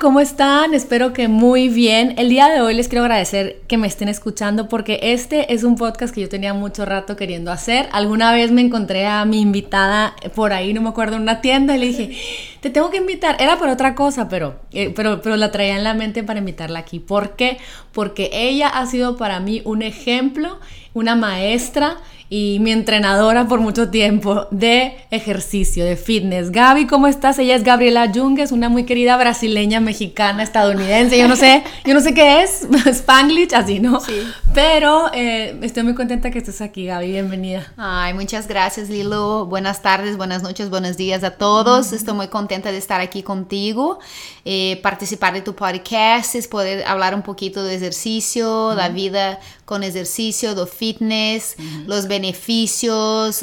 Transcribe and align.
¿cómo 0.00 0.20
están? 0.20 0.74
Espero 0.74 1.12
que 1.12 1.28
muy 1.28 1.68
bien. 1.68 2.14
El 2.16 2.28
día 2.28 2.48
de 2.48 2.60
hoy 2.60 2.74
les 2.74 2.88
quiero 2.88 3.04
agradecer 3.04 3.60
que 3.68 3.76
me 3.76 3.86
estén 3.86 4.08
escuchando 4.08 4.68
porque 4.68 4.98
este 5.02 5.52
es 5.52 5.64
un 5.64 5.76
podcast 5.76 6.14
que 6.14 6.22
yo 6.22 6.28
tenía 6.28 6.54
mucho 6.54 6.86
rato 6.86 7.14
queriendo 7.14 7.52
hacer. 7.52 7.88
Alguna 7.92 8.32
vez 8.32 8.50
me 8.52 8.62
encontré 8.62 9.06
a 9.06 9.24
mi 9.24 9.40
invitada 9.40 10.14
por 10.34 10.52
ahí, 10.52 10.72
no 10.72 10.80
me 10.80 10.88
acuerdo, 10.88 11.16
en 11.16 11.22
una 11.22 11.40
tienda 11.40 11.76
y 11.76 11.80
le 11.80 11.86
dije, 11.86 12.16
te 12.60 12.70
tengo 12.70 12.90
que 12.90 12.96
invitar. 12.96 13.36
Era 13.38 13.58
por 13.58 13.68
otra 13.68 13.94
cosa, 13.94 14.28
pero, 14.28 14.60
eh, 14.72 14.92
pero, 14.96 15.20
pero 15.20 15.36
la 15.36 15.50
traía 15.50 15.76
en 15.76 15.84
la 15.84 15.94
mente 15.94 16.22
para 16.22 16.38
invitarla 16.38 16.78
aquí. 16.78 16.98
¿Por 16.98 17.36
qué? 17.36 17.58
Porque 17.92 18.30
ella 18.32 18.68
ha 18.68 18.86
sido 18.86 19.16
para 19.16 19.40
mí 19.40 19.60
un 19.64 19.82
ejemplo, 19.82 20.58
una 20.94 21.16
maestra 21.16 21.98
y 22.34 22.60
mi 22.60 22.72
entrenadora 22.72 23.46
por 23.46 23.60
mucho 23.60 23.90
tiempo 23.90 24.46
de 24.50 24.96
ejercicio, 25.10 25.84
de 25.84 25.96
fitness. 25.96 26.50
Gaby, 26.50 26.86
¿cómo 26.86 27.06
estás? 27.06 27.38
Ella 27.38 27.54
es 27.54 27.62
Gabriela 27.62 28.10
Junges, 28.10 28.52
una 28.52 28.70
muy 28.70 28.84
querida 28.86 29.18
brasileña, 29.18 29.80
mexicana, 29.80 30.42
estadounidense. 30.42 31.18
Yo 31.18 31.28
no 31.28 31.36
sé, 31.36 31.62
yo 31.84 31.92
no 31.92 32.00
sé 32.00 32.14
qué 32.14 32.42
es, 32.42 32.66
Spanglish, 32.86 33.54
así, 33.54 33.80
¿no? 33.80 34.00
Sí. 34.00 34.14
Pero 34.54 35.10
eh, 35.12 35.58
estoy 35.60 35.82
muy 35.82 35.94
contenta 35.94 36.30
que 36.30 36.38
estés 36.38 36.62
aquí, 36.62 36.86
Gaby. 36.86 37.08
Bienvenida. 37.08 37.70
Ay, 37.76 38.14
muchas 38.14 38.48
gracias, 38.48 38.88
Lilo. 38.88 39.44
Buenas 39.44 39.82
tardes, 39.82 40.16
buenas 40.16 40.42
noches, 40.42 40.70
buenos 40.70 40.96
días 40.96 41.24
a 41.24 41.32
todos. 41.32 41.92
Estoy 41.92 42.14
muy 42.14 42.28
contenta 42.28 42.72
de 42.72 42.78
estar 42.78 43.02
aquí 43.02 43.22
contigo, 43.22 43.98
eh, 44.46 44.80
participar 44.82 45.34
de 45.34 45.42
tu 45.42 45.54
podcast, 45.54 46.34
poder 46.50 46.86
hablar 46.86 47.14
un 47.14 47.22
poquito 47.22 47.62
de 47.62 47.74
ejercicio, 47.74 48.74
la 48.74 48.88
vida 48.88 49.38
con 49.72 49.82
ejercicio, 49.84 50.54
de 50.54 50.66
fitness, 50.66 51.56
los 51.86 52.06
beneficios, 52.06 52.21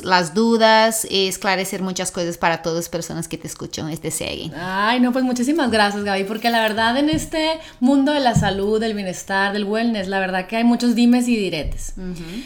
las 0.04 0.34
dudas, 0.34 1.08
esclarecer 1.10 1.82
muchas 1.82 2.12
cosas 2.12 2.38
para 2.38 2.62
todas 2.62 2.78
las 2.78 2.90
personas 2.90 3.28
que 3.28 3.38
te 3.38 3.48
escuchan, 3.48 3.96
te 3.98 4.12
siguen. 4.12 4.54
Ay, 4.56 5.00
no, 5.00 5.12
pues 5.12 5.26
muchísimas 5.26 5.72
gracias, 5.72 6.04
Gaby, 6.04 6.24
porque 6.24 6.50
la 6.50 6.62
verdad 6.62 6.98
en 6.98 7.10
este 7.10 7.60
mundo 7.80 8.14
de 8.14 8.20
la 8.20 8.36
salud, 8.36 8.80
del 8.80 8.94
bienestar, 8.94 9.54
del 9.54 9.66
wellness, 9.66 10.08
la 10.08 10.20
verdad 10.20 10.48
que 10.48 10.58
hay 10.58 10.64
muchos 10.64 10.96
dimes 10.96 11.28
y 11.28 11.36
diretes. 11.36 11.94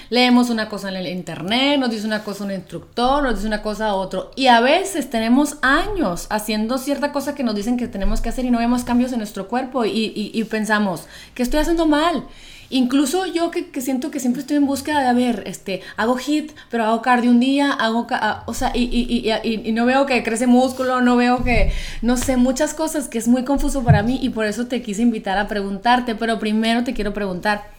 Leemos 0.09 0.50
una 0.50 0.70
cosa 0.70 0.90
en 0.90 0.95
el 0.95 1.08
internet, 1.08 1.80
nos 1.80 1.92
dice 1.92 2.08
una 2.08 2.23
cosa 2.23 2.44
un 2.44 2.52
instructor, 2.52 3.23
nos 3.23 3.36
dice 3.36 3.47
una 3.47 3.62
cosa 3.62 3.94
otro, 3.94 4.31
y 4.36 4.47
a 4.47 4.59
veces 4.62 5.09
tenemos 5.09 5.58
años 5.62 6.28
haciendo 6.30 6.78
cierta 6.78 7.12
cosa 7.12 7.36
que 7.36 7.44
nos 7.44 7.56
dicen 7.56 7.78
que 7.78 7.88
tenemos 7.88 8.22
que 8.22 8.30
hacer 8.30 8.45
y 8.45 8.52
no 8.52 8.59
vemos 8.59 8.84
cambios 8.84 9.12
en 9.12 9.20
nuestro 9.20 9.47
cuerpo 9.47 9.86
y, 9.86 10.31
y 10.34 10.44
pensamos, 10.45 11.03
que 11.34 11.44
estoy 11.44 11.59
haciendo 11.59 11.86
mal? 11.86 12.25
Incluso 12.74 13.28
yo 13.28 13.52
que, 13.52 13.70
siento 13.82 14.10
que 14.10 14.20
siempre 14.20 14.42
estoy 14.42 14.58
en 14.58 14.66
búsqueda 14.66 15.02
de, 15.02 15.08
a 15.08 15.14
ver, 15.14 15.44
este, 15.46 15.84
hago 15.96 16.16
hit, 16.16 16.54
pero 16.72 16.86
hago 16.86 17.04
cardio 17.04 17.30
un 17.30 17.40
día, 17.40 17.72
hago, 17.72 18.08
ah, 18.10 18.42
o 18.48 18.56
sea, 18.56 18.72
y, 18.74 18.86
y, 18.86 19.30
y, 19.30 19.70
y, 19.70 19.72
no 19.74 19.86
veo 19.86 20.08
que 20.08 20.24
crece 20.24 20.48
músculo, 20.48 21.00
no 21.00 21.16
veo 21.16 21.44
que, 21.44 21.72
no 22.02 22.18
sé, 22.18 22.36
muchas 22.36 22.74
cosas 22.74 23.10
que 23.10 23.20
es 23.20 23.28
muy 23.28 23.44
confuso 23.44 23.84
para 23.84 24.02
mí 24.02 24.18
y 24.20 24.32
por 24.32 24.48
eso 24.48 24.66
te 24.66 24.82
quise 24.82 25.04
invitar 25.04 25.38
a 25.38 25.48
preguntarte, 25.48 26.16
pero 26.16 26.40
primero 26.40 26.84
te 26.84 26.96
quiero 26.96 27.14
preguntar, 27.14 27.70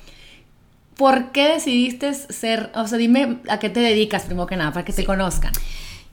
¿por 0.97 1.33
qué 1.33 1.49
decidiste 1.49 2.15
ser, 2.15 2.71
o 2.77 2.87
sea, 2.87 2.97
dime 2.97 3.41
a 3.49 3.59
qué 3.59 3.71
te 3.71 3.81
dedicas 3.81 4.23
primero 4.23 4.47
que 4.47 4.57
nada, 4.57 4.73
para 4.73 4.85
que 4.85 4.93
te 4.93 5.05
conozcan? 5.05 5.53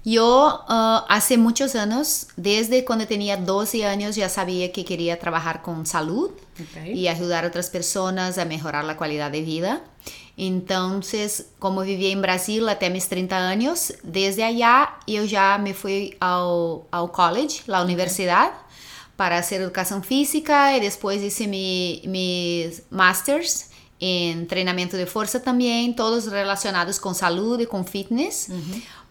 Yo 0.03 0.65
uh, 0.67 1.05
hace 1.07 1.37
muchos 1.37 1.75
años, 1.75 2.29
desde 2.35 2.83
cuando 2.83 3.05
tenía 3.05 3.37
12 3.37 3.85
años, 3.85 4.15
ya 4.15 4.27
sabía 4.27 4.71
que 4.71 4.85
quería 4.85 5.19
trabajar 5.19 5.61
con 5.61 5.85
salud 5.85 6.31
y 6.85 7.07
ayudar 7.07 7.45
a 7.45 7.47
otras 7.47 7.69
personas 7.69 8.37
a 8.37 8.45
mejorar 8.45 8.85
la 8.85 8.97
calidad 8.97 9.31
de 9.31 9.41
vida. 9.41 9.81
Entonces, 10.37 11.47
como 11.59 11.81
vivía 11.81 12.11
en 12.11 12.21
Brasil 12.21 12.67
hasta 12.69 12.89
mis 12.89 13.07
30 13.09 13.49
años, 13.49 13.93
desde 14.03 14.43
allá 14.43 14.95
yo 15.05 15.23
ya 15.25 15.57
me 15.57 15.73
fui 15.73 16.15
al, 16.19 16.81
al 16.91 17.11
college, 17.11 17.63
la 17.67 17.83
universidad, 17.83 18.51
para 19.15 19.37
hacer 19.37 19.61
educación 19.61 20.03
física 20.03 20.75
y 20.75 20.79
después 20.79 21.21
hice 21.21 21.47
mi, 21.47 22.01
mis 22.05 22.83
masters 22.89 23.69
en 23.99 24.39
entrenamiento 24.39 24.97
de 24.97 25.05
fuerza 25.05 25.43
también, 25.43 25.95
todos 25.95 26.31
relacionados 26.31 26.99
con 26.99 27.13
salud 27.13 27.59
y 27.59 27.67
con 27.67 27.85
fitness 27.85 28.49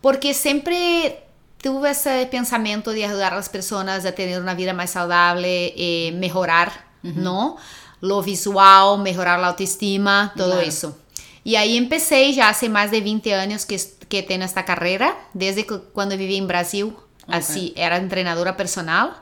porque 0.00 0.34
siempre 0.34 1.24
tuve 1.62 1.90
ese 1.90 2.26
pensamiento 2.30 2.90
de 2.90 3.04
ayudar 3.04 3.32
a 3.32 3.36
las 3.36 3.48
personas 3.48 4.04
a 4.06 4.12
tener 4.12 4.40
una 4.40 4.54
vida 4.54 4.72
más 4.72 4.90
saludable, 4.90 5.74
eh, 5.76 6.12
mejorar, 6.12 6.89
¿no? 7.02 7.56
Lo 8.00 8.22
visual, 8.22 9.00
mejorar 9.00 9.38
la 9.40 9.48
autoestima, 9.48 10.32
todo 10.36 10.60
eso. 10.60 10.96
Y 11.44 11.56
ahí 11.56 11.76
empecé 11.76 12.32
ya 12.32 12.48
hace 12.48 12.68
más 12.68 12.90
de 12.90 13.00
20 13.00 13.34
años 13.34 13.66
que, 13.66 13.80
que 14.08 14.22
tengo 14.22 14.44
esta 14.44 14.64
carrera, 14.64 15.16
desde 15.32 15.66
cuando 15.66 16.16
viví 16.16 16.36
en 16.36 16.46
Brasil. 16.46 16.94
Así, 17.26 17.72
era 17.76 17.96
entrenadora 17.96 18.56
personal. 18.56 19.12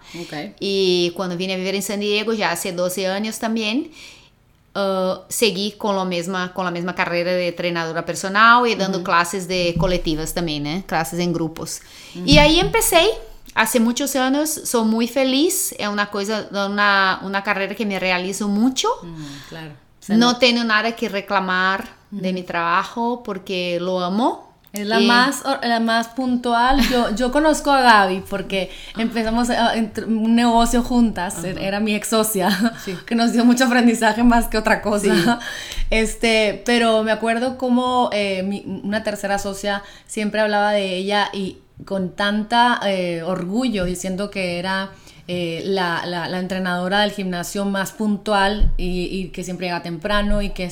Y 0.60 1.12
cuando 1.14 1.36
vine 1.36 1.54
a 1.54 1.56
vivir 1.56 1.74
en 1.74 1.82
San 1.82 2.00
Diego, 2.00 2.32
ya 2.32 2.52
hace 2.52 2.72
12 2.72 3.06
años 3.06 3.38
también, 3.38 3.90
uh, 4.74 5.24
seguir 5.28 5.76
com 5.76 5.98
a 5.98 6.04
mesma 6.04 6.52
com 6.54 6.62
a 6.62 6.70
mesma 6.70 6.94
carreira 6.94 7.36
de 7.36 7.52
treinadora 7.52 8.04
personal 8.04 8.66
e 8.66 8.74
dando 8.74 8.98
uhum. 8.98 9.04
classes 9.04 9.46
de 9.46 9.74
coletivas 9.74 10.32
também, 10.32 10.60
né? 10.60 10.84
Classes 10.86 11.18
em 11.18 11.32
grupos. 11.32 11.80
Uhum. 12.14 12.24
E 12.26 12.38
aí 12.38 12.60
empecei 12.60 13.12
há 13.58 13.80
muitos 13.80 14.14
anos, 14.14 14.62
sou 14.64 14.84
muito 14.84 15.12
feliz, 15.12 15.74
é 15.78 15.88
uma 15.88 16.06
coisa, 16.06 16.48
uma, 16.52 17.18
uma 17.22 17.42
carreira 17.42 17.74
que 17.74 17.84
me 17.84 17.98
realizo. 17.98 18.46
Uhum, 18.46 18.72
claro. 19.48 19.72
Não 20.08 20.34
tenho 20.34 20.64
nada 20.64 20.92
que 20.92 21.08
reclamar 21.08 21.84
de 22.10 22.32
meu 22.32 22.44
trabalho 22.44 23.20
porque 23.24 23.78
lo 23.80 23.98
amo. 23.98 24.46
Es 24.70 24.86
la, 24.86 25.00
más, 25.00 25.42
la 25.62 25.80
más 25.80 26.08
puntual. 26.08 26.80
Yo, 26.90 27.14
yo 27.14 27.32
conozco 27.32 27.70
a 27.70 27.80
Gaby 27.80 28.22
porque 28.28 28.70
empezamos 28.98 29.48
un 30.06 30.36
negocio 30.36 30.82
juntas. 30.82 31.42
Era 31.42 31.80
mi 31.80 31.94
ex 31.94 32.08
socia, 32.08 32.50
que 33.06 33.14
nos 33.14 33.32
dio 33.32 33.46
mucho 33.46 33.64
aprendizaje 33.64 34.22
más 34.22 34.46
que 34.46 34.58
otra 34.58 34.80
cosa. 34.80 35.40
Este, 35.90 36.62
pero 36.66 37.02
me 37.02 37.12
acuerdo 37.12 37.56
como 37.56 38.10
eh, 38.12 38.62
una 38.84 39.02
tercera 39.02 39.38
socia 39.38 39.82
siempre 40.06 40.42
hablaba 40.42 40.72
de 40.72 40.96
ella 40.96 41.30
y 41.32 41.56
con 41.84 42.14
tanta 42.14 42.80
eh, 42.86 43.22
orgullo 43.22 43.84
diciendo 43.84 44.30
que 44.30 44.58
era 44.58 44.90
eh, 45.30 45.60
la, 45.62 46.06
la, 46.06 46.38
entrenadora 46.38 47.00
del 47.00 47.10
gimnasio 47.10 47.66
más 47.66 47.92
puntual 47.92 48.72
y, 48.78 49.28
que 49.28 49.44
siempre 49.44 49.66
llega 49.66 49.82
temprano 49.82 50.40
y 50.40 50.50
que 50.50 50.70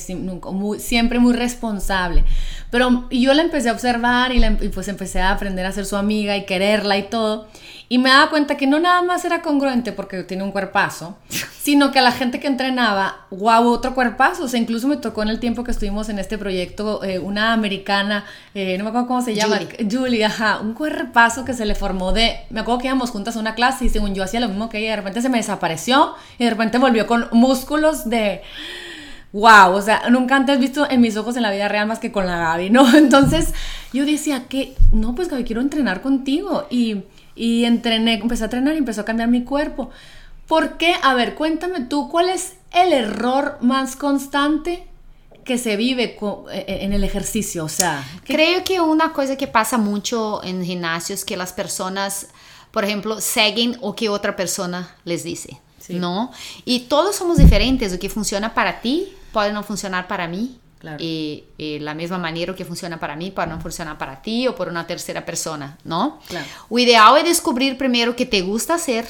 muy, 0.51 0.79
siempre 0.79 1.19
muy 1.19 1.33
responsable. 1.33 2.23
Pero 2.71 3.07
yo 3.11 3.35
la 3.35 3.43
empecé 3.43 3.69
a 3.69 3.73
observar 3.73 4.31
y, 4.33 4.43
y, 4.43 4.69
pues 4.69 4.87
empecé 4.87 5.21
a 5.21 5.29
aprender 5.29 5.63
a 5.67 5.71
ser 5.71 5.85
su 5.85 5.95
amiga 5.95 6.35
y 6.35 6.45
quererla 6.45 6.97
y 6.97 7.03
todo. 7.03 7.47
Y 7.89 7.99
me 7.99 8.09
daba 8.09 8.29
cuenta 8.29 8.57
que 8.57 8.67
no 8.67 8.79
nada 8.79 9.01
más 9.01 9.23
era 9.23 9.41
congruente 9.41 9.93
porque 9.93 10.23
tiene 10.23 10.43
un 10.43 10.51
cuerpazo, 10.51 11.17
sino 11.61 11.91
que 11.91 11.99
a 11.99 12.01
la 12.01 12.11
gente 12.11 12.39
que 12.39 12.47
entrenaba, 12.47 13.25
wow, 13.31 13.65
otro 13.67 13.95
cuerpazo. 13.95 14.43
O 14.43 14.47
sea, 14.47 14.59
incluso 14.59 14.87
me 14.87 14.97
tocó 14.97 15.23
en 15.23 15.29
el 15.29 15.39
tiempo 15.39 15.63
que 15.63 15.71
estuvimos 15.71 16.09
en 16.09 16.19
este 16.19 16.37
proyecto 16.37 17.03
eh, 17.03 17.19
una 17.19 17.53
americana, 17.53 18.25
eh, 18.53 18.77
no 18.77 18.83
me 18.83 18.89
acuerdo 18.89 19.07
cómo 19.07 19.21
se 19.21 19.35
llama, 19.35 19.59
Julie. 19.89 20.25
ajá, 20.25 20.59
un 20.59 20.73
cuerpazo 20.73 21.45
que 21.45 21.53
se 21.53 21.65
le 21.65 21.75
formó 21.75 22.11
de, 22.11 22.37
me 22.49 22.59
acuerdo 22.59 22.81
que 22.81 22.87
íbamos 22.87 23.11
juntas 23.11 23.37
a 23.37 23.39
una 23.39 23.55
clase 23.55 23.85
y 23.85 23.89
según 23.89 24.13
yo 24.13 24.23
hacía 24.23 24.39
lo 24.39 24.49
mismo 24.49 24.69
que 24.69 24.79
ella, 24.79 24.91
de 24.91 24.95
repente 24.97 25.21
se 25.21 25.29
me 25.29 25.37
desapareció 25.37 26.15
y 26.37 26.43
de 26.43 26.49
repente 26.49 26.77
volvió 26.77 27.07
con 27.07 27.27
músculos 27.31 28.09
de 28.09 28.41
wow, 29.33 29.73
o 29.73 29.81
sea, 29.81 30.09
nunca 30.09 30.35
antes 30.35 30.59
visto 30.59 30.89
en 30.89 31.01
mis 31.01 31.17
ojos 31.17 31.35
en 31.37 31.43
la 31.43 31.51
vida 31.51 31.67
real 31.67 31.87
más 31.87 31.99
que 31.99 32.11
con 32.11 32.25
la 32.25 32.37
Gaby, 32.37 32.69
¿no? 32.69 32.93
Entonces 32.97 33.53
yo 33.93 34.05
decía 34.05 34.45
que, 34.47 34.73
no, 34.91 35.15
pues 35.15 35.29
Gaby, 35.29 35.43
quiero 35.43 35.61
entrenar 35.61 36.01
contigo 36.01 36.65
y 36.69 37.03
y 37.37 37.65
entrené, 37.65 38.15
empecé 38.15 38.43
a 38.43 38.45
entrenar 38.45 38.75
y 38.75 38.79
empezó 38.79 39.01
a 39.01 39.05
cambiar 39.05 39.29
mi 39.29 39.43
cuerpo. 39.43 39.91
¿Por 40.47 40.77
qué? 40.77 40.95
A 41.03 41.13
ver, 41.13 41.35
cuéntame 41.35 41.81
tú, 41.81 42.09
¿cuál 42.09 42.29
es 42.29 42.55
el 42.71 42.93
error 42.93 43.57
más 43.61 43.95
constante 43.95 44.87
que 45.43 45.57
se 45.57 45.75
vive 45.75 46.17
e, 46.51 46.57
e, 46.59 46.85
en 46.85 46.93
el 46.93 47.03
ejercicio? 47.03 47.65
O 47.65 47.69
sea, 47.69 48.03
creo 48.25 48.63
que 48.63 48.81
una 48.81 49.13
cosa 49.13 49.35
que 49.35 49.47
pasa 49.47 49.77
mucho 49.77 50.43
en 50.43 50.63
gimnasios 50.63 51.19
es 51.19 51.25
que 51.25 51.37
las 51.37 51.53
personas, 51.53 52.27
por 52.71 52.85
ejemplo, 52.85 53.21
siguen 53.21 53.77
o 53.81 53.95
que 53.95 54.09
otra 54.09 54.35
persona 54.35 54.95
les 55.03 55.23
dice, 55.23 55.59
¿no? 55.89 56.31
Y 56.65 56.81
todos 56.81 57.15
somos 57.15 57.37
diferentes, 57.37 57.91
lo 57.91 57.99
que 57.99 58.09
funciona 58.09 58.53
para 58.53 58.81
ti 58.81 59.13
puede 59.33 59.51
no 59.51 59.63
funcionar 59.63 60.07
para 60.07 60.27
mí. 60.27 60.59
Y, 60.99 61.43
la 61.79 61.93
misma 61.93 62.17
manera 62.17 62.53
que 62.55 62.65
funciona 62.65 62.99
para 62.99 63.15
mí 63.15 63.31
para 63.31 63.53
no 63.53 63.59
funcionar 63.59 63.97
para 63.97 64.21
ti 64.21 64.47
o 64.47 64.55
por 64.55 64.67
una 64.67 64.85
tercera 64.85 65.25
persona, 65.25 65.77
¿no? 65.83 66.19
Claro. 66.27 66.45
O 66.69 66.77
ideal 66.77 67.17
es 67.17 67.23
descubrir 67.25 67.77
primero 67.77 68.15
qué 68.15 68.25
te 68.25 68.41
gusta 68.41 68.75
hacer, 68.75 69.07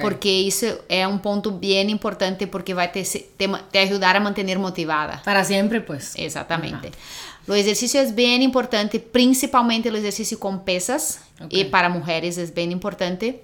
porque 0.00 0.46
eso 0.46 0.66
es 0.88 1.06
un 1.06 1.20
punto 1.20 1.58
bien 1.58 1.90
importante 1.90 2.46
porque 2.46 2.72
va 2.72 2.84
a 2.84 2.92
te, 2.92 3.02
te, 3.02 3.78
ayudar 3.78 4.16
a 4.16 4.20
mantener 4.20 4.58
motivada. 4.58 5.22
Para 5.24 5.44
siempre, 5.44 5.80
pues. 5.80 6.12
Exactamente. 6.16 6.92
Los 7.46 7.56
ejercicios 7.56 8.06
es 8.06 8.14
bien 8.14 8.40
importante, 8.40 9.00
principalmente 9.00 9.88
el 9.88 9.96
ejercicio 9.96 10.38
con 10.38 10.64
pesas, 10.64 11.20
y 11.50 11.64
para 11.64 11.88
mujeres 11.88 12.38
es 12.38 12.54
bien 12.54 12.70
importante. 12.70 13.42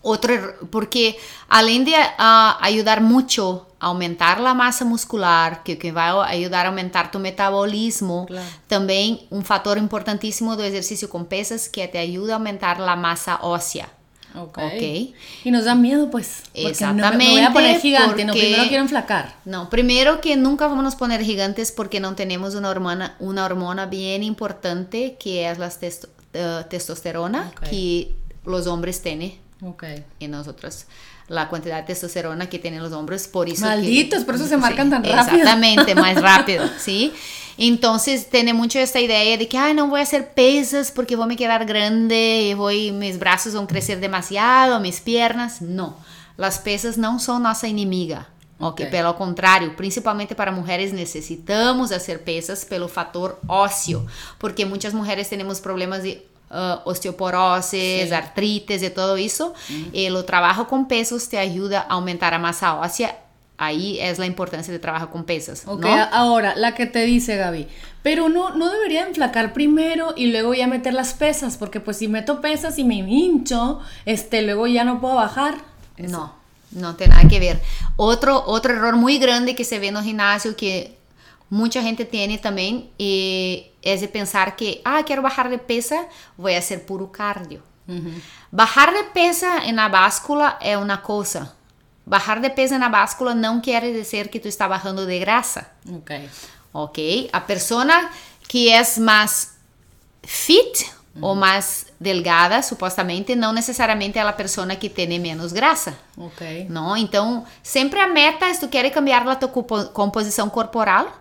Otro, 0.00 0.32
porque 0.70 1.18
além 1.48 1.84
de 1.84 1.92
uh, 1.92 2.56
ayudar 2.60 3.00
mucho 3.00 3.67
aumentar 3.80 4.40
a 4.40 4.54
massa 4.54 4.84
muscular, 4.84 5.62
que, 5.62 5.76
que 5.76 5.92
vai 5.92 6.10
ajudar 6.36 6.66
a 6.66 6.68
aumentar 6.68 7.10
tu 7.10 7.18
metabolismo, 7.18 8.26
claro. 8.26 8.46
também 8.66 9.26
um 9.30 9.42
fator 9.42 9.78
importantíssimo 9.78 10.56
do 10.56 10.62
exercício 10.62 11.08
com 11.08 11.24
pesas 11.24 11.68
que 11.68 11.86
te 11.86 11.98
ajuda 11.98 12.32
a 12.32 12.36
aumentar 12.36 12.80
a 12.80 12.96
massa 12.96 13.38
óssea. 13.42 13.88
Ok. 14.34 15.14
Y 15.44 15.50
nos 15.50 15.64
da 15.64 15.74
miedo, 15.74 16.10
pues. 16.10 16.42
Exactamente. 16.54 17.10
No, 17.10 17.18
me 17.18 17.30
voy 17.30 17.40
a 17.40 17.52
poner 17.52 17.80
gigante, 17.80 18.24
no, 18.24 18.34
primero 18.34 18.64
quiero 18.68 18.82
enflacar. 18.82 19.36
No, 19.44 19.70
primero 19.70 20.20
que 20.20 20.36
nunca 20.36 20.66
vamos 20.66 20.94
a 20.94 20.98
poner 20.98 21.22
gigantes 21.22 21.72
porque 21.72 21.98
no 21.98 22.14
tenemos 22.14 22.54
una 22.54 22.68
hormona, 22.68 23.16
una 23.20 23.44
hormona 23.44 23.86
bien 23.86 24.22
importante 24.22 25.16
que 25.18 25.50
es 25.50 25.58
la 25.58 25.72
eh, 26.34 26.64
testosterona 26.68 27.50
que 27.70 28.14
los 28.44 28.66
hombres 28.66 29.00
tienen 29.02 29.38
okay. 29.62 30.04
en 30.20 30.30
nosotros 30.30 30.86
la 31.28 31.48
cantidad 31.48 31.76
de 31.76 31.82
testosterona 31.82 32.48
que 32.48 32.58
tienen 32.58 32.82
los 32.82 32.92
hombres, 32.92 33.28
por 33.28 33.48
eso 33.48 33.66
Malditos, 33.66 34.24
por 34.24 34.34
eso 34.34 34.46
se 34.46 34.56
marcan 34.56 34.90
tan 34.90 35.04
rápido. 35.04 35.36
Exactamente, 35.36 35.94
más 35.94 36.16
rápido, 36.22 36.64
¿sí? 36.78 37.12
Entonces 37.58 38.30
tiene 38.30 38.54
mucho 38.54 38.78
esta 38.78 39.00
idea 39.00 39.36
de 39.36 39.48
que, 39.48 39.58
ay, 39.58 39.74
no 39.74 39.88
voy 39.88 40.00
a 40.00 40.04
hacer 40.04 40.32
pesas 40.32 40.90
porque 40.90 41.16
voy 41.16 41.34
a 41.34 41.36
quedar 41.36 41.66
grande, 41.66 42.48
y 42.50 42.54
voy, 42.54 42.92
mis 42.92 43.18
brazos 43.18 43.54
van 43.54 43.64
a 43.64 43.66
crecer 43.66 44.00
demasiado, 44.00 44.80
mis 44.80 45.00
piernas. 45.00 45.60
No, 45.60 45.96
las 46.36 46.58
pesas 46.58 46.96
no 46.96 47.18
son 47.18 47.42
nuestra 47.42 47.68
enemiga. 47.68 48.28
Ok, 48.60 48.82
pelo 48.90 49.16
contrário, 49.16 49.76
principalmente 49.76 50.34
para 50.34 50.50
mulheres 50.50 50.92
necessitamos 50.92 51.90
fazer 51.90 52.24
pesas 52.24 52.64
pelo 52.64 52.88
fator 52.88 53.38
ósseo, 53.46 54.04
porque 54.38 54.66
muitas 54.66 54.94
mulheres 54.94 55.28
temos 55.28 55.60
problemas 55.60 56.02
de 56.02 56.26
uh, 56.50 56.88
osteoporose, 56.88 58.06
sí. 58.06 58.14
artritis 58.14 58.82
y 58.82 58.90
todo 58.90 59.16
eso. 59.16 59.54
Mm. 59.68 59.84
El 59.92 60.24
trabajo 60.24 60.66
con 60.68 60.88
pesos 60.88 61.28
te 61.28 61.38
ayuda 61.38 61.80
a 61.80 61.94
aumentar 61.94 62.32
la 62.32 62.38
masa 62.38 62.74
ósea. 62.78 63.18
Ahí 63.60 63.98
es 64.00 64.20
la 64.20 64.26
importancia 64.26 64.72
de 64.72 64.78
trabajar 64.78 65.10
con 65.10 65.24
pesas. 65.24 65.64
Ok, 65.66 65.84
ahora, 66.12 66.54
la 66.54 66.76
que 66.76 66.86
te 66.86 67.00
dice 67.00 67.36
Gaby, 67.36 67.66
pero 68.04 68.28
no, 68.28 68.50
no 68.50 68.70
debería 68.70 69.04
enflacar 69.04 69.52
primero 69.52 70.14
y 70.16 70.28
luego 70.28 70.54
ya 70.54 70.68
meter 70.68 70.94
las 70.94 71.12
pesas, 71.12 71.56
porque 71.56 71.80
pues 71.80 71.96
si 71.96 72.06
meto 72.06 72.40
pesas 72.40 72.78
y 72.78 72.84
me 72.84 72.94
hincho, 72.94 73.80
este, 74.04 74.42
luego 74.42 74.68
ya 74.68 74.84
no 74.84 75.00
puedo 75.00 75.16
bajar. 75.16 75.56
No, 75.96 76.34
no 76.70 76.94
tiene 76.94 77.16
nada 77.16 77.28
que 77.28 77.40
ver. 77.40 77.60
Otro, 77.96 78.44
otro 78.46 78.74
error 78.74 78.94
muy 78.94 79.18
grande 79.18 79.56
que 79.56 79.64
se 79.64 79.80
ve 79.80 79.88
en 79.88 79.96
el 79.96 80.04
gimnasio 80.04 80.54
que 80.54 80.97
mucha 81.50 81.82
gente 81.82 82.04
tiene 82.04 82.38
también 82.38 82.90
eh, 82.98 83.72
es 83.82 84.00
de 84.00 84.08
pensar 84.08 84.56
que, 84.56 84.80
ah, 84.84 85.02
quiero 85.04 85.22
bajar 85.22 85.48
de 85.48 85.58
pesa, 85.58 86.06
voy 86.36 86.54
a 86.54 86.58
hacer 86.58 86.84
puro 86.84 87.10
cardio. 87.10 87.62
Bajar 88.50 88.92
de 88.92 89.02
pesa 89.14 89.64
en 89.64 89.76
la 89.76 89.88
báscula 89.88 90.58
es 90.60 90.76
una 90.76 91.00
cosa. 91.00 91.54
Bajar 92.04 92.42
de 92.42 92.50
peso 92.50 92.74
en 92.74 92.80
la 92.80 92.90
báscula 92.90 93.34
no 93.34 93.62
quiere 93.62 93.92
decir 93.92 94.28
que 94.28 94.40
tú 94.40 94.48
estás 94.48 94.68
bajando 94.68 95.06
de 95.06 95.18
grasa. 95.18 95.72
Ok. 95.90 96.10
Ok. 96.72 96.98
A 97.32 97.46
persona 97.46 98.10
que 98.46 98.78
es 98.78 98.98
más 98.98 99.54
fit 100.22 100.86
o 101.20 101.34
más 101.34 101.86
delgada, 101.98 102.62
supostamente, 102.62 103.34
não 103.34 103.52
necessariamente 103.52 104.18
é 104.18 104.22
a 104.22 104.32
pessoa 104.32 104.76
que 104.76 104.88
tem 104.88 105.18
menos 105.18 105.52
graça. 105.52 105.98
Ok. 106.16 106.66
Não? 106.68 106.96
Então, 106.96 107.44
sempre 107.62 107.98
a 107.98 108.06
meta 108.06 108.46
é 108.46 108.54
tu 108.54 108.68
queres 108.68 108.92
cambiar 108.92 109.26
a 109.26 109.34
tua 109.34 109.48
composição 109.48 110.48
corporal, 110.48 111.12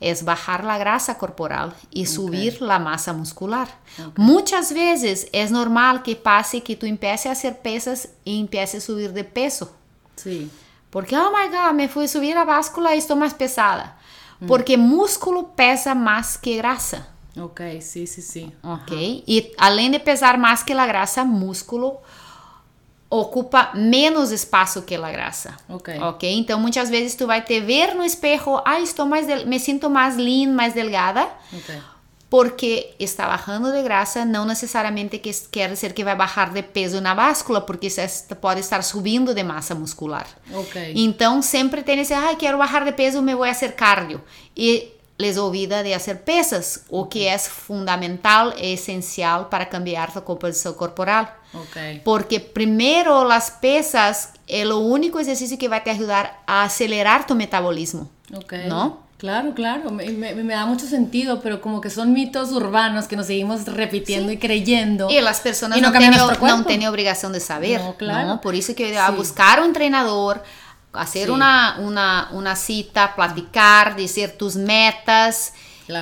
é 0.00 0.14
bajar 0.22 0.66
a 0.66 0.78
grasa 0.78 1.14
corporal 1.14 1.72
okay. 1.88 2.06
subir 2.06 2.58
a 2.62 2.78
massa 2.78 3.12
muscular. 3.12 3.68
Okay. 3.98 4.12
Muitas 4.18 4.70
vezes 4.70 5.26
é 5.32 5.48
normal 5.48 6.02
que 6.02 6.14
passe 6.14 6.60
que 6.60 6.76
tu 6.76 6.86
empiece 6.86 7.28
a 7.28 7.32
hacer 7.32 7.54
pesas 7.54 8.08
e 8.24 8.38
empiece 8.38 8.76
a 8.76 8.80
subir 8.80 9.10
de 9.12 9.24
peso. 9.24 9.68
Sim. 10.16 10.50
Porque, 10.90 11.16
oh 11.16 11.30
my 11.30 11.48
God, 11.48 11.74
me 11.74 11.88
fui 11.88 12.08
subir 12.08 12.36
a 12.36 12.44
báscula 12.44 12.94
e 12.94 12.98
estou 12.98 13.16
mais 13.16 13.32
pesada. 13.32 13.94
Hum. 14.40 14.46
Porque 14.46 14.76
músculo 14.76 15.44
pesa 15.44 15.94
mais 15.94 16.36
que 16.36 16.56
grasa. 16.56 17.08
Ok, 17.38 17.82
sí, 17.82 18.06
sí, 18.06 18.22
sí. 18.22 18.52
Ok, 18.62 19.22
e 19.26 19.52
além 19.58 19.90
de 19.90 19.98
pesar 19.98 20.38
mais 20.38 20.62
que 20.62 20.72
a 20.72 20.86
grasa, 20.86 21.22
músculo 21.22 21.98
ocupa 23.08 23.70
menos 23.74 24.30
espaço 24.32 24.82
que 24.82 24.94
a 24.94 25.10
grasa. 25.10 25.56
Ok. 25.68 25.98
Ok, 26.00 26.32
então 26.32 26.58
muitas 26.58 26.90
vezes 26.90 27.14
tu 27.14 27.26
vai 27.26 27.42
te 27.42 27.60
ver 27.60 27.94
no 27.94 28.04
espejo, 28.04 28.60
ah, 28.64 28.80
estou 28.80 29.06
mais, 29.06 29.26
me 29.44 29.58
sinto 29.58 29.88
mais 29.88 30.16
lean, 30.16 30.52
mais 30.52 30.74
delgada. 30.74 31.28
Porque 32.28 32.94
está 32.98 33.28
bajando 33.28 33.70
de 33.70 33.82
grasa, 33.84 34.24
não 34.24 34.44
necessariamente 34.44 35.18
que 35.18 35.30
quer 35.48 35.70
dizer 35.70 35.92
que 35.92 36.02
vai 36.02 36.16
bajar 36.16 36.52
de 36.52 36.60
peso 36.60 37.00
na 37.00 37.14
báscula, 37.14 37.60
porque 37.60 37.88
você 37.88 38.08
pode 38.40 38.60
estar 38.60 38.82
subindo 38.82 39.32
de 39.32 39.44
massa 39.44 39.76
muscular. 39.76 40.26
Ok. 40.52 40.92
Então 40.96 41.40
sempre 41.40 41.84
tem 41.84 42.00
esse, 42.00 42.12
ah, 42.12 42.34
quero 42.36 42.58
bajar 42.58 42.84
de 42.84 42.92
peso, 42.92 43.22
me 43.22 43.34
vou 43.34 43.46
fazer 43.46 43.76
cardio. 43.76 44.20
E 44.56 44.92
les 45.18 45.38
olvida 45.38 45.82
de 45.82 45.94
hacer 45.94 46.24
pesas, 46.24 46.84
o 46.90 47.06
que 47.06 47.26
es 47.28 47.48
fundamental 47.48 48.52
e 48.58 48.74
esencial 48.74 49.48
para 49.48 49.66
cambiar 49.66 50.12
tu 50.12 50.22
composición 50.22 50.74
corporal. 50.74 51.32
Okay. 51.70 52.00
Porque 52.04 52.40
primero 52.40 53.24
las 53.24 53.50
pesas 53.50 54.30
es 54.46 54.66
lo 54.66 54.78
único 54.78 55.20
ejercicio 55.20 55.58
que 55.58 55.68
va 55.68 55.76
a 55.76 55.84
te 55.84 55.90
ayudar 55.90 56.40
a 56.46 56.64
acelerar 56.64 57.26
tu 57.26 57.34
metabolismo. 57.34 58.08
Okay. 58.34 58.68
¿No? 58.68 59.06
Claro, 59.18 59.54
claro, 59.54 59.90
me, 59.90 60.10
me, 60.10 60.34
me, 60.34 60.52
da 60.52 60.66
mucho 60.66 60.86
sentido, 60.86 61.40
pero 61.40 61.62
como 61.62 61.80
que 61.80 61.88
son 61.88 62.12
mitos 62.12 62.52
urbanos 62.52 63.08
que 63.08 63.16
nos 63.16 63.26
seguimos 63.26 63.64
repitiendo 63.64 64.30
y 64.30 64.36
creyendo. 64.36 65.08
Y 65.08 65.18
las 65.22 65.40
personas 65.40 65.80
no, 65.80 65.90
no, 65.90 65.98
tienen, 65.98 66.20
no 66.20 66.64
tienen 66.66 66.88
obligación 66.88 67.32
de 67.32 67.40
saber. 67.40 67.80
No, 67.80 67.96
claro. 67.96 68.28
¿no? 68.28 68.40
Por 68.42 68.54
eso 68.54 68.74
que 68.74 68.90
sí. 68.90 68.96
a 68.96 69.10
buscar 69.10 69.60
un 69.60 69.68
entrenador, 69.68 70.44
hacer 70.92 71.30
una, 71.30 71.78
una, 71.78 72.28
una, 72.32 72.56
cita, 72.56 73.14
platicar, 73.16 73.96
decir 73.96 74.36
tus 74.36 74.56
metas 74.56 75.54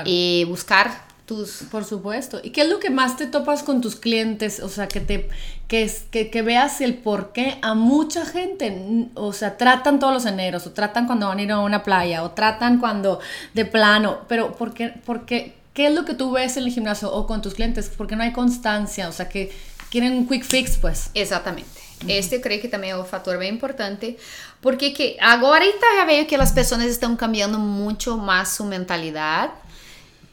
y 0.05 0.45
buscar 0.49 1.04
tus... 1.27 1.65
Por 1.71 1.85
supuesto. 1.85 2.41
¿Y 2.43 2.51
qué 2.51 2.63
es 2.63 2.69
lo 2.69 2.79
que 2.79 2.91
más 2.91 3.17
te 3.17 3.27
topas 3.27 3.63
con 3.63 3.81
tus 3.81 3.97
clientes? 3.97 4.61
O 4.61 4.69
sea, 4.69 4.89
que, 4.89 5.01
te, 5.01 5.29
que, 5.69 5.91
que, 6.11 6.31
que 6.31 6.43
veas 6.43 6.81
el 6.81 6.95
por 6.95 7.33
qué 7.33 7.59
a 7.63 7.75
mucha 7.75 8.25
gente, 8.27 9.09
o 9.15 9.33
sea, 9.33 9.57
tratan 9.57 9.99
todos 9.99 10.13
los 10.13 10.27
eneros, 10.27 10.67
o 10.67 10.73
tratan 10.73 11.07
cuando 11.07 11.29
van 11.29 11.39
a 11.39 11.43
ir 11.43 11.53
a 11.53 11.61
una 11.61 11.83
playa, 11.83 12.23
o 12.23 12.33
tratan 12.33 12.79
cuando 12.79 13.21
de 13.55 13.65
plano, 13.65 14.21
pero 14.29 14.53
¿por 14.53 14.75
qué, 14.75 14.89
por 14.89 15.25
qué, 15.27 15.55
qué 15.73 15.87
es 15.87 15.95
lo 15.95 16.05
que 16.05 16.15
tú 16.15 16.33
ves 16.33 16.57
en 16.57 16.65
el 16.65 16.71
gimnasio 16.71 17.13
o 17.13 17.27
con 17.27 17.43
tus 17.43 17.55
clientes? 17.55 17.91
Porque 17.97 18.17
no 18.17 18.23
hay 18.23 18.33
constancia, 18.33 19.09
o 19.09 19.13
sea, 19.13 19.29
que 19.29 19.53
quieren 19.91 20.13
un 20.13 20.27
quick 20.27 20.45
fix, 20.45 20.77
pues. 20.77 21.11
Exactamente. 21.15 21.85
Este 22.09 22.37
eu 22.37 22.41
creio 22.41 22.61
que 22.61 22.69
também 22.69 22.91
é 22.91 22.97
um 22.97 23.05
fator 23.05 23.39
bem 23.39 23.53
importante, 23.53 24.17
porque 24.61 24.91
que 24.91 25.17
agora 25.21 25.65
já 25.65 26.05
veio 26.05 26.27
que 26.27 26.35
as 26.35 26.53
pessoas 26.53 26.83
estão 26.83 27.17
cambiando 27.17 27.59
muito 27.59 28.17
mais 28.19 28.49
sua 28.49 28.67
mentalidade, 28.67 29.53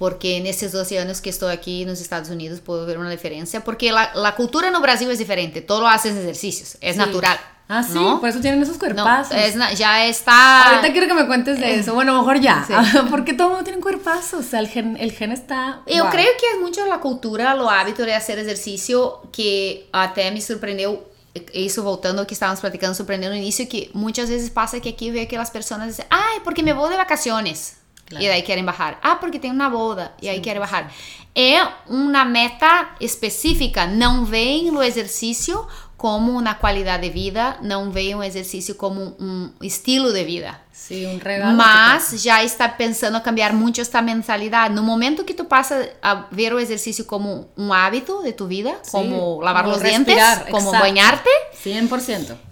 porque 0.01 0.39
nesses 0.39 0.71
12 0.71 0.97
anos 0.97 1.21
que 1.21 1.29
estou 1.29 1.47
aqui 1.47 1.85
nos 1.85 2.01
Estados 2.01 2.31
Unidos 2.31 2.59
puedo 2.59 2.87
ver 2.87 2.97
uma 2.97 3.07
diferença, 3.07 3.61
porque 3.61 3.89
a 3.89 4.31
cultura 4.31 4.71
no 4.71 4.81
Brasil 4.81 5.07
é 5.11 5.15
diferente, 5.15 5.61
todo 5.61 5.85
haces 5.85 6.17
exercícios, 6.17 6.75
é 6.81 6.91
natural. 6.95 7.37
Ah, 7.69 7.83
sí, 7.83 7.93
¿no? 7.93 8.19
por 8.19 8.27
eso 8.27 8.41
tienen 8.41 8.59
esos 8.63 8.79
cuerpazos. 8.79 9.31
No, 9.55 9.63
es, 9.63 9.77
ya 9.77 10.07
está. 10.07 10.69
Ahorita 10.69 10.91
quiero 10.91 11.05
que 11.05 11.13
me 11.13 11.27
cuentes 11.27 11.59
de 11.59 11.75
eso. 11.75 11.93
Bueno, 11.93 12.17
mejor 12.17 12.39
ya. 12.41 12.65
Sí. 12.65 12.73
Porque 13.11 13.33
todo 13.33 13.49
el 13.49 13.53
mundo 13.53 13.63
tiene 13.63 13.79
cuerpazos. 13.79 14.39
O 14.39 14.43
sea, 14.43 14.59
el 14.59 14.67
gen, 14.67 14.97
el 14.99 15.11
gen 15.11 15.31
está. 15.31 15.81
Yo 15.85 16.03
wow. 16.03 16.11
creo 16.11 16.31
que 16.39 16.47
es 16.53 16.59
mucho 16.59 16.83
la 16.87 16.97
cultura, 16.97 17.53
lo 17.53 17.69
hábito 17.69 18.03
de 18.03 18.15
hacer 18.15 18.39
ejercicio 18.39 19.21
que 19.31 19.87
até 19.93 20.31
me 20.31 20.41
surpreendeu 20.41 21.11
isso 21.53 21.83
voltando 21.83 22.19
ao 22.19 22.25
que 22.25 22.33
estávamos 22.33 22.59
platicando, 22.59 22.95
surpreendendo 22.95 23.35
no 23.35 23.39
início, 23.39 23.67
que 23.67 23.91
muitas 23.93 24.27
vezes 24.27 24.49
passa 24.49 24.79
que 24.79 24.89
aqui 24.89 25.11
vê 25.11 25.21
aquelas 25.21 25.51
pessoas 25.51 25.85
dizem, 25.85 26.05
ah, 26.09 26.39
porque 26.43 26.63
me 26.63 26.73
vou 26.73 26.89
de 26.89 26.97
vacaciones. 26.97 27.80
Claro. 28.11 28.25
E 28.25 28.27
daí 28.27 28.41
querem 28.41 28.63
bajar. 28.63 28.99
Ah, 29.01 29.15
porque 29.15 29.39
tem 29.39 29.51
uma 29.51 29.69
boda. 29.69 30.11
E 30.21 30.27
aí 30.27 30.41
querem 30.41 30.59
bajar. 30.59 30.91
É 31.33 31.65
uma 31.87 32.25
meta 32.25 32.89
específica. 32.99 33.87
Não 33.87 34.25
vem 34.25 34.69
no 34.69 34.83
exercício 34.83 35.65
como 35.95 36.37
uma 36.37 36.55
qualidade 36.55 37.07
de 37.07 37.13
vida, 37.13 37.57
não 37.61 37.91
veem 37.91 38.15
um 38.15 38.23
exercício 38.23 38.73
como 38.73 39.15
um 39.19 39.51
estilo 39.61 40.11
de 40.11 40.23
vida. 40.23 40.59
Sim, 40.73 41.05
um 41.05 41.19
regalo. 41.19 41.55
Mas 41.55 42.21
já 42.21 42.43
está 42.43 42.67
pensando 42.67 43.17
a 43.17 43.21
cambiar 43.21 43.53
muito 43.53 43.79
esta 43.79 44.01
mentalidade. 44.01 44.73
No 44.73 44.81
momento 44.81 45.23
que 45.23 45.33
tu 45.33 45.45
passa 45.45 45.89
a 46.01 46.25
ver 46.31 46.53
o 46.53 46.59
exercício 46.59 47.05
como 47.05 47.47
um 47.55 47.71
hábito 47.71 48.23
de 48.23 48.33
tu 48.33 48.47
vida, 48.47 48.77
Sim, 48.81 48.91
como 48.91 49.41
lavar 49.41 49.63
como 49.63 49.75
os 49.75 49.81
respirar, 49.81 50.39
dentes, 50.39 50.51
como 50.51 50.71
banharte, 50.71 51.29
100% 51.63 52.50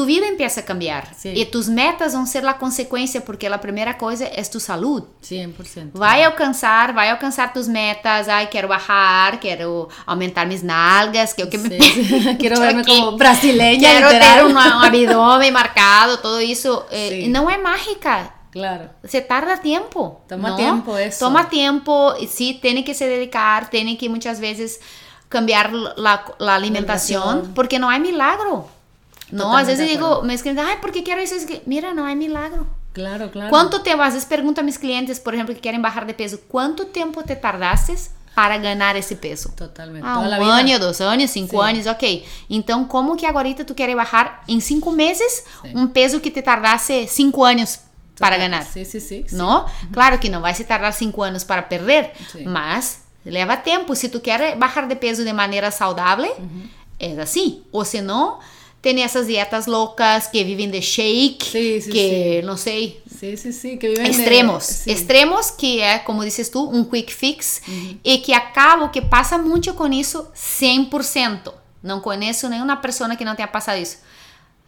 tu 0.00 0.06
vida 0.06 0.26
empieza 0.26 0.60
a 0.60 0.62
cambiar. 0.62 1.12
Sí. 1.14 1.28
E 1.36 1.44
tus 1.44 1.68
metas 1.68 2.14
vão 2.14 2.24
ser 2.24 2.42
a 2.46 2.54
consequência, 2.54 3.20
porque 3.20 3.46
a 3.46 3.58
primeira 3.58 3.92
coisa 3.92 4.24
é 4.24 4.42
tu 4.42 4.58
saúde. 4.58 5.06
100%. 5.22 5.90
Vai 5.92 6.24
alcançar, 6.24 6.94
vai 6.94 7.10
alcançar 7.10 7.52
tus 7.52 7.68
metas. 7.68 8.28
Ai, 8.28 8.46
quero 8.46 8.66
bajar, 8.66 9.38
quero 9.38 9.90
aumentar 10.06 10.46
minhas 10.46 10.62
nalgas, 10.62 11.34
que 11.34 11.42
o 11.42 11.50
que 11.50 11.58
me... 11.58 11.76
quero 12.40 12.58
verme 12.58 12.82
como 12.82 13.18
brasileña, 13.18 13.90
Quero 13.90 14.08
literal. 14.10 14.36
ter 14.36 14.44
um, 14.44 14.54
um 14.54 14.80
abdômen 14.88 15.50
marcado, 15.50 16.16
todo 16.16 16.40
isso. 16.40 16.82
Eh, 16.90 17.28
não 17.28 17.50
é 17.50 17.58
mágica. 17.58 18.32
Claro. 18.50 18.88
Se 19.04 19.20
tarda 19.20 19.58
tempo. 19.58 20.22
Toma 20.26 20.50
¿no? 20.50 20.56
tempo 20.56 20.98
isso. 20.98 21.18
Toma 21.18 21.44
tempo, 21.44 22.14
sí, 22.26 22.58
tem 22.60 22.82
que 22.82 22.94
se 22.94 23.06
dedicar, 23.06 23.68
tem 23.68 23.94
que 23.96 24.08
muitas 24.08 24.40
vezes 24.40 24.80
cambiar 25.28 25.70
a 25.70 26.54
alimentação, 26.54 27.52
porque 27.54 27.78
não 27.78 27.90
é 27.90 27.98
milagro. 27.98 28.79
No, 29.30 29.56
a 29.56 29.62
veces 29.62 29.88
digo, 29.88 30.22
me 30.22 30.34
escriben, 30.34 30.64
ay, 30.64 30.76
¿por 30.80 30.92
qué 30.92 31.02
quiero 31.02 31.20
eso? 31.20 31.34
Es 31.34 31.46
que, 31.46 31.62
mira, 31.66 31.94
no 31.94 32.04
hay 32.04 32.16
milagro. 32.16 32.66
Claro, 32.92 33.30
claro. 33.30 33.50
¿Cuánto 33.50 33.82
tiempo? 33.82 34.02
A 34.02 34.06
veces 34.06 34.26
pregunto 34.26 34.60
a 34.60 34.64
mis 34.64 34.78
clientes, 34.78 35.20
por 35.20 35.34
ejemplo, 35.34 35.54
que 35.54 35.60
quieren 35.60 35.82
bajar 35.82 36.06
de 36.06 36.14
peso, 36.14 36.40
¿cuánto 36.48 36.86
tiempo 36.88 37.22
te 37.22 37.36
tardaste 37.36 37.94
para 38.34 38.58
ganhar 38.58 38.96
esse 38.96 39.16
peso. 39.16 39.52
Totalmente. 39.56 40.06
Ah, 40.06 40.18
um 40.18 40.44
ano, 40.44 40.78
dois 40.78 41.00
anos, 41.00 41.30
cinco 41.30 41.62
Sim. 41.62 41.68
anos, 41.70 41.86
ok. 41.86 42.24
Então, 42.48 42.84
como 42.84 43.16
que 43.16 43.26
agora 43.26 43.52
tu 43.54 43.74
quer 43.74 43.94
bajar 43.94 44.42
em 44.48 44.60
cinco 44.60 44.92
meses 44.92 45.44
Sim. 45.62 45.72
um 45.76 45.86
peso 45.86 46.20
que 46.20 46.30
te 46.30 46.40
tardasse 46.40 47.06
cinco 47.08 47.44
anos 47.44 47.80
para 48.18 48.36
ganhar? 48.36 48.64
Sim, 48.64 48.84
sim, 48.84 49.00
sim. 49.00 49.24
Não? 49.32 49.66
Claro 49.92 50.18
que 50.18 50.28
não 50.28 50.40
vai 50.40 50.54
se 50.54 50.64
tardar 50.64 50.92
cinco 50.92 51.22
anos 51.22 51.44
para 51.44 51.62
perder, 51.62 52.12
mas 52.46 53.02
leva 53.24 53.56
tempo. 53.56 53.94
Se 53.94 54.08
tu 54.08 54.20
quer 54.20 54.56
bajar 54.56 54.86
de 54.86 54.96
peso 54.96 55.24
de 55.24 55.32
maneira 55.32 55.70
saudável, 55.70 56.32
uhum. 56.38 56.68
é 56.98 57.20
assim. 57.20 57.62
Ou 57.72 57.84
senão 57.84 58.38
tem 58.82 59.02
essas 59.02 59.26
dietas 59.26 59.66
loucas 59.66 60.26
que 60.26 60.42
vivem 60.42 60.70
de 60.70 60.80
shake, 60.80 61.44
sí, 61.44 61.80
sí, 61.80 61.90
que 61.90 62.40
sí. 62.40 62.46
não 62.46 62.56
sei. 62.56 63.02
Sí, 63.18 63.36
sí, 63.36 63.52
sí, 63.52 63.76
que 63.76 63.88
viven 63.88 64.06
extremos. 64.06 64.84
De... 64.84 64.92
Extremos, 64.92 65.50
que 65.50 65.80
é, 65.80 65.98
como 65.98 66.24
dizes 66.24 66.48
tu, 66.48 66.70
um 66.70 66.84
quick 66.84 67.12
fix. 67.12 67.60
Uhum. 67.68 67.98
E 68.02 68.18
que 68.18 68.32
acaba, 68.32 68.88
que 68.88 69.02
passa 69.02 69.36
muito 69.36 69.74
com 69.74 69.86
isso, 69.88 70.26
100%. 70.34 71.52
Não 71.82 72.00
conheço 72.00 72.48
nenhuma 72.48 72.76
pessoa 72.76 73.14
que 73.16 73.24
não 73.24 73.36
tenha 73.36 73.48
passado 73.48 73.78
isso. 73.78 73.98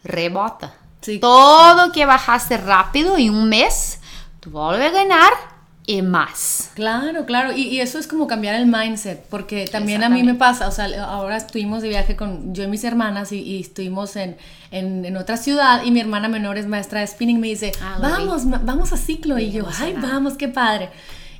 Rebota. 0.05 0.71
Sí, 1.01 1.19
Todo 1.19 1.91
que 1.91 2.05
bajaste 2.05 2.55
rápido 2.55 3.17
em 3.17 3.29
um 3.29 3.41
mês, 3.41 3.99
tu 4.39 4.49
volve 4.49 4.85
a 4.85 4.89
ganhar 4.89 5.52
y 5.85 6.01
más. 6.01 6.71
Claro, 6.75 7.25
claro, 7.25 7.51
y, 7.55 7.63
y, 7.63 7.81
eso 7.81 7.99
es 7.99 8.07
como 8.07 8.25
cambiar 8.25 8.55
el 8.55 8.67
mindset, 8.67 9.21
porque 9.29 9.65
también 9.65 10.03
a 10.03 10.09
mí 10.09 10.23
me 10.23 10.33
pasa, 10.33 10.67
o 10.67 10.71
sea, 10.71 10.87
ahora 11.03 11.35
estuvimos 11.35 11.81
de 11.81 11.89
viaje 11.89 12.15
con 12.15 12.53
yo 12.53 12.63
y 12.63 12.67
mis 12.67 12.83
hermanas 12.85 13.33
y, 13.33 13.39
y 13.41 13.59
estuvimos 13.59 14.15
en, 14.15 14.37
en, 14.71 15.03
en, 15.03 15.17
otra 15.17 15.35
ciudad 15.35 15.83
y 15.83 15.91
mi 15.91 15.99
hermana 15.99 16.29
menor 16.29 16.57
es 16.57 16.67
maestra 16.67 17.01
de 17.01 17.07
spinning, 17.07 17.39
me 17.39 17.47
dice, 17.47 17.73
ah, 17.81 17.97
vamos, 18.01 18.43
vamos 18.45 18.93
a 18.93 18.97
ciclo, 18.97 19.37
y 19.39 19.51
yo, 19.51 19.67
ay, 19.79 19.95
vamos, 20.01 20.35
qué 20.35 20.47
padre. 20.47 20.89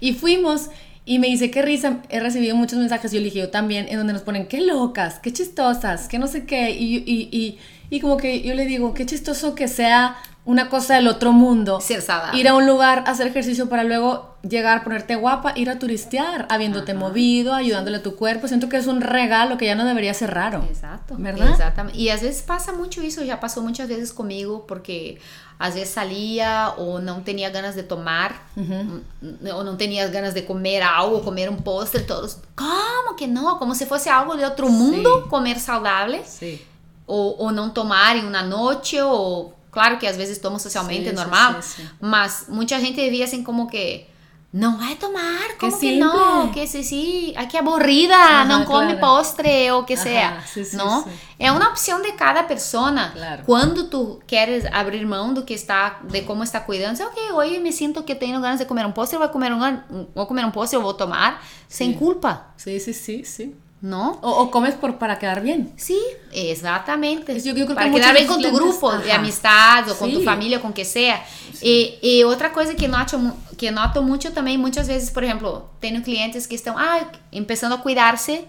Y 0.02 0.14
fuimos 0.14 0.70
y 1.06 1.20
me 1.20 1.28
dice, 1.28 1.50
qué 1.50 1.62
risa, 1.62 2.02
he 2.10 2.20
recibido 2.20 2.58
muchos 2.58 2.80
mensajes, 2.80 3.14
yo 3.14 3.20
le 3.20 3.26
dije, 3.26 3.40
yo 3.40 3.50
también, 3.50 3.88
en 3.88 3.98
donde 3.98 4.12
nos 4.12 4.24
ponen, 4.24 4.48
qué 4.48 4.60
locas, 4.60 5.20
qué 5.20 5.32
chistosas, 5.32 6.10
qué 6.10 6.20
no 6.20 6.28
sé 6.28 6.46
qué, 6.46 6.72
y, 6.72 6.98
y, 6.98 7.30
y, 7.32 7.60
y 7.90 8.00
como 8.02 8.18
que 8.18 8.42
yo 8.42 8.56
le 8.56 8.66
digo, 8.66 8.94
qué 8.94 9.06
chistoso 9.06 9.56
que 9.56 9.70
sea 9.70 10.18
una 10.46 10.70
cosa 10.70 10.96
del 10.96 11.08
otro 11.08 11.32
mundo. 11.32 11.80
Ir 12.34 12.48
a 12.50 12.54
un 12.54 12.68
lugar, 12.68 13.06
hacer 13.08 13.28
ejercicio 13.28 13.70
para 13.70 13.84
luego 13.84 14.36
llegar, 14.42 14.84
ponerte 14.84 15.16
guapa, 15.16 15.54
ir 15.56 15.70
a 15.70 15.80
turistear, 15.80 16.48
habiéndote 16.50 16.94
movido, 16.94 17.54
ayudándole 17.54 17.98
a 17.98 18.04
tu 18.04 18.18
cuerpo. 18.18 18.50
Siento 18.50 18.68
que 18.68 18.76
es 18.76 18.88
un 18.88 19.00
regalo 19.00 19.58
que 19.58 19.66
ya 19.66 19.76
no 19.76 19.86
debería 19.86 20.14
ser 20.14 20.34
raro. 20.34 20.66
Exacto. 20.70 21.16
¿Verdad? 21.18 21.50
Exactamente. 21.50 21.98
Y 21.98 22.10
a 22.10 22.16
veces 22.16 22.42
pasa 22.42 22.74
mucho 22.74 23.02
eso, 23.02 23.24
ya 23.24 23.40
pasó 23.40 23.62
muchas 23.62 23.88
veces 23.88 24.12
conmigo 24.12 24.68
porque 24.68 25.20
a 25.60 25.70
veces 25.70 25.90
salía 25.90 26.72
o 26.78 27.00
no 27.00 27.22
tenía 27.22 27.50
ganas 27.50 27.76
de 27.76 27.84
tomar 27.84 28.34
mm, 28.56 29.48
o 29.54 29.64
no 29.64 29.78
tenía 29.78 30.08
ganas 30.10 30.34
de 30.34 30.46
comer 30.46 30.84
algo, 30.84 31.24
comer 31.24 31.50
un 31.50 31.64
postre, 31.64 32.02
todos, 32.02 32.40
¿cómo 32.56 33.16
que 33.18 33.28
no? 33.28 33.60
Como 33.60 33.76
si 33.76 33.86
fuese 33.86 34.10
algo 34.10 34.36
de 34.36 34.46
otro 34.46 34.68
mundo 34.68 35.28
comer 35.30 35.58
saludable. 35.58 36.22
Sí. 36.26 36.62
O, 37.06 37.36
o 37.38 37.52
no 37.52 37.72
tomar 37.72 38.16
en 38.16 38.26
una 38.26 38.44
noche 38.44 39.00
o 39.02 39.54
Claro 39.74 39.98
que 39.98 40.06
às 40.06 40.16
vezes 40.16 40.38
tomo 40.38 40.60
socialmente, 40.60 41.10
sí, 41.10 41.16
normal, 41.16 41.62
sí, 41.62 41.82
sí, 41.82 41.90
mas 42.00 42.46
muita 42.48 42.80
gente 42.80 43.10
via 43.10 43.26
assim 43.26 43.44
como 43.44 43.68
que 43.68 44.06
não 44.54 44.78
vai 44.78 44.94
tomar, 44.94 45.58
como 45.60 45.72
que, 45.80 45.80
que 45.80 45.98
não, 45.98 46.52
que 46.52 46.68
se 46.68 46.84
sim, 46.84 47.34
aqui 47.36 47.58
é 47.58 47.60
aburrida, 47.60 48.46
não 48.46 48.66
come 48.66 48.96
claro. 48.96 49.00
postre 49.00 49.72
ou 49.72 49.84
que 49.84 49.98
seja, 49.98 50.44
não? 50.74 51.08
É 51.40 51.52
uma 51.52 51.70
opção 51.70 52.04
de 52.04 52.12
cada 52.12 52.44
pessoa. 52.44 53.10
Claro. 53.10 53.44
Quando 53.48 53.86
tu 53.86 54.22
queres 54.28 54.64
abrir 54.72 55.04
mão 55.08 55.34
do 55.34 55.42
que 55.42 55.56
está, 55.56 56.02
de 56.04 56.22
como 56.22 56.44
está 56.44 56.60
cuidando, 56.60 57.02
ok, 57.02 57.32
hoje 57.32 57.58
me 57.58 57.72
sinto 57.72 58.04
que 58.04 58.14
tenho 58.14 58.40
ganas 58.40 58.60
de 58.60 58.66
comer 58.66 58.86
um 58.86 58.92
postre, 58.92 59.18
vou 59.18 59.28
comer 59.30 59.52
um, 59.52 60.06
vou 60.14 60.28
comer 60.28 60.46
um 60.46 60.52
postre, 60.52 60.78
eu 60.78 60.84
vou 60.84 60.94
tomar, 60.94 61.44
sem 61.68 61.92
culpa. 61.94 62.46
Sim, 62.56 62.78
sim, 62.78 62.94
sim, 62.94 63.24
sim. 63.24 63.56
¿No? 63.84 64.18
O, 64.22 64.32
o, 64.44 64.50
comes 64.50 64.76
por, 64.76 64.98
para 64.98 65.20
quedar 65.20 65.42
bien. 65.42 65.74
Sí, 65.76 66.00
exactamente. 66.32 67.38
Yo, 67.42 67.54
yo 67.54 67.68
para 67.76 67.92
quedar 67.92 68.16
bien 68.16 68.28
con 68.28 68.42
tu 68.42 68.50
grupo 68.50 68.90
Ajá. 68.90 69.00
de 69.00 69.12
amistad 69.12 69.92
o 69.92 69.98
con 69.98 70.10
sí. 70.10 70.16
tu 70.16 70.24
familia, 70.24 70.62
con 70.62 70.72
que 70.72 70.86
sea. 70.86 71.24
Sí. 71.54 72.00
Y, 72.02 72.20
y, 72.20 72.24
otra 72.24 72.54
cosa 72.54 72.76
que 72.76 72.88
noto, 72.88 73.20
que 73.58 73.72
noto 73.72 74.02
mucho 74.02 74.32
también, 74.32 74.62
muchas 74.62 74.88
veces, 74.88 75.12
por 75.12 75.26
ejemplo, 75.26 75.70
tengo 75.82 76.02
clientes 76.02 76.48
que 76.48 76.56
están 76.56 76.76
ah, 76.78 77.12
empezando 77.34 77.76
a 77.76 77.82
cuidarse 77.82 78.46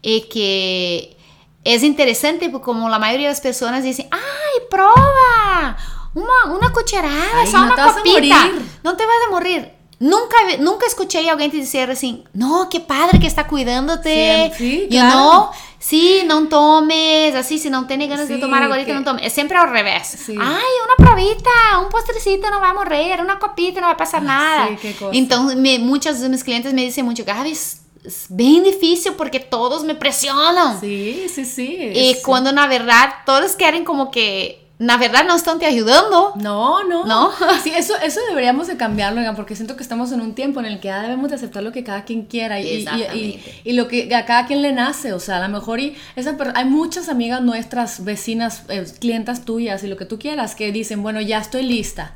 y 0.00 0.22
que 0.22 1.18
es 1.64 1.82
interesante 1.82 2.48
porque 2.48 2.64
como 2.64 2.88
la 2.88 2.98
mayoría 2.98 3.26
de 3.26 3.32
las 3.34 3.42
personas 3.42 3.84
dicen, 3.84 4.08
ay, 4.10 4.62
prueba, 4.70 5.76
una, 6.14 6.56
una 6.56 6.72
cucharada, 6.72 7.42
Ay, 7.42 7.46
só 7.46 7.58
no 7.58 7.66
una 7.66 7.74
te 7.74 7.80
vas 7.82 7.96
copita, 7.96 8.40
a 8.40 8.46
morir. 8.46 8.62
no 8.82 8.96
te 8.96 9.04
vas 9.04 9.16
a 9.26 9.30
morir. 9.30 9.77
Nunca, 10.00 10.36
nunca 10.60 10.86
escuché 10.86 11.28
a 11.28 11.32
alguém 11.32 11.50
te 11.50 11.58
dizer 11.58 11.90
assim, 11.90 12.22
não, 12.32 12.68
que 12.68 12.78
padre 12.78 13.18
que 13.18 13.26
está 13.26 13.42
cuidando-te. 13.42 14.52
Sí, 14.56 14.82
you 14.90 15.00
claro. 15.00 15.12
know? 15.12 15.50
Sí, 15.80 16.22
não 16.24 16.46
tomes, 16.46 17.34
assim, 17.34 17.58
se 17.58 17.68
não 17.68 17.84
tem 17.84 17.98
ganas 18.08 18.28
Sí, 18.28 18.34
de 18.34 18.40
tomar 18.40 18.62
agora, 18.62 18.84
que- 18.84 18.92
não 18.92 19.02
tomes. 19.02 19.24
É 19.24 19.28
sempre 19.28 19.56
ao 19.56 19.68
revés. 19.68 20.06
Sí. 20.06 20.36
Ai, 20.38 20.86
uma 20.86 20.96
provita, 20.96 21.50
um 21.84 21.88
postrecito 21.88 22.48
não 22.50 22.60
vai 22.60 22.72
morrer, 22.72 23.20
uma 23.20 23.36
copita 23.36 23.80
não 23.80 23.88
vai 23.88 23.96
passar 23.96 24.20
nada. 24.20 24.70
sí, 24.70 24.76
qué 24.82 24.92
cosa. 24.92 25.10
Então, 25.16 25.44
me, 25.56 25.78
muitos 25.78 26.18
dos 26.20 26.28
meus 26.28 26.42
clientes 26.44 26.72
me 26.72 26.84
dizem 26.86 27.02
muito, 27.04 27.24
Gabi, 27.24 27.50
es 27.52 27.80
es 28.04 28.26
bem 28.30 28.62
difícil 28.62 29.12
porque 29.14 29.40
todos 29.40 29.82
me 29.82 29.94
pressionam. 29.94 30.78
Sí, 30.78 31.26
sí, 31.28 31.44
sí. 31.44 31.76
E 31.92 32.14
sí. 32.14 32.22
quando, 32.22 32.52
na 32.52 32.66
verdade, 32.68 33.12
todos 33.26 33.54
querem 33.56 33.84
como 33.84 34.10
que, 34.10 34.58
na 34.78 34.96
verdade, 34.96 35.26
não 35.26 35.34
estão 35.36 35.58
te 35.58 35.64
ajudando. 35.64 36.34
No, 36.36 36.84
no. 36.88 37.04
¿No? 37.04 37.32
Sí, 37.64 37.72
eso, 37.74 37.94
eso 38.00 38.20
deberíamos 38.28 38.68
de 38.68 38.76
cambiarlo, 38.76 39.18
oigan, 39.20 39.34
porque 39.34 39.56
siento 39.56 39.74
que 39.76 39.82
estamos 39.82 40.12
en 40.12 40.20
un 40.20 40.34
tiempo 40.34 40.60
en 40.60 40.66
el 40.66 40.78
que 40.78 40.86
ya 40.88 41.02
debemos 41.02 41.30
de 41.30 41.34
aceptar 41.36 41.62
lo 41.64 41.72
que 41.72 41.82
cada 41.82 42.04
quien 42.04 42.26
quiera 42.26 42.60
y, 42.60 42.66
y- 42.96 43.02
y- 43.18 43.42
y 43.64 43.72
lo 43.72 43.88
que 43.88 44.14
a 44.14 44.24
cada 44.24 44.46
quien 44.46 44.62
le 44.62 44.72
nace. 44.72 45.12
O 45.12 45.18
sea, 45.20 45.38
a 45.38 45.48
lo 45.48 45.48
mejor 45.48 45.80
y 45.80 45.96
esa 46.14 46.36
hay 46.54 46.64
muchas 46.64 47.08
amigas 47.08 47.42
nuestras, 47.42 48.04
vecinas, 48.04 48.62
eh, 48.68 48.84
clientas 49.00 49.44
tuyas 49.44 49.82
y 49.82 49.88
lo 49.88 49.96
que 49.96 50.04
tú 50.04 50.18
quieras, 50.18 50.54
que 50.54 50.70
dicen, 50.70 51.02
bueno, 51.02 51.20
ya 51.20 51.38
estoy 51.38 51.64
lista, 51.64 52.14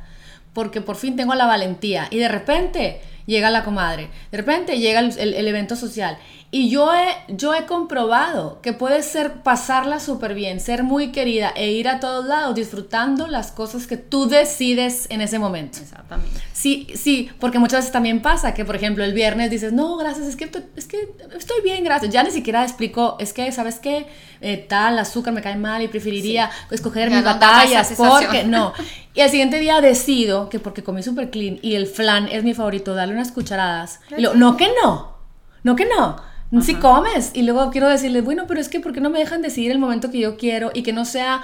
porque 0.53 0.79
por 0.79 0.95
fin 0.95 1.15
tengo 1.17 1.35
la 1.35 1.45
valentía. 1.45 2.07
Y 2.11 2.17
de 2.17 2.29
repente 2.29 3.01
llega 3.25 3.49
la 3.49 3.63
comadre, 3.65 4.09
de 4.31 4.37
repente 4.37 4.79
llega 4.79 4.99
el, 5.01 5.17
el- 5.19 5.33
el 5.33 5.47
evento 5.49 5.75
social. 5.75 6.17
Y 6.55 6.69
yo 6.69 6.93
he, 6.93 7.15
yo 7.29 7.55
he 7.55 7.65
comprobado 7.65 8.61
que 8.61 8.73
puedes 8.73 9.07
ser, 9.07 9.41
pasarla 9.41 9.99
súper 9.99 10.35
bien, 10.35 10.59
ser 10.59 10.83
muy 10.83 11.11
querida 11.11 11.51
e 11.55 11.71
ir 11.71 11.87
a 11.87 11.99
todos 11.99 12.27
lados 12.27 12.53
disfrutando 12.53 13.25
las 13.25 13.51
cosas 13.51 13.87
que 13.87 13.97
tú 13.97 14.27
decides 14.27 15.07
en 15.09 15.21
ese 15.21 15.39
momento. 15.39 15.79
Exatamente. 15.79 16.39
Sí, 16.53 16.85
sí, 16.93 17.31
porque 17.39 17.57
muchas 17.57 17.79
veces 17.79 17.91
también 17.91 18.21
pasa 18.21 18.53
que, 18.53 18.65
por 18.65 18.75
ejemplo, 18.75 19.03
el 19.03 19.13
viernes 19.13 19.49
dices, 19.49 19.73
no, 19.73 19.97
gracias, 19.97 20.27
es 20.27 20.35
que, 20.35 20.51
es 20.75 20.85
que 20.85 21.09
estoy 21.35 21.59
bien, 21.63 21.83
gracias. 21.83 22.13
Ya 22.13 22.21
ni 22.21 22.29
siquiera 22.29 22.61
explico, 22.61 23.17
es 23.19 23.33
que, 23.33 23.51
¿sabes 23.51 23.79
qué? 23.79 24.05
Eh, 24.39 24.57
tal, 24.57 24.99
azúcar 24.99 25.33
me 25.33 25.41
cae 25.41 25.55
mal 25.55 25.81
y 25.81 25.87
preferiría 25.87 26.51
escoger 26.69 27.09
Ya 27.09 27.15
mis 27.15 27.25
batallas 27.25 27.93
porque 27.97 28.43
no. 28.43 28.73
Y 29.15 29.21
al 29.21 29.31
siguiente 29.31 29.59
día 29.59 29.81
decido 29.81 30.49
que 30.49 30.59
porque 30.59 30.83
comí 30.83 31.01
super 31.01 31.31
clean 31.31 31.57
y 31.63 31.73
el 31.73 31.87
flan 31.87 32.27
es 32.27 32.43
mi 32.43 32.53
favorito, 32.53 32.93
darle 32.93 33.15
unas 33.15 33.31
cucharadas. 33.31 34.01
Y 34.15 34.21
luego, 34.21 34.35
no 34.35 34.55
que 34.55 34.67
no, 34.83 35.17
no 35.63 35.75
que 35.75 35.87
no. 35.87 36.32
Si 36.61 36.75
comes 36.75 37.31
y 37.33 37.41
luego 37.43 37.71
quiero 37.71 37.87
decirles, 37.89 38.23
bueno, 38.23 38.45
pero 38.47 38.59
es 38.59 38.69
que 38.69 38.79
¿por 38.79 38.93
qué 38.93 39.01
no 39.01 39.09
me 39.09 39.19
dejan 39.19 39.41
decidir 39.41 39.71
el 39.71 39.79
momento 39.79 40.11
que 40.11 40.19
yo 40.19 40.37
quiero 40.37 40.71
y 40.73 40.83
que 40.83 40.93
no 40.93 41.05
sea 41.05 41.41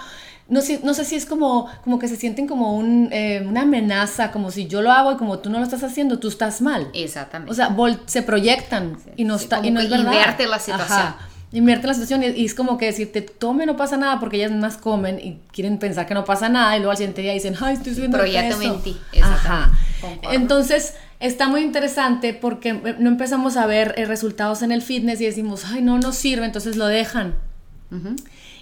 no 0.47 0.61
sé, 0.61 0.79
no 0.83 0.95
sé 0.95 1.05
si 1.05 1.15
es 1.15 1.27
como, 1.27 1.67
como 1.83 1.99
que 1.99 2.07
se 2.07 2.15
sienten 2.15 2.47
como 2.47 2.75
un, 2.75 3.09
eh, 3.11 3.45
una 3.47 3.61
amenaza, 3.61 4.31
como 4.31 4.49
si 4.49 4.65
yo 4.65 4.81
lo 4.81 4.91
hago 4.91 5.11
y 5.11 5.15
como 5.17 5.37
tú 5.39 5.51
no 5.51 5.59
lo 5.59 5.63
estás 5.63 5.83
haciendo, 5.83 6.17
tú 6.17 6.27
estás 6.27 6.59
mal. 6.61 6.87
Exatamente. 6.95 7.51
O 7.51 7.53
sea, 7.55 7.69
vol- 7.69 7.99
se 8.07 8.23
proyectan 8.23 8.97
y 9.15 9.25
no, 9.25 9.37
Sí, 9.37 9.43
está, 9.43 9.63
y 9.63 9.69
no 9.69 9.79
es 9.79 9.91
verdad. 9.91 10.05
invierte 10.11 10.47
la 10.47 10.57
situación. 10.57 10.89
Ajá. 10.99 11.17
Invierte 11.51 11.85
la 11.85 11.93
situación 11.93 12.23
y, 12.23 12.27
y 12.29 12.45
es 12.45 12.55
como 12.55 12.79
que 12.79 12.87
decirte, 12.87 13.21
tome, 13.21 13.67
no 13.67 13.77
pasa 13.77 13.95
nada, 13.97 14.19
porque 14.19 14.37
ellas 14.37 14.51
más 14.51 14.77
comen 14.77 15.19
y 15.19 15.37
quieren 15.51 15.77
pensar 15.77 16.07
que 16.07 16.15
no 16.15 16.25
pasa 16.25 16.49
nada 16.49 16.75
y 16.75 16.79
luego 16.79 16.91
al 16.91 16.97
siguiente 16.97 17.21
día 17.21 17.33
dicen, 17.33 17.55
ay, 17.61 17.75
estoy 17.75 17.93
subiendo 17.93 18.17
en 18.23 18.81
ti, 18.81 18.97
Ajá. 19.21 19.35
exactamente. 19.35 19.77
Concordo. 20.01 20.31
Entonces, 20.35 20.93
está 21.19 21.47
muy 21.47 21.61
interesante 21.61 22.33
porque 22.33 22.73
no 22.73 23.09
empezamos 23.09 23.57
a 23.57 23.65
ver 23.65 23.93
eh, 23.97 24.05
resultados 24.05 24.61
en 24.61 24.71
el 24.71 24.81
fitness 24.81 25.19
y 25.21 25.25
decimos, 25.25 25.65
ay, 25.65 25.81
no 25.81 25.97
nos 25.99 26.15
sirve, 26.15 26.45
entonces 26.45 26.75
lo 26.77 26.85
dejan. 26.87 27.35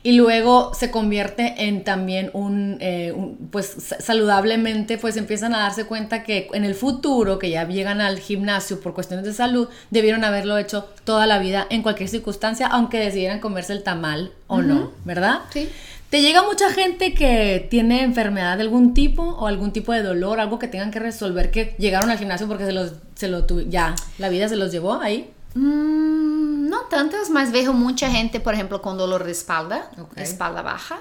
Y 0.04 0.14
luego 0.14 0.74
se 0.74 0.90
convierte 0.90 1.66
en 1.68 1.84
también 1.84 2.30
un, 2.34 2.78
eh, 2.80 3.12
un- 3.14 3.36
pues 3.52 3.66
sa- 3.66 4.00
saludablemente, 4.00 4.98
pues 4.98 5.18
empiezan 5.18 5.54
a 5.54 5.60
darse 5.60 5.84
cuenta 5.86 6.24
que 6.24 6.48
en 6.54 6.64
el 6.64 6.76
futuro, 6.76 7.38
que 7.40 7.50
ya 7.50 7.68
llegan 7.68 8.00
al 8.00 8.20
gimnasio 8.20 8.80
por 8.80 8.94
cuestiones 8.94 9.26
de 9.26 9.34
salud, 9.34 9.68
debieron 9.90 10.24
haberlo 10.24 10.58
hecho 10.58 10.88
toda 11.04 11.26
la 11.28 11.40
vida 11.40 11.68
en 11.70 11.82
cualquier 11.82 12.08
circunstancia, 12.08 12.68
aunque 12.68 13.00
decidieran 13.00 13.40
comerse 13.40 13.74
el 13.74 13.84
tamal 13.84 14.32
o 14.48 14.62
no, 14.62 14.92
¿verdad? 15.04 15.40
Sí. 15.52 15.68
¿Te 16.10 16.22
llega 16.22 16.42
mucha 16.44 16.72
gente 16.72 17.14
que 17.14 17.68
tiene 17.70 18.04
enfermedad 18.04 18.56
de 18.58 18.64
algún 18.64 18.94
tipo 18.94 19.24
o 19.24 19.46
algún 19.48 19.74
tipo 19.74 19.92
de 19.92 20.02
dolor, 20.04 20.40
algo 20.40 20.58
que 20.58 20.68
tengan 20.70 20.90
que 20.90 21.00
resolver, 21.00 21.52
que 21.52 21.76
llegaron 21.78 22.10
al 22.10 22.18
gimnasio 22.18 22.48
porque 22.48 22.66
se 22.66 22.72
los, 22.72 22.94
se 23.16 23.28
lo 23.28 23.46
ya, 23.70 23.94
la 24.18 24.30
vida 24.30 24.48
se 24.48 24.56
los 24.56 24.72
llevó 24.72 24.94
ahí? 25.02 25.30
Hum, 25.56 26.70
não 26.70 26.88
tantas, 26.88 27.30
mas 27.30 27.52
vejo 27.52 27.74
muita 27.74 28.10
gente, 28.10 28.40
por 28.40 28.54
exemplo, 28.54 28.80
com 28.80 28.96
dolor 28.96 29.24
de 29.26 29.32
espalda, 29.32 29.90
espalda 30.16 30.62
baja, 30.62 31.00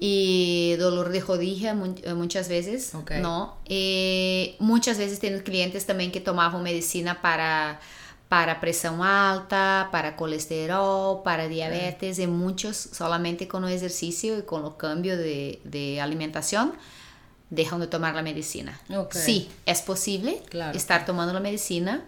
e 0.00 0.76
dolor 0.78 1.10
de 1.10 1.20
rodilla 1.20 1.70
eh, 2.02 2.14
muitas 2.14 2.48
vezes, 2.48 2.94
Ok. 2.94 3.20
não? 3.20 3.54
E 3.68 4.56
muitas 4.58 4.96
vezes 4.98 5.18
tenho 5.18 5.40
clientes 5.42 5.84
também 5.84 6.10
que 6.10 6.18
tomavam 6.20 6.60
medicina 6.60 7.14
para 7.14 7.78
para 8.28 8.54
pressão 8.56 9.02
alta, 9.02 9.88
para 9.92 10.12
colesterol, 10.12 11.18
para 11.18 11.48
diabetes, 11.48 12.18
e 12.18 12.26
muitos 12.26 12.88
solamente 12.92 13.46
com 13.46 13.58
o 13.58 13.68
exercício 13.68 14.38
e 14.38 14.42
com 14.42 14.60
o 14.64 14.70
cambio 14.72 15.16
de, 15.16 15.58
de 15.64 16.00
alimentação 16.00 16.72
deixam 17.50 17.78
de 17.78 17.86
tomar 17.86 18.16
a 18.16 18.22
medicina. 18.22 18.78
Okay. 18.88 19.20
Sí, 19.20 19.48
possível 19.84 20.42
Claro. 20.50 20.76
estar 20.76 21.04
tomando 21.04 21.36
a 21.36 21.40
medicina 21.40 22.02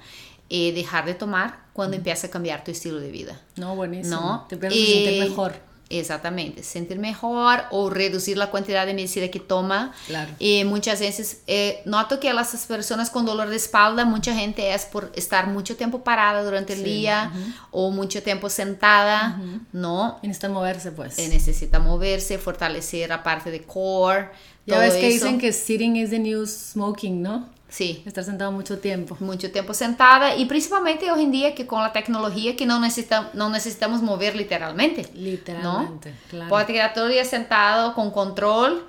e 0.50 0.72
deixar 0.72 1.04
de 1.04 1.14
tomar 1.14 1.70
quando 1.72 1.94
empieza 1.94 2.26
a 2.26 2.30
cambiar 2.30 2.64
tu 2.64 2.70
estilo 2.70 2.98
de 3.00 3.10
vida. 3.10 3.38
No, 3.56 3.76
buenísimo. 3.76 4.16
¿no? 4.20 4.46
Te 4.48 4.54
empiezas 4.56 4.78
a 4.78 4.82
sentir 4.82 5.08
Eh, 5.08 5.20
mejor. 5.28 5.54
Exatamente, 5.88 6.64
sentir 6.64 6.98
mejor 6.98 7.64
ou 7.70 7.88
reduzir 7.88 8.40
a 8.40 8.48
quantidade 8.48 8.90
de 8.90 8.96
medicina 8.96 9.28
que 9.28 9.38
toma. 9.38 9.92
Claro. 10.06 10.30
E 10.40 10.64
muitas 10.64 10.98
vezes 10.98 11.42
eh, 11.46 11.80
noto 11.84 12.18
que 12.18 12.26
essas 12.26 12.66
pessoas 12.66 13.08
com 13.08 13.24
dolor 13.24 13.48
de 13.48 13.54
espalda, 13.54 14.04
muita 14.04 14.34
gente 14.34 14.60
é 14.60 14.76
por 14.78 15.10
estar 15.14 15.46
muito 15.46 15.76
tempo 15.76 16.00
parada 16.00 16.42
durante 16.42 16.72
o 16.72 16.76
dia 16.76 17.30
ou 17.70 17.92
muito 17.92 18.20
tempo 18.20 18.50
sentada, 18.50 19.38
não? 19.72 20.16
Y 20.22 20.26
necesitan 20.26 20.52
moverse, 20.52 20.90
pues. 20.90 21.18
Eh, 21.18 21.28
necessita 21.28 21.78
mover-se, 21.78 22.36
fortalecer 22.38 23.12
a 23.12 23.22
parte 23.22 23.50
de 23.50 23.60
core. 23.60 24.30
ya 24.66 24.80
ves 24.80 24.94
que 24.94 25.06
eso. 25.06 25.24
dicen 25.24 25.38
que 25.38 25.52
sitting 25.52 25.96
is 25.96 26.10
the 26.10 26.18
new 26.18 26.44
smoking, 26.46 27.22
¿no? 27.22 27.48
Sí, 27.68 28.02
Estar 28.06 28.22
sentado 28.22 28.52
mucho 28.52 28.76
tiempo. 28.76 29.16
muito 29.20 29.48
tempo 29.48 29.74
sentada 29.74 30.36
e 30.36 30.46
principalmente 30.46 31.04
hoje 31.10 31.22
em 31.22 31.30
dia 31.30 31.52
que 31.52 31.64
com 31.64 31.76
a 31.78 31.88
tecnologia 31.88 32.54
que 32.54 32.64
não 32.64 32.80
necessitamos, 32.80 33.34
não 33.34 33.50
necessitamos 33.50 34.00
mover 34.00 34.36
literalmente. 34.36 35.08
Literalmente, 35.14 36.08
¿no? 36.08 36.14
claro. 36.30 36.48
Pode 36.48 36.72
ficar 36.72 36.92
todo 36.94 37.10
dia 37.10 37.24
sentado 37.24 37.92
com 37.94 38.10
controle 38.10 38.82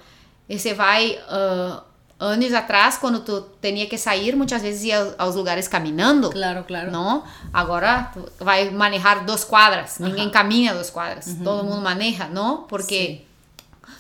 e 0.48 0.60
você 0.60 0.74
vai 0.74 1.20
ah, 1.28 1.84
anos 2.20 2.54
atrás 2.54 2.98
quando 2.98 3.22
tu 3.22 3.46
tinha 3.62 3.86
que 3.88 3.98
sair 3.98 4.36
muitas 4.36 4.62
vezes 4.62 4.84
ia 4.86 5.16
aos 5.18 5.36
lugares 5.36 5.68
caminhando. 5.68 6.30
Claro, 6.30 6.64
claro. 6.64 6.92
Não? 6.92 7.24
Agora 7.54 8.12
tu 8.14 8.44
vai 8.44 8.70
manejar 8.70 9.26
duas 9.26 9.44
quadras. 9.44 10.00
Ninguém 10.00 10.30
caminha 10.30 10.74
duas 10.74 10.90
quadras. 10.90 11.36
Todo 11.44 11.64
mundo 11.64 11.82
maneja, 11.82 12.28
não? 12.28 12.64
Porque 12.64 13.22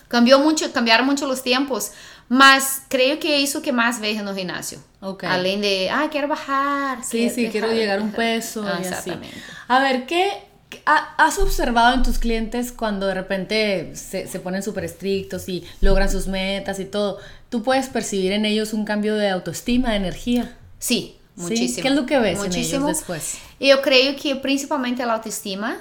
cambiou 0.09 0.39
muito, 0.39 0.67
cambiaram 0.69 1.05
muito 1.05 1.25
os 1.25 1.41
tempos. 1.41 1.91
Mas 2.29 2.81
creio 2.89 3.17
que 3.19 3.37
isso 3.37 3.61
que 3.61 3.71
mais 3.71 3.99
vejo 3.99 4.21
no 4.23 4.33
ginásio. 4.33 4.79
Ok. 5.01 5.23
Além 5.27 5.61
de, 5.61 5.87
ah, 5.89 6.07
quero 6.09 6.27
bajar. 6.27 7.03
Sí, 7.03 7.29
sí, 7.29 7.47
quiero 7.49 7.67
dejar- 7.67 7.79
llegar 7.79 7.99
a 7.99 8.03
un 8.03 8.11
peso 8.11 8.63
Ah, 8.65 8.79
y 8.81 8.85
así. 8.85 8.87
Exactamente. 9.11 9.37
A 9.67 9.79
ver, 9.79 10.05
¿qué 10.05 10.43
qué 10.69 10.81
ha- 10.85 11.15
has 11.17 11.39
observado 11.39 11.93
en 11.93 12.03
tus 12.03 12.19
clientes 12.19 12.73
cuando 12.73 13.07
de 13.07 13.13
repente 13.13 13.91
se, 13.95 14.27
se 14.27 14.39
ponen 14.41 14.61
súper 14.61 14.83
estrictos 14.83 15.47
y 15.47 15.63
logran 15.79 16.11
sus 16.11 16.27
metas 16.27 16.79
y 16.79 16.85
todo? 16.85 17.19
¿Tú 17.49 17.63
puedes 17.63 17.87
percibir 17.87 18.33
en 18.33 18.43
ellos 18.43 18.73
un 18.73 18.83
cambio 18.83 19.15
de 19.15 19.29
autoestima, 19.29 19.91
de 19.91 19.95
energía? 19.95 20.57
Sí, 20.79 21.15
muitíssimo. 21.37 21.81
¿qué 21.83 21.87
es 21.87 21.95
lo 21.95 22.05
que 22.05 22.19
ves 22.19 22.33
en 22.33 22.39
Muitíssimo. 22.39 22.87
ellos 22.87 22.97
después? 22.97 23.37
Eu 23.61 23.81
creio 23.81 24.17
que 24.17 24.35
principalmente 24.35 25.01
a 25.01 25.13
autoestima, 25.13 25.77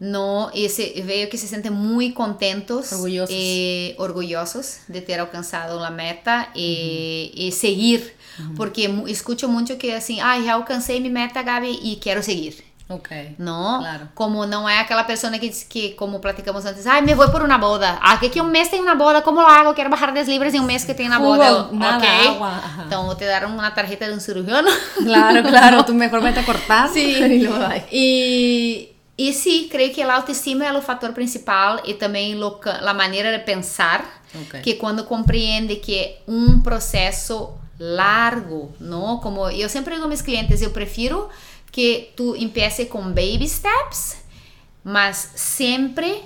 no, 0.00 0.50
esse, 0.54 1.00
veio 1.02 1.28
que 1.28 1.38
se 1.38 1.46
sentem 1.46 1.70
muito 1.70 2.14
contentos 2.14 2.92
Orgulhosos. 2.92 3.34
e 3.34 3.94
orgulhosos 3.98 4.78
de 4.88 5.00
ter 5.00 5.18
alcançado 5.20 5.78
a 5.82 5.90
meta 5.90 6.48
e, 6.54 7.32
e 7.34 7.52
seguir. 7.52 8.12
Porque 8.56 8.88
mu- 8.88 9.06
escuto 9.06 9.48
muito 9.48 9.76
que 9.76 9.92
assim, 9.92 10.20
ah, 10.20 10.40
já 10.42 10.54
alcancei 10.54 10.98
minha 11.00 11.12
meta, 11.12 11.40
Gabi, 11.42 11.78
e 11.82 11.96
quero 11.96 12.22
seguir. 12.22 12.64
Ok. 12.86 13.36
Não? 13.38 13.78
Claro. 13.80 14.08
Como 14.14 14.44
não 14.44 14.68
é 14.68 14.80
aquela 14.80 15.04
pessoa 15.04 15.32
que 15.38 15.48
diz 15.48 15.62
que, 15.62 15.90
como 15.90 16.18
platicamos 16.18 16.66
antes, 16.66 16.86
ai, 16.86 17.00
me 17.00 17.14
vou 17.14 17.30
por 17.30 17.40
uma 17.42 17.56
boda. 17.56 17.96
Ah, 18.02 18.18
que 18.18 18.28
que 18.28 18.40
um 18.42 18.44
mês 18.44 18.68
tem 18.68 18.80
uma 18.82 18.94
boda, 18.94 19.22
como 19.22 19.40
lo 19.40 19.46
hago? 19.46 19.72
Quero 19.72 19.88
bajar 19.88 20.12
10 20.12 20.28
libras 20.28 20.52
em 20.52 20.60
um 20.60 20.64
mês 20.64 20.84
que 20.84 20.92
tem 20.92 21.10
Jugo, 21.10 21.22
boda. 21.24 21.44
Eu, 21.46 21.60
ok. 21.96 22.28
agua. 22.28 22.60
Então, 22.86 23.14
te 23.14 23.24
dar 23.24 23.46
uma 23.46 23.70
tarjeta 23.70 24.04
de 24.06 24.12
um 24.12 24.20
cirurgião. 24.20 24.62
Claro, 25.02 25.42
claro, 25.44 25.84
tu 25.86 25.94
mejor 25.94 26.20
vete 26.20 26.40
a 26.40 26.44
cortar. 26.44 26.88
Sí. 26.90 27.00
y. 27.24 27.48
E, 27.90 28.93
e 29.16 29.32
sim, 29.32 29.68
creio 29.68 29.92
que 29.94 30.02
a 30.02 30.14
autoestima 30.14 30.64
é 30.64 30.72
o 30.72 30.82
fator 30.82 31.12
principal 31.12 31.80
e 31.84 31.94
também 31.94 32.34
a 32.86 32.94
maneira 32.94 33.38
de 33.38 33.44
pensar, 33.44 34.22
Ok. 34.34 34.60
que 34.62 34.74
quando 34.74 35.04
compreende 35.04 35.76
que 35.76 35.94
é 35.96 36.18
um 36.26 36.60
processo 36.60 37.52
largo, 37.78 38.72
não? 38.80 39.18
Como 39.18 39.48
eu 39.50 39.68
sempre 39.68 39.94
digo 39.94 40.04
a 40.06 40.08
meus 40.08 40.22
clientes, 40.22 40.60
eu 40.62 40.70
prefiro 40.70 41.28
que 41.70 42.10
tu 42.16 42.34
empiece 42.36 42.86
com 42.86 43.02
baby 43.02 43.48
steps, 43.48 44.16
mas 44.82 45.30
sempre 45.36 46.22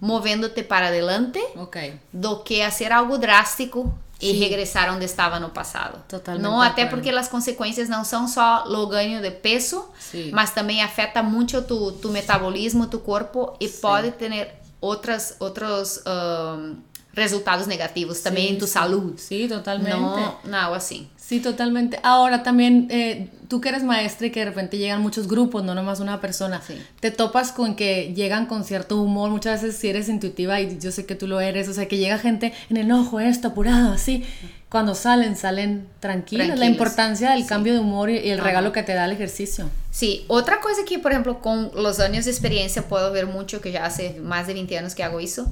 movendo-te 0.00 0.62
para 0.62 0.88
adelante, 0.88 1.38
Ok. 1.56 1.94
do 2.12 2.38
que 2.40 2.62
fazer 2.62 2.92
algo 2.92 3.18
drástico 3.18 3.92
e 4.20 4.32
regressar 4.32 4.92
onde 4.92 5.04
estava 5.04 5.38
no 5.38 5.50
passado. 5.50 6.02
Totalmente 6.08 6.42
Não, 6.42 6.60
até 6.60 6.86
porque 6.86 7.08
as 7.10 7.28
consequências 7.28 7.88
não 7.88 8.04
são 8.04 8.26
só 8.26 8.64
o 8.66 8.86
ganho 8.86 9.22
de 9.22 9.30
peso, 9.30 9.88
Sim. 9.98 10.30
mas 10.32 10.50
também 10.50 10.82
afeta 10.82 11.22
muito 11.22 11.62
tu, 11.62 11.92
tu 11.92 12.10
metabolismo, 12.10 12.86
tu 12.86 12.98
corpo 12.98 13.56
e 13.60 13.68
pode 13.68 14.10
ter 14.12 14.54
outras 14.80 15.36
outros 15.38 16.00
ahn, 16.04 16.76
resultados 17.12 17.66
negativos 17.66 18.20
também 18.20 18.52
em 18.52 18.58
tu 18.58 18.66
saúde. 18.66 19.20
Sí, 19.20 19.46
totalmente. 19.48 19.90
Não, 19.90 20.36
não 20.44 20.74
assim. 20.74 21.08
Sí, 21.28 21.40
totalmente. 21.40 22.00
Ahora 22.04 22.42
también, 22.42 22.86
eh, 22.90 23.28
tú 23.48 23.60
que 23.60 23.68
eres 23.68 23.82
maestra 23.82 24.28
y 24.28 24.30
que 24.30 24.40
de 24.40 24.46
repente 24.46 24.78
llegan 24.78 25.02
muchos 25.02 25.28
grupos, 25.28 25.62
no 25.62 25.74
nomás 25.74 26.00
una 26.00 26.22
persona, 26.22 26.62
Sí. 26.66 26.80
te 27.00 27.10
topas 27.10 27.52
con 27.52 27.76
que 27.76 28.14
llegan 28.14 28.46
con 28.46 28.64
cierto 28.64 28.98
humor, 29.02 29.28
muchas 29.28 29.60
veces 29.60 29.78
si 29.78 29.88
eres 29.88 30.08
intuitiva 30.08 30.58
y 30.58 30.78
yo 30.80 30.90
sé 30.90 31.04
que 31.04 31.14
tú 31.14 31.26
lo 31.26 31.38
eres, 31.42 31.68
o 31.68 31.74
sea, 31.74 31.86
que 31.86 31.98
llega 31.98 32.16
gente 32.16 32.54
en 32.70 32.78
enojo, 32.78 33.20
esto, 33.20 33.48
apurado, 33.48 33.92
así. 33.92 34.24
Cuando 34.70 34.94
salen, 34.94 35.36
salen 35.36 35.86
tranquilos. 36.00 36.46
La 36.48 36.54
Tranquilos. 36.54 36.72
importancia 36.74 37.32
del 37.32 37.44
cambio 37.44 37.74
de 37.74 37.80
humor 37.80 38.08
y, 38.08 38.30
el 38.30 38.38
regalo 38.38 38.72
que 38.72 38.82
te 38.82 38.94
da 38.94 39.04
el 39.04 39.12
ejercicio. 39.12 39.68
Sim, 39.90 40.24
outra 40.28 40.60
coisa 40.62 40.82
que, 40.86 40.98
por 40.98 41.12
exemplo, 41.12 41.42
com 41.42 41.70
os 41.74 42.00
anos 42.00 42.24
de 42.24 42.30
experiência, 42.30 42.80
puedo 42.88 43.12
ver 43.12 43.26
muito, 43.26 43.60
que 43.60 43.70
já 43.70 43.84
há 43.84 43.90
mais 44.22 44.46
de 44.46 44.54
20 44.54 44.74
anos 44.76 44.94
que 44.94 45.02
hago 45.02 45.20
isso, 45.20 45.44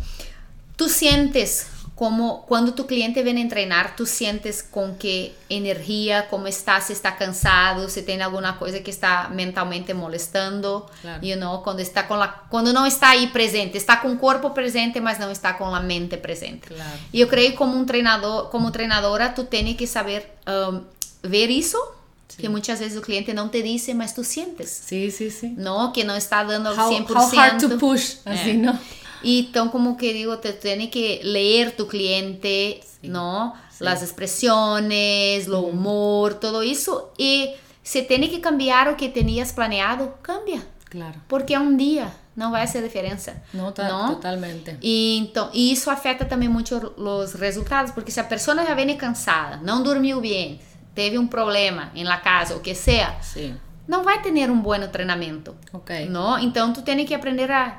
tu 0.77 0.89
sientes 0.89 1.67
como 1.97 2.45
quando 2.47 2.73
tu 2.73 2.85
cliente 2.85 3.23
vem 3.23 3.43
a 3.43 3.49
treinar, 3.49 3.97
tu 3.97 4.05
sientes 4.05 4.61
com 4.61 4.95
que 4.95 5.33
energia, 5.49 6.27
como 6.29 6.47
está, 6.47 6.79
se 6.79 6.93
está 6.93 7.11
cansado, 7.11 7.89
se 7.89 8.03
tem 8.03 8.21
alguma 8.23 8.53
coisa 8.53 8.81
que 8.81 8.91
está 8.91 9.31
mentalmente 9.31 9.95
molestando, 9.95 10.85
Claro. 11.01 11.25
you 11.25 11.37
know, 11.39 11.63
quando 11.63 11.81
está 11.81 12.03
com 12.03 12.15
la, 12.15 12.29
quando 12.51 12.71
não 12.71 12.87
está 12.87 13.09
aí 13.09 13.29
presente, 13.29 13.79
está 13.79 13.97
com 13.97 14.13
o 14.13 14.19
corpo 14.19 14.51
presente, 14.51 15.01
mas 15.01 15.19
não 15.19 15.31
está 15.33 15.55
com 15.55 15.75
a 15.75 15.81
mente 15.81 16.19
presente. 16.19 16.67
Claro. 16.69 16.99
E 17.15 17.19
eu 17.19 17.29
creio 17.29 17.55
como 17.55 17.75
um 17.79 17.87
treinador, 17.87 18.49
como 18.51 18.71
treinadora, 18.71 19.31
tu 19.31 19.45
tem 19.45 19.75
que 19.75 19.87
saber 19.87 20.37
um, 20.47 20.83
ver 21.23 21.49
isso, 21.49 21.79
que 22.37 22.47
muitas 22.51 22.79
vezes 22.79 22.99
o 22.99 23.01
cliente 23.01 23.33
não 23.33 23.49
te 23.49 23.63
diz, 23.63 23.89
mas 23.95 24.13
tu 24.13 24.23
sientes. 24.23 24.69
Sí, 24.69 25.11
sí, 25.11 25.31
sí. 25.31 25.55
No, 25.57 25.91
que 25.93 26.05
não 26.05 26.15
está 26.15 26.45
dando 26.45 26.69
al 26.69 26.79
How, 26.79 26.93
100%. 26.93 27.11
how 27.17 27.39
hard 27.39 27.59
to 27.61 27.79
push, 27.79 28.17
así, 28.27 28.51
É. 28.51 28.53
¿no? 28.53 28.79
Então, 29.23 29.69
como 29.69 29.97
que 29.97 30.13
digo, 30.13 30.39
te 30.39 30.53
tiene 30.53 30.89
que 30.91 31.21
leer 31.25 31.73
tu 31.77 31.87
cliente, 31.87 32.81
¿no? 33.03 33.55
Las 33.81 34.03
expresiones, 34.03 35.47
lo 35.49 35.61
humor, 35.61 36.35
todo 36.35 36.63
isso. 36.63 37.11
E 37.19 37.57
se 37.83 38.03
tiene 38.03 38.29
que 38.31 38.41
cambiar 38.41 38.89
o 38.89 38.97
que 38.97 39.09
tenías 39.09 39.53
planeado, 39.53 40.15
cambia. 40.23 40.63
Claro. 40.91 41.21
Porque 41.29 41.55
é 41.55 41.59
um 41.59 41.77
dia, 41.77 42.13
não 42.35 42.51
vai 42.51 42.67
fazer 42.67 42.83
diferença. 42.83 43.43
No, 43.53 43.65
¿no? 43.67 44.15
totalmente. 44.15 44.77
E, 44.81 45.19
então, 45.19 45.51
e 45.53 45.73
isso 45.73 45.91
afeta 45.91 46.25
também 46.25 46.49
muito 46.49 46.75
os 46.97 47.35
resultados, 47.35 47.93
porque 47.93 48.11
se 48.11 48.21
a 48.21 48.25
pessoa 48.25 48.57
já 48.65 48.75
vem 48.75 48.97
cansada, 48.97 49.59
não 49.59 49.83
dormiu 49.83 50.21
bem, 50.21 50.61
teve 50.95 51.19
um 51.19 51.27
problema 51.27 51.91
em 51.95 52.05
la 52.05 52.17
casa, 52.19 52.57
o 52.57 52.61
que 52.61 52.75
seja, 52.75 53.15
Sí. 53.21 53.55
não 53.87 54.03
vai 54.03 54.23
ter 54.23 54.51
um 54.51 54.61
bom 54.61 54.79
treinamento. 54.89 55.55
Ok. 55.73 56.07
¿no? 56.09 56.39
Então 56.39 56.73
tu 56.73 56.83
tienes 56.83 57.07
que 57.07 57.15
aprender 57.15 57.51
a 57.51 57.79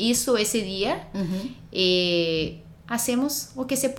respeitar 0.00 0.10
isso 0.10 0.36
esse 0.38 0.60
dia 0.62 1.00
Ujú. 1.14 1.50
e 1.72 2.58
hacemos 2.88 3.50
o 3.54 3.64
que 3.64 3.76
se 3.76 3.90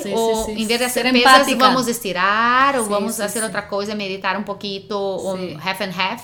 Sí, 0.00 0.12
ou 0.14 0.44
sí, 0.44 0.52
sí. 0.54 0.62
em 0.62 0.66
vez 0.66 0.78
de 0.78 0.84
hacer 0.84 1.02
pesas 1.12 1.48
vamos 1.58 1.88
estirar 1.88 2.76
ou 2.76 2.84
Sí, 2.84 2.90
vamos 2.90 3.14
sí, 3.16 3.22
hacer 3.22 3.40
sí. 3.42 3.46
outra 3.48 3.62
coisa 3.62 3.96
meditar 3.96 4.36
pouquito 4.44 4.96
ou 4.96 5.36
Sí. 5.36 5.56
half 5.60 5.80
and 5.80 5.92
half 5.92 6.22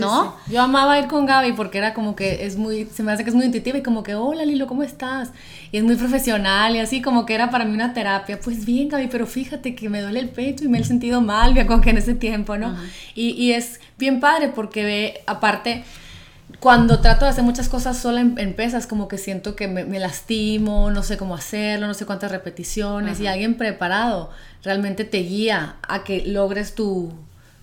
¿no? 0.00 0.34
Yo 0.48 0.60
amaba 0.60 0.98
ir 0.98 1.06
con 1.06 1.24
Gaby 1.24 1.52
porque 1.52 1.78
era 1.78 1.94
como 1.94 2.16
que 2.16 2.44
es 2.44 2.56
muy, 2.56 2.86
se 2.86 3.04
me 3.04 3.12
hace 3.12 3.22
que 3.22 3.30
es 3.30 3.36
muy 3.36 3.44
intuitiva 3.44 3.78
y 3.78 3.82
como 3.82 4.02
que, 4.02 4.16
hola 4.16 4.44
Lilo, 4.44 4.66
¿cómo 4.66 4.82
estás? 4.82 5.30
Y 5.70 5.76
es 5.78 5.84
muy 5.84 5.94
profesional 5.94 6.74
y 6.74 6.80
así 6.80 7.00
como 7.00 7.24
que 7.26 7.34
era 7.34 7.48
para 7.50 7.64
mí 7.64 7.72
una 7.72 7.94
terapia. 7.94 8.40
Pues 8.40 8.64
bien, 8.64 8.88
Gaby, 8.88 9.06
pero 9.06 9.26
fíjate 9.28 9.76
que 9.76 9.88
me 9.88 10.00
duele 10.02 10.18
el 10.18 10.30
pecho 10.30 10.64
y 10.64 10.68
me 10.68 10.80
he 10.80 10.84
sentido 10.84 11.20
mal, 11.20 11.54
me 11.54 11.60
acuerdo 11.60 11.82
que 11.82 11.90
en 11.90 11.98
ese 11.98 12.14
tiempo, 12.16 12.56
¿no? 12.58 12.74
y, 13.14 13.30
y 13.40 13.52
es 13.52 13.78
bien 13.98 14.18
padre 14.18 14.48
porque 14.48 14.82
ve, 14.84 15.22
aparte, 15.28 15.84
cuando 16.60 17.00
trato 17.00 17.24
de 17.24 17.30
hacer 17.30 17.44
muchas 17.44 17.68
cosas 17.68 17.96
sola 17.98 18.20
en, 18.20 18.38
en 18.38 18.54
pesas, 18.54 18.86
como 18.86 19.08
que 19.08 19.18
siento 19.18 19.54
que 19.56 19.68
me, 19.68 19.84
me 19.84 19.98
lastimo, 19.98 20.90
no 20.90 21.02
sé 21.02 21.16
cómo 21.16 21.34
hacerlo, 21.34 21.86
no 21.86 21.94
sé 21.94 22.06
cuántas 22.06 22.30
repeticiones, 22.30 23.20
y 23.20 23.26
alguien 23.26 23.56
preparado 23.56 24.30
realmente 24.62 25.04
te 25.04 25.18
guía 25.18 25.76
a 25.82 26.04
que 26.04 26.22
logres 26.26 26.74
tu, 26.74 27.12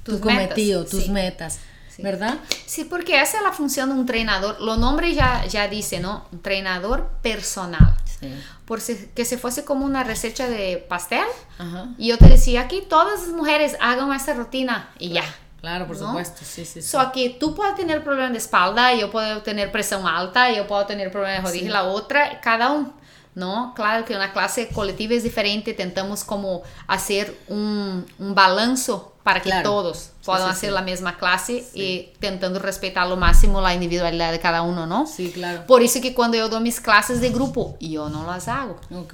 tu 0.04 0.14
Tus 0.14 0.22
cometido, 0.22 0.80
metas, 0.82 0.92
tus 0.92 1.04
sí. 1.06 1.12
metas, 1.12 1.60
Sí. 1.96 2.04
¿verdad? 2.04 2.36
Sí, 2.66 2.86
porque 2.86 3.14
essa 3.16 3.38
é 3.40 3.46
a 3.46 3.52
função 3.52 3.86
de 3.88 3.94
um 3.94 4.06
treinador. 4.06 4.56
O 4.62 4.78
nome 4.78 5.14
já 5.14 5.46
já 5.50 5.68
dice, 5.68 6.00
¿no? 6.00 6.24
Treinador 6.42 7.10
personal. 7.22 7.94
Sí. 8.06 8.30
Por 8.66 8.80
si, 8.80 9.10
que 9.14 9.26
se 9.26 9.38
fosse 9.38 9.64
como 9.66 9.86
uma 9.86 10.04
receita 10.04 10.48
de 10.48 10.78
pastel, 10.88 11.28
Ajá. 11.58 11.90
E 11.98 12.10
eu 12.10 12.18
te 12.18 12.30
decía, 12.30 12.62
aqui 12.62 12.84
todas 12.88 13.24
as 13.24 13.30
mulheres 13.30 13.76
hagam 13.82 14.14
essa 14.14 14.34
rotina 14.34 14.88
e 14.98 15.10
já. 15.14 15.26
Claro, 15.60 15.88
por 15.88 15.98
supuesto, 15.98 16.42
sí, 16.44 16.64
sí, 16.64 16.82
Só 16.82 17.12
que 17.12 17.32
tú 17.32 17.54
puedes 17.54 17.76
tener 17.76 18.04
problema 18.04 18.30
de 18.30 18.38
espalda, 18.38 18.94
yo 18.94 19.12
puedo 19.12 19.42
tener 19.42 19.72
presión 19.72 20.08
alta, 20.08 20.52
yo 20.52 20.66
puedo 20.68 20.86
tener 20.86 21.12
problema 21.12 21.36
de 21.36 21.42
rodilla, 21.42 21.72
la 21.72 21.84
otra, 21.84 22.40
cada 22.40 22.72
uno. 22.72 22.94
¿no? 23.36 23.74
Claro 23.76 24.06
que 24.06 24.16
una 24.16 24.34
clase 24.34 24.70
colectiva 24.70 25.14
es 25.14 25.24
diferente, 25.24 25.74
tentamos 25.74 26.24
como 26.24 26.64
hacer 26.88 27.38
un, 27.48 28.06
un 28.18 28.36
balanzo 28.36 29.14
para 29.24 29.42
que 29.42 29.52
todos 29.64 30.12
puedan 30.26 30.50
hacer 30.50 30.72
la 30.72 30.82
misma 30.82 31.18
clase 31.18 31.66
y 31.74 32.12
tentando 32.20 32.60
respetar 32.60 33.08
lo 33.08 33.16
máximo 33.16 33.62
la 33.62 33.74
individualidad 33.74 34.32
de 34.32 34.40
cada 34.40 34.62
uno, 34.62 34.88
¿no? 34.88 35.06
Sí, 35.06 35.32
claro. 35.32 35.66
Por 35.68 35.84
eso 35.84 36.02
que 36.02 36.14
cuando 36.14 36.38
yo 36.38 36.50
doy 36.50 36.62
mis 36.62 36.82
clases 36.82 37.22
de 37.22 37.30
grupo, 37.30 37.78
yo 37.80 38.10
no 38.10 38.26
las 38.26 38.48
hago. 38.48 38.80
Ok. 38.92 39.14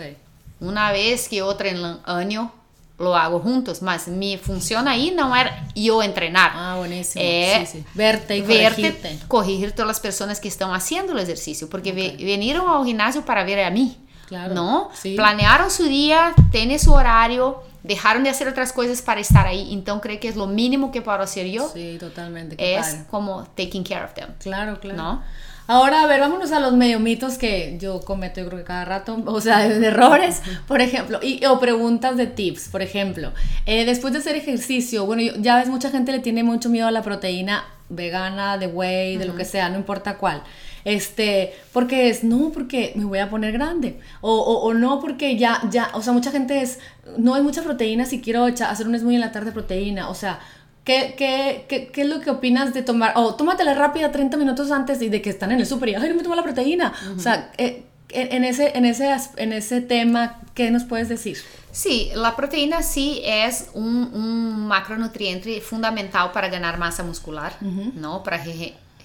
Una 0.61 0.91
vez 0.91 1.27
que 1.27 1.41
otra 1.41 1.69
en 1.69 1.77
el 1.77 1.99
año 2.05 2.51
lo 2.97 3.15
hago 3.15 3.39
juntos, 3.39 3.81
mas 3.81 4.07
mi 4.07 4.37
función 4.37 4.87
ahí 4.87 5.11
no 5.15 5.35
era 5.35 5.67
yo 5.75 6.01
entrenar. 6.01 6.51
Ah, 6.53 6.75
buenísimo. 6.77 7.23
sí, 7.23 7.65
sí. 7.65 7.85
Verte 7.93 8.37
y 8.37 8.41
verte, 8.41 9.19
corregir 9.27 9.73
todas 9.73 9.87
las 9.87 9.99
personas 9.99 10.39
que 10.39 10.47
están 10.47 10.71
haciendo 10.71 11.11
el 11.13 11.19
ejercicio, 11.19 11.69
porque 11.69 11.91
okay. 11.91 12.15
vinieron 12.17 12.69
al 12.69 12.85
gimnasio 12.85 13.25
para 13.25 13.43
ver 13.43 13.63
a 13.63 13.69
mí. 13.69 13.97
Claro. 14.27 14.55
¿No? 14.55 14.89
Sí. 14.93 15.15
Planearon 15.15 15.69
su 15.69 15.83
día, 15.83 16.33
tienen 16.51 16.79
su 16.79 16.93
horario, 16.93 17.61
dejaron 17.83 18.23
de 18.23 18.29
hacer 18.29 18.47
otras 18.47 18.73
cosas 18.73 19.01
para 19.01 19.21
estar 19.21 19.45
ahí. 19.45 19.71
Entonces 19.71 20.01
creo 20.01 20.19
que 20.19 20.27
es 20.29 20.35
lo 20.35 20.47
mínimo 20.47 20.91
que 20.91 21.01
puedo 21.01 21.21
hacer 21.21 21.47
yo. 21.47 21.69
Sí, 21.71 21.97
totalmente. 21.99 22.55
Es 22.57 23.03
como 23.11 23.43
taking 23.55 23.83
care 23.83 24.03
of 24.03 24.13
them. 24.13 24.29
Claro, 24.39 24.79
claro. 24.79 24.97
¿No? 24.97 25.23
Ahora, 25.67 26.03
a 26.03 26.07
ver, 26.07 26.19
vámonos 26.19 26.51
a 26.51 26.59
los 26.59 26.73
medio 26.73 26.99
mitos 26.99 27.37
que 27.37 27.77
yo 27.79 28.01
cometo, 28.01 28.39
yo 28.39 28.47
creo 28.47 28.59
que 28.59 28.65
cada 28.65 28.85
rato, 28.85 29.21
o 29.25 29.41
sea, 29.41 29.67
de 29.67 29.85
errores, 29.87 30.41
por 30.67 30.79
ejemplo, 30.81 31.19
y, 31.23 31.43
o 31.45 31.59
preguntas 31.59 32.17
de 32.17 32.27
tips, 32.27 32.69
por 32.69 32.83
ejemplo, 32.83 33.31
eh, 33.65 33.85
después 33.85 34.13
de 34.13 34.19
hacer 34.19 34.35
ejercicio, 34.35 35.05
bueno, 35.05 35.23
ya 35.39 35.57
ves, 35.57 35.67
mucha 35.67 35.89
gente 35.89 36.11
le 36.11 36.19
tiene 36.19 36.43
mucho 36.43 36.69
miedo 36.69 36.87
a 36.87 36.91
la 36.91 37.01
proteína 37.01 37.65
vegana, 37.89 38.57
de 38.57 38.67
whey, 38.67 39.17
de 39.17 39.25
lo 39.25 39.35
que 39.35 39.45
sea, 39.45 39.69
no 39.69 39.77
importa 39.77 40.17
cuál. 40.17 40.43
Este, 40.85 41.53
porque 41.73 42.09
es, 42.09 42.23
no, 42.23 42.51
porque 42.51 42.93
me 42.95 43.05
voy 43.05 43.17
a 43.17 43.29
poner 43.29 43.51
grande. 43.51 43.99
O, 44.21 44.37
o, 44.37 44.73
no, 44.75 44.99
porque 44.99 45.35
ya, 45.35 45.61
ya, 45.71 45.89
o 45.93 46.01
sea, 46.03 46.13
mucha 46.13 46.31
gente 46.31 46.61
es, 46.61 46.79
no 47.17 47.33
hay 47.33 47.41
mucha 47.41 47.63
proteína 47.63 48.05
si 48.05 48.21
quiero 48.21 48.45
hacer 48.45 48.87
un 48.87 48.97
smoothie 48.97 49.15
en 49.15 49.21
la 49.21 49.31
tarde 49.31 49.47
de 49.47 49.51
proteína. 49.51 50.09
O 50.09 50.15
sea, 50.15 50.39
¿Qué, 50.85 51.15
qué, 51.17 51.65
qué, 51.67 51.87
qué 51.87 52.01
es 52.03 52.07
lo 52.07 52.21
que 52.21 52.29
opinas 52.29 52.73
de 52.73 52.83
tomar? 52.83 53.13
O 53.15 53.35
tómatela 53.35 53.73
rápida 53.73 54.11
30 54.11 54.37
minutos 54.37 54.71
antes 54.71 55.01
y 55.01 55.09
de 55.09 55.21
que 55.21 55.31
están 55.31 55.51
en 55.51 55.59
el 55.59 55.65
súper 55.65 55.89
y, 55.89 55.95
ay, 55.95 56.09
no 56.09 56.15
me 56.15 56.23
tomo 56.23 56.35
la 56.35 56.43
proteína. 56.43 56.93
O 57.17 57.19
sea, 57.19 57.51
eh, 57.57 57.83
en, 58.09 58.43
ese, 58.43 58.77
en, 58.77 58.85
ese, 58.85 59.13
en 59.37 59.51
ese 59.51 59.81
tema, 59.81 60.41
¿qué 60.53 60.69
nos 60.69 60.83
puedes 60.83 61.09
decir? 61.09 61.37
Sí, 61.71 62.11
la 62.13 62.35
proteína 62.35 62.83
sí 62.83 63.19
es 63.25 63.69
un, 63.73 64.11
un 64.13 64.67
macronutriente 64.67 65.59
fundamental 65.59 66.31
para 66.31 66.49
ganar 66.49 66.77
masa 66.77 67.03
muscular, 67.03 67.57
¿no? 67.61 68.23
Para 68.23 68.41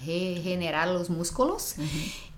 regenerar 0.05 0.87
los 0.87 1.09
músculos. 1.09 1.75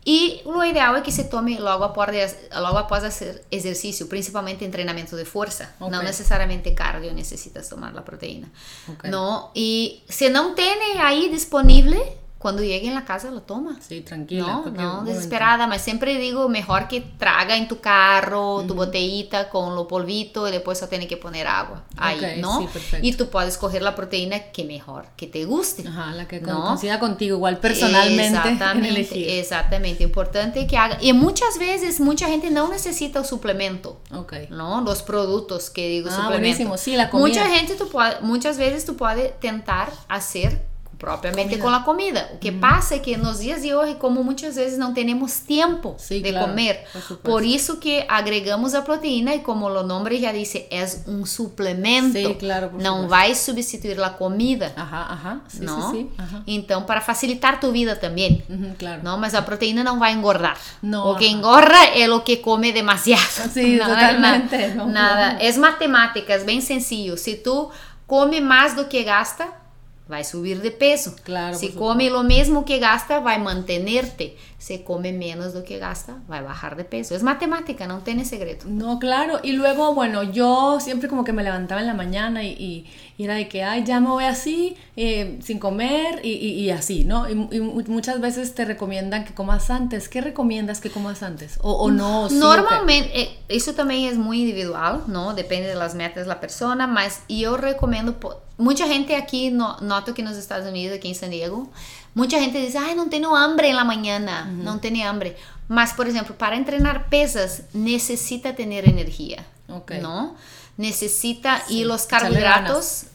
E 0.06 0.42
o 0.46 0.64
ideal 0.64 0.96
é 0.96 1.02
que 1.02 1.12
se 1.12 1.26
tome 1.26 1.58
logo 1.58 1.84
após, 1.84 2.38
logo 2.56 2.78
após 2.78 3.04
fazer 3.04 3.44
exercício, 3.50 4.08
principalmente 4.08 4.68
treinamento 4.70 5.16
de 5.16 5.26
força. 5.26 5.74
Okay. 5.80 5.90
Não 5.90 6.04
necessariamente 6.04 6.72
cardio 6.72 7.14
necessitas 7.14 7.70
tomar 7.70 7.98
a 7.98 8.02
proteína. 8.02 8.52
Okay. 8.88 9.10
Não? 9.10 9.50
E 9.56 10.04
se 10.10 10.30
não 10.30 10.54
tem 10.54 11.00
aí 11.00 11.30
disponível, 11.30 12.23
cuando 12.44 12.62
llegue 12.62 12.90
en 12.90 12.94
la 12.94 13.06
casa 13.06 13.32
lo 13.32 13.42
toma. 13.42 13.78
Sí, 13.80 14.02
tranquila. 14.02 14.46
No, 14.46 14.66
no, 14.70 15.04
desesperada, 15.06 15.66
pero 15.66 15.82
siempre 15.82 16.18
digo, 16.18 16.50
mejor 16.50 16.90
que 16.90 17.00
traga 17.00 17.56
en 17.56 17.70
tu 17.70 17.80
carro 17.80 18.66
tu 18.68 18.76
botellita 18.76 19.48
con 19.50 19.76
lo 19.76 19.88
polvito 19.88 20.46
y 20.50 20.52
después 20.52 20.78
solo 20.78 20.90
tiene 20.90 21.08
que 21.08 21.16
poner 21.16 21.48
agua 21.48 21.86
ahí, 21.96 22.42
¿no? 22.42 22.60
Sí, 22.60 22.68
perfecto. 22.68 23.08
Y 23.08 23.14
tú 23.14 23.30
puedes 23.30 23.58
coger 23.58 23.82
la 23.82 23.96
proteína 23.96 24.52
que 24.52 24.66
mejor, 24.66 25.06
que 25.16 25.26
te 25.26 25.46
guste. 25.46 25.88
Ajá, 25.88 26.12
la 26.12 26.28
que 26.28 26.42
¿no? 26.42 26.66
coincida 26.66 27.00
contigo, 27.00 27.38
igual 27.38 27.60
personalmente. 27.60 28.38
Exactamente, 28.38 29.40
exactamente. 29.40 30.04
Importante 30.04 30.68
que 30.68 30.78
haga. 30.78 30.98
Y 31.00 31.14
muchas 31.14 31.58
veces, 31.58 32.02
mucha 32.02 32.28
gente 32.28 32.52
no 32.52 32.68
necesita 32.68 33.20
el 33.20 33.26
suplemento. 33.26 34.02
Ok. 34.14 34.34
¿No? 34.50 34.82
Los 34.82 35.02
productos 35.02 35.70
que 35.70 35.88
digo 35.88 36.10
ah, 36.10 36.12
suplemento. 36.12 36.40
buenísimo, 36.40 36.78
sí, 36.78 36.98
la 36.98 37.10
comida. 37.10 37.42
Mucha 37.42 37.56
gente, 37.56 37.76
tú 37.76 37.90
muchas 38.20 38.58
veces 38.58 38.84
tú 38.84 38.98
puedes 38.98 39.40
tentar 39.40 39.94
hacer 40.10 40.73
propriamente 41.04 41.58
com 41.58 41.68
a 41.68 41.82
comida. 41.82 42.30
O 42.34 42.38
que 42.38 42.50
uhum. 42.50 42.60
passa 42.60 42.96
é 42.96 43.00
que 43.00 43.18
nos 43.18 43.42
dias 43.42 43.62
de 43.62 43.76
hoje, 43.76 43.96
como 43.96 44.24
muitas 44.24 44.56
vezes 44.56 44.78
não 44.78 44.94
temos 44.94 45.40
tempo 45.40 45.96
sí, 45.98 46.22
de 46.22 46.32
claro, 46.32 46.48
comer, 46.48 46.86
por, 46.94 47.18
por, 47.18 47.44
isso 47.44 47.76
que 47.76 48.06
agregamos 48.08 48.74
a 48.74 48.82
proteína 48.82 49.36
e 49.36 49.40
como 49.40 49.66
o 49.66 49.84
nome 49.84 50.22
já 50.22 50.32
disse, 50.32 50.66
é 50.72 50.86
um 51.06 51.26
suplemento. 51.26 52.14
Sí, 52.14 52.36
claro, 52.36 52.72
não 52.80 53.10
vai 53.10 53.36
substituir 53.36 54.02
a 54.02 54.12
comida. 54.12 54.72
Ajá, 54.78 55.08
ajá. 55.12 55.42
Sí, 55.50 55.62
não? 55.62 55.92
Sí, 55.92 56.10
então, 56.48 56.84
para 56.84 57.02
facilitar 57.02 57.60
tu 57.60 57.74
vida 57.74 57.98
também. 57.98 58.42
Uhum, 58.50 58.74
claro. 58.80 59.02
Não, 59.04 59.18
mas 59.18 59.36
a 59.36 59.42
proteína 59.42 59.84
não 59.84 60.00
vai 60.00 60.14
engordar. 60.14 60.58
No, 60.82 61.12
o 61.12 61.16
que 61.18 61.28
engorda 61.28 61.84
é 61.96 62.10
o 62.10 62.22
que 62.22 62.38
come 62.38 62.72
demasiado. 62.72 63.22
Nada, 63.78 63.94
totalmente. 63.94 64.76
Nada. 64.90 65.44
É 65.44 65.52
matemática, 65.58 66.32
é 66.32 66.40
bem 66.40 66.62
sencillo. 66.62 67.18
Se 67.18 67.36
tu 67.36 67.70
come 68.08 68.40
mais 68.40 68.74
do 68.74 68.86
que 68.86 69.04
gasta, 69.04 69.63
vai 70.08 70.24
subir 70.24 70.60
de 70.60 70.72
peso. 70.72 71.16
Claro, 71.24 71.58
si 71.58 71.70
come 71.72 72.10
lo 72.10 72.24
mismo 72.24 72.66
que 72.66 72.80
gasta, 72.80 73.20
vai 73.20 73.40
mantenerte. 73.40 74.36
Se 74.58 74.84
come 74.84 75.12
menos 75.12 75.54
do 75.54 75.64
que 75.64 75.78
gasta, 75.78 76.22
vai 76.28 76.42
bajar 76.42 76.76
de 76.76 76.84
peso. 76.84 77.16
Es 77.16 77.24
matemática, 77.24 77.88
no 77.88 78.00
tiene 78.00 78.24
secreto. 78.26 78.66
No, 78.68 79.00
claro. 79.00 79.40
Y 79.44 79.54
luego, 79.54 79.94
bueno, 79.94 80.24
yo 80.24 80.80
siempre 80.80 81.10
como 81.10 81.24
que 81.24 81.34
me 81.34 81.44
levantaba 81.44 81.82
en 81.82 81.88
la 81.88 81.94
mañana 81.94 82.44
y, 82.44 82.52
y, 82.52 82.86
era 83.18 83.36
de 83.36 83.48
que, 83.48 83.64
ay, 83.64 83.84
ya 83.84 84.00
me 84.00 84.08
voy 84.10 84.24
así, 84.24 84.76
eh, 84.96 85.40
sin 85.44 85.60
comer 85.60 86.22
y, 86.24 86.32
y 86.32 86.70
así, 86.72 87.04
¿no? 87.04 87.30
Y, 87.30 87.36
muchas 87.36 88.20
veces 88.20 88.56
te 88.56 88.66
recomiendan 88.66 89.24
que 89.24 89.34
comas 89.34 89.70
antes. 89.70 90.10
¿Qué 90.10 90.22
recomiendas 90.22 90.82
que 90.82 90.90
comas 90.90 91.22
antes? 91.22 91.60
¿O, 91.62 91.74
o 91.74 91.92
no? 91.92 92.30
Normalmente, 92.30 93.22
eh, 93.22 93.40
eso 93.50 93.74
también 93.74 94.12
es 94.12 94.18
muy 94.18 94.42
individual, 94.42 95.04
¿no? 95.08 95.34
Depende 95.34 95.70
de 95.70 95.76
las 95.76 95.94
metas 95.96 96.24
de 96.24 96.30
la 96.30 96.40
persona, 96.40 96.88
mas 96.88 97.22
yo 97.30 97.58
recomiendo 97.58 98.18
mucha 98.58 98.88
gente 98.88 99.16
aquí, 99.16 99.52
no, 99.52 99.78
noto 99.82 100.14
que 100.14 100.24
nos 100.24 100.38
Estados 100.38 100.68
Unidos, 100.68 100.98
aquí 100.98 101.10
en 101.10 101.16
San 101.16 101.30
Diego, 101.30 101.70
mucha 102.16 102.40
gente 102.40 102.60
dice, 102.60 102.78
ay, 102.78 102.96
no 102.96 103.10
tengo 103.10 103.36
hambre 103.36 103.70
en 103.70 103.76
la 103.76 103.84
mañana, 103.84 104.48
uh 104.48 104.52
-huh. 104.52 104.64
no 104.64 104.80
tengo 104.80 105.04
hambre. 105.04 105.36
Mas, 105.68 105.94
por 105.94 106.08
ejemplo, 106.08 106.36
para 106.38 106.56
entrenar 106.56 107.10
pesas, 107.10 107.64
necesita 107.74 108.56
tener 108.56 108.88
energía, 108.88 109.46
okay. 109.70 110.02
¿no? 110.02 110.36
Necesita, 110.78 111.64
sí. 111.68 111.80
y 111.80 111.84
los 111.84 112.06
carbohidratos 112.06 113.06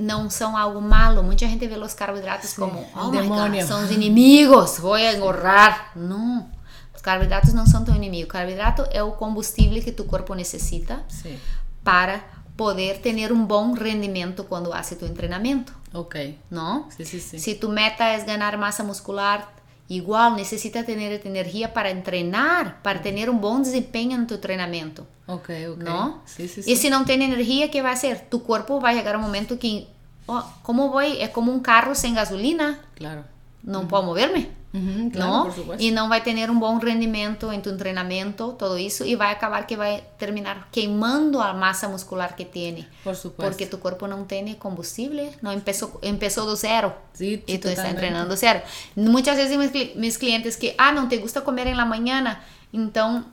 não 0.00 0.30
são 0.30 0.56
algo 0.56 0.80
malo. 0.80 1.22
Muita 1.22 1.46
gente 1.46 1.66
vê 1.66 1.78
os 1.78 1.94
carboidratos 1.94 2.50
Sim, 2.50 2.60
como, 2.60 2.86
oh 2.96 3.10
my 3.10 3.28
God, 3.28 3.62
são 3.66 3.84
os 3.84 3.90
inimigos, 3.90 4.78
vou 4.78 4.98
engordar. 4.98 5.92
Não. 5.94 6.48
Os 6.94 7.02
carboidratos 7.02 7.52
não 7.52 7.66
são 7.66 7.84
teu 7.84 7.94
inimigo. 7.94 8.24
O 8.24 8.28
carboidrato 8.28 8.86
é 8.90 9.02
o 9.02 9.12
combustível 9.12 9.82
que 9.82 9.92
tu 9.92 10.04
corpo 10.04 10.34
necessita 10.34 11.02
Sim. 11.08 11.38
para 11.84 12.24
poder 12.56 13.00
tener 13.00 13.32
un 13.32 13.46
buen 13.46 13.76
rendimiento 13.76 14.44
cuando 14.46 14.74
hace 14.74 14.96
tu 14.96 15.06
entrenamiento. 15.06 15.72
Ok. 15.92 16.16
¿No? 16.50 16.88
Sí, 16.96 17.04
sí, 17.04 17.20
sí. 17.20 17.38
Si 17.38 17.54
tu 17.54 17.68
meta 17.68 18.14
es 18.14 18.26
ganar 18.26 18.58
masa 18.58 18.82
muscular, 18.82 19.48
igual 19.90 20.36
necesita 20.36 20.84
tener 20.84 21.20
energía 21.26 21.74
para 21.74 21.90
entrenar, 21.90 22.80
para 22.80 23.02
tener 23.02 23.28
un 23.28 23.40
buen 23.40 23.64
desempeño 23.64 24.16
en 24.16 24.28
tu 24.28 24.34
entrenamiento. 24.34 25.04
Ok, 25.26 25.50
ok. 25.72 25.78
¿No? 25.78 26.22
Sí, 26.26 26.46
sí, 26.46 26.62
sí. 26.62 26.70
Y 26.70 26.76
si 26.76 26.90
no 26.90 27.04
tiene 27.04 27.24
energía, 27.24 27.72
¿qué 27.72 27.82
va 27.82 27.90
a 27.90 27.94
hacer? 27.94 28.28
Tu 28.30 28.44
cuerpo 28.44 28.80
va 28.80 28.90
a 28.90 28.94
llegar 28.94 29.16
a 29.16 29.18
un 29.18 29.24
momento 29.24 29.58
que, 29.58 29.88
oh, 30.26 30.48
¿cómo 30.62 30.90
voy? 30.90 31.20
Es 31.20 31.30
como 31.30 31.52
un 31.52 31.58
carro 31.58 31.96
sin 31.96 32.14
gasolina. 32.14 32.80
Claro. 32.94 33.24
No 33.64 33.80
uh 33.80 33.82
-huh. 33.82 33.88
puedo 33.88 34.02
moverme. 34.04 34.48
Uhum, 34.72 35.10
claro, 35.10 35.52
não? 35.66 35.76
E 35.80 35.90
não 35.90 36.08
vai 36.08 36.20
ter 36.20 36.48
um 36.48 36.58
bom 36.58 36.78
rendimento 36.78 37.52
em 37.52 37.60
tu 37.60 37.76
treinamento, 37.76 38.54
todo 38.56 38.78
isso, 38.78 39.04
e 39.04 39.16
vai 39.16 39.32
acabar 39.32 39.66
que 39.66 39.76
vai 39.76 40.04
terminar 40.16 40.68
queimando 40.70 41.40
a 41.40 41.52
massa 41.52 41.88
muscular 41.88 42.36
que 42.36 42.44
tem. 42.44 42.86
Por 43.02 43.16
supuesto. 43.16 43.50
Porque 43.50 43.66
tu 43.66 43.78
corpo 43.78 44.06
não 44.06 44.24
tem 44.24 44.54
combustível, 44.54 45.28
não 45.42 45.58
começou, 45.58 45.88
começou 45.88 46.46
do 46.46 46.54
zero. 46.54 46.92
Sí, 47.12 47.42
e 47.46 47.58
tu 47.58 47.68
está 47.68 47.92
treinando 47.92 48.36
zero. 48.36 48.62
Muitas 48.94 49.36
vezes 49.36 49.56
meus, 49.56 49.72
meus 49.96 50.16
clientes 50.16 50.54
que, 50.54 50.72
ah, 50.78 50.92
não 50.92 51.08
te 51.08 51.16
gusta 51.16 51.40
comer 51.40 51.66
em 51.66 51.74
la 51.74 51.84
manhã, 51.84 52.38
então 52.72 53.24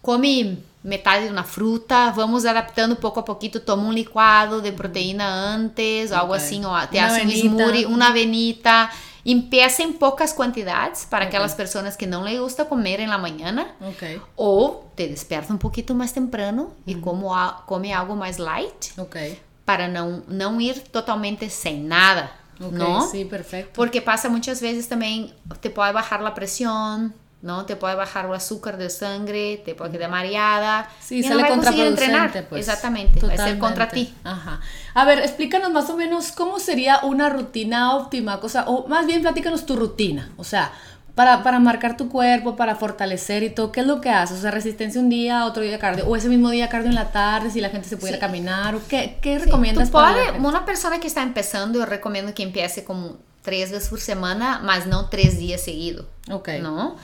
come 0.00 0.62
metade 0.84 1.26
de 1.26 1.32
uma 1.32 1.44
fruta, 1.44 2.10
vamos 2.10 2.44
adaptando 2.44 2.96
pouco 2.96 3.20
a 3.20 3.22
pouquinho, 3.22 3.60
toma 3.60 3.84
um 3.84 3.92
licuado 3.92 4.60
de 4.60 4.72
proteína 4.72 5.24
antes, 5.24 6.10
okay. 6.10 6.16
algo 6.16 6.32
assim, 6.32 6.64
ou 6.64 6.72
te 6.88 6.98
hace 6.98 7.24
um 7.24 7.30
smoothie, 7.30 7.86
uma 7.86 8.08
avenita 8.08 8.90
Empieza 9.24 9.82
em 9.82 9.92
poucas 9.92 10.32
quantidades 10.32 11.04
para 11.04 11.24
okay. 11.24 11.28
aquelas 11.28 11.54
pessoas 11.54 11.96
que 11.96 12.06
não 12.06 12.24
lhe 12.26 12.38
gusta 12.38 12.64
comer 12.64 13.00
em 13.00 13.06
la 13.06 13.18
mañana. 13.18 13.68
Okay. 13.80 14.20
Ou 14.36 14.90
te 14.96 15.06
desperta 15.06 15.52
um 15.52 15.58
pouquinho 15.58 15.94
mais 15.94 16.12
temprano 16.12 16.74
e 16.86 16.94
como 16.96 17.30
come 17.66 17.92
algo 17.92 18.16
mais 18.16 18.38
light. 18.38 18.92
Okay. 18.98 19.38
Para 19.64 19.86
não, 19.86 20.22
não 20.26 20.60
ir 20.60 20.80
totalmente 20.88 21.48
sem 21.48 21.80
nada. 21.80 22.30
Okay, 22.58 22.78
não? 22.78 23.00
Sí, 23.02 23.24
perfecto. 23.24 23.72
Porque 23.74 24.00
passa 24.00 24.28
muitas 24.28 24.60
vezes 24.60 24.86
também, 24.86 25.32
te 25.60 25.70
pode 25.70 25.92
baixar 25.92 26.24
a 26.24 26.30
pressão, 26.30 27.12
¿no? 27.42 27.66
Te 27.66 27.74
puede 27.76 27.96
bajar 27.96 28.26
el 28.26 28.34
azúcar 28.34 28.78
de 28.78 28.88
sangre, 28.88 29.60
te 29.64 29.74
puede 29.74 29.90
quedar 29.90 30.10
mareada. 30.10 30.88
Sí, 31.00 31.18
y 31.18 31.22
sale 31.24 31.42
no 31.42 31.48
contraproducente, 31.48 32.42
pues. 32.42 32.60
Exactamente, 32.60 33.20
Totalmente. 33.20 33.42
va 33.42 33.44
a 33.44 33.48
ser 33.48 33.58
contra 33.58 33.88
ti. 33.88 34.14
Ajá. 34.22 34.60
A 34.94 35.04
ver, 35.04 35.18
explícanos 35.18 35.72
más 35.72 35.90
o 35.90 35.96
menos 35.96 36.30
cómo 36.32 36.60
sería 36.60 37.00
una 37.02 37.28
rutina 37.28 37.96
óptima, 37.96 38.38
cosa, 38.40 38.64
o 38.68 38.86
más 38.86 39.06
bien 39.06 39.22
platícanos 39.22 39.66
tu 39.66 39.76
rutina, 39.76 40.30
o 40.36 40.44
sea, 40.44 40.72
para, 41.16 41.42
para, 41.42 41.58
marcar 41.58 41.96
tu 41.96 42.08
cuerpo, 42.08 42.56
para 42.56 42.74
fortalecer 42.76 43.42
y 43.42 43.50
todo, 43.50 43.70
¿qué 43.70 43.80
es 43.80 43.86
lo 43.86 44.00
que 44.00 44.08
haces? 44.08 44.38
O 44.38 44.40
sea, 44.40 44.50
resistencia 44.50 44.98
un 44.98 45.10
día, 45.10 45.44
otro 45.44 45.62
día 45.62 45.78
cardio, 45.78 46.06
o 46.06 46.16
ese 46.16 46.28
mismo 46.28 46.48
día 46.48 46.68
cardio 46.70 46.88
en 46.88 46.94
la 46.94 47.10
tarde, 47.10 47.50
si 47.50 47.60
la 47.60 47.68
gente 47.68 47.88
se 47.88 47.98
pudiera 47.98 48.18
caminar, 48.18 48.74
o 48.76 48.80
¿qué, 48.88 49.18
qué 49.20 49.38
recomiendas? 49.38 49.90
para 49.90 50.32
una 50.38 50.64
persona 50.64 51.00
que 51.00 51.08
está 51.08 51.22
empezando, 51.22 51.80
yo 51.80 51.86
recomiendo 51.86 52.32
que 52.32 52.44
empiece 52.44 52.84
como 52.84 53.18
tres 53.42 53.72
veces 53.72 53.90
por 53.90 54.00
semana, 54.00 54.60
mas 54.62 54.86
no 54.86 55.10
tres 55.10 55.38
días 55.38 55.60
seguidos. 55.60 56.06
Ok. 56.30 56.48
¿No? 56.62 56.96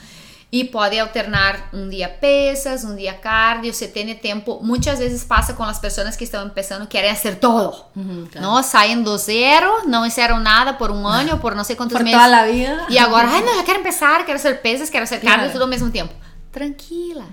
E 0.51 0.63
pode 0.63 0.97
alternar 0.99 1.69
um 1.71 1.87
dia 1.87 2.09
pesas, 2.09 2.83
um 2.83 2.95
dia 2.95 3.13
cardio, 3.13 3.71
se 3.71 3.87
tem 3.87 4.15
tempo. 4.15 4.59
Muitas 4.63 4.97
vezes 4.97 5.23
passa 5.23 5.53
com 5.53 5.63
as 5.63 5.77
pessoas 5.77 6.15
que 6.15 6.23
estão 6.23 6.49
começando, 6.49 6.87
querem 6.87 7.15
fazer 7.15 7.35
todo. 7.35 7.85
Uhum, 7.95 8.27
claro. 8.31 8.47
Não 8.47 8.63
saem 8.63 9.03
do 9.03 9.15
zero, 9.17 9.87
não 9.87 10.03
fizeram 10.05 10.39
nada 10.39 10.73
por 10.73 10.89
um 10.89 11.05
ano, 11.05 11.37
por 11.37 11.53
não 11.53 11.63
sei 11.63 11.75
quantos 11.75 11.95
por 11.95 12.03
meses. 12.03 12.19
Toda 12.19 12.37
a 12.37 12.45
vida. 12.47 12.85
E 12.89 12.97
agora, 12.97 13.27
ai, 13.27 13.41
não, 13.45 13.57
já 13.57 13.63
quero 13.63 13.79
começar, 13.79 14.25
quero 14.25 14.39
ser 14.39 14.59
pesas, 14.59 14.89
quero 14.89 15.05
ser 15.05 15.19
cardio, 15.19 15.51
tudo 15.51 15.61
ao 15.61 15.67
mesmo 15.67 15.91
tempo. 15.91 16.13
Tranquila, 16.51 17.25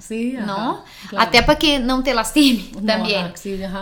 não? 0.46 0.83
Claro. 1.09 1.26
Até 1.26 1.40
para 1.40 1.57
que 1.57 1.79
não 1.79 2.02
te 2.02 2.12
lastime 2.12 2.70
também, 2.87 3.33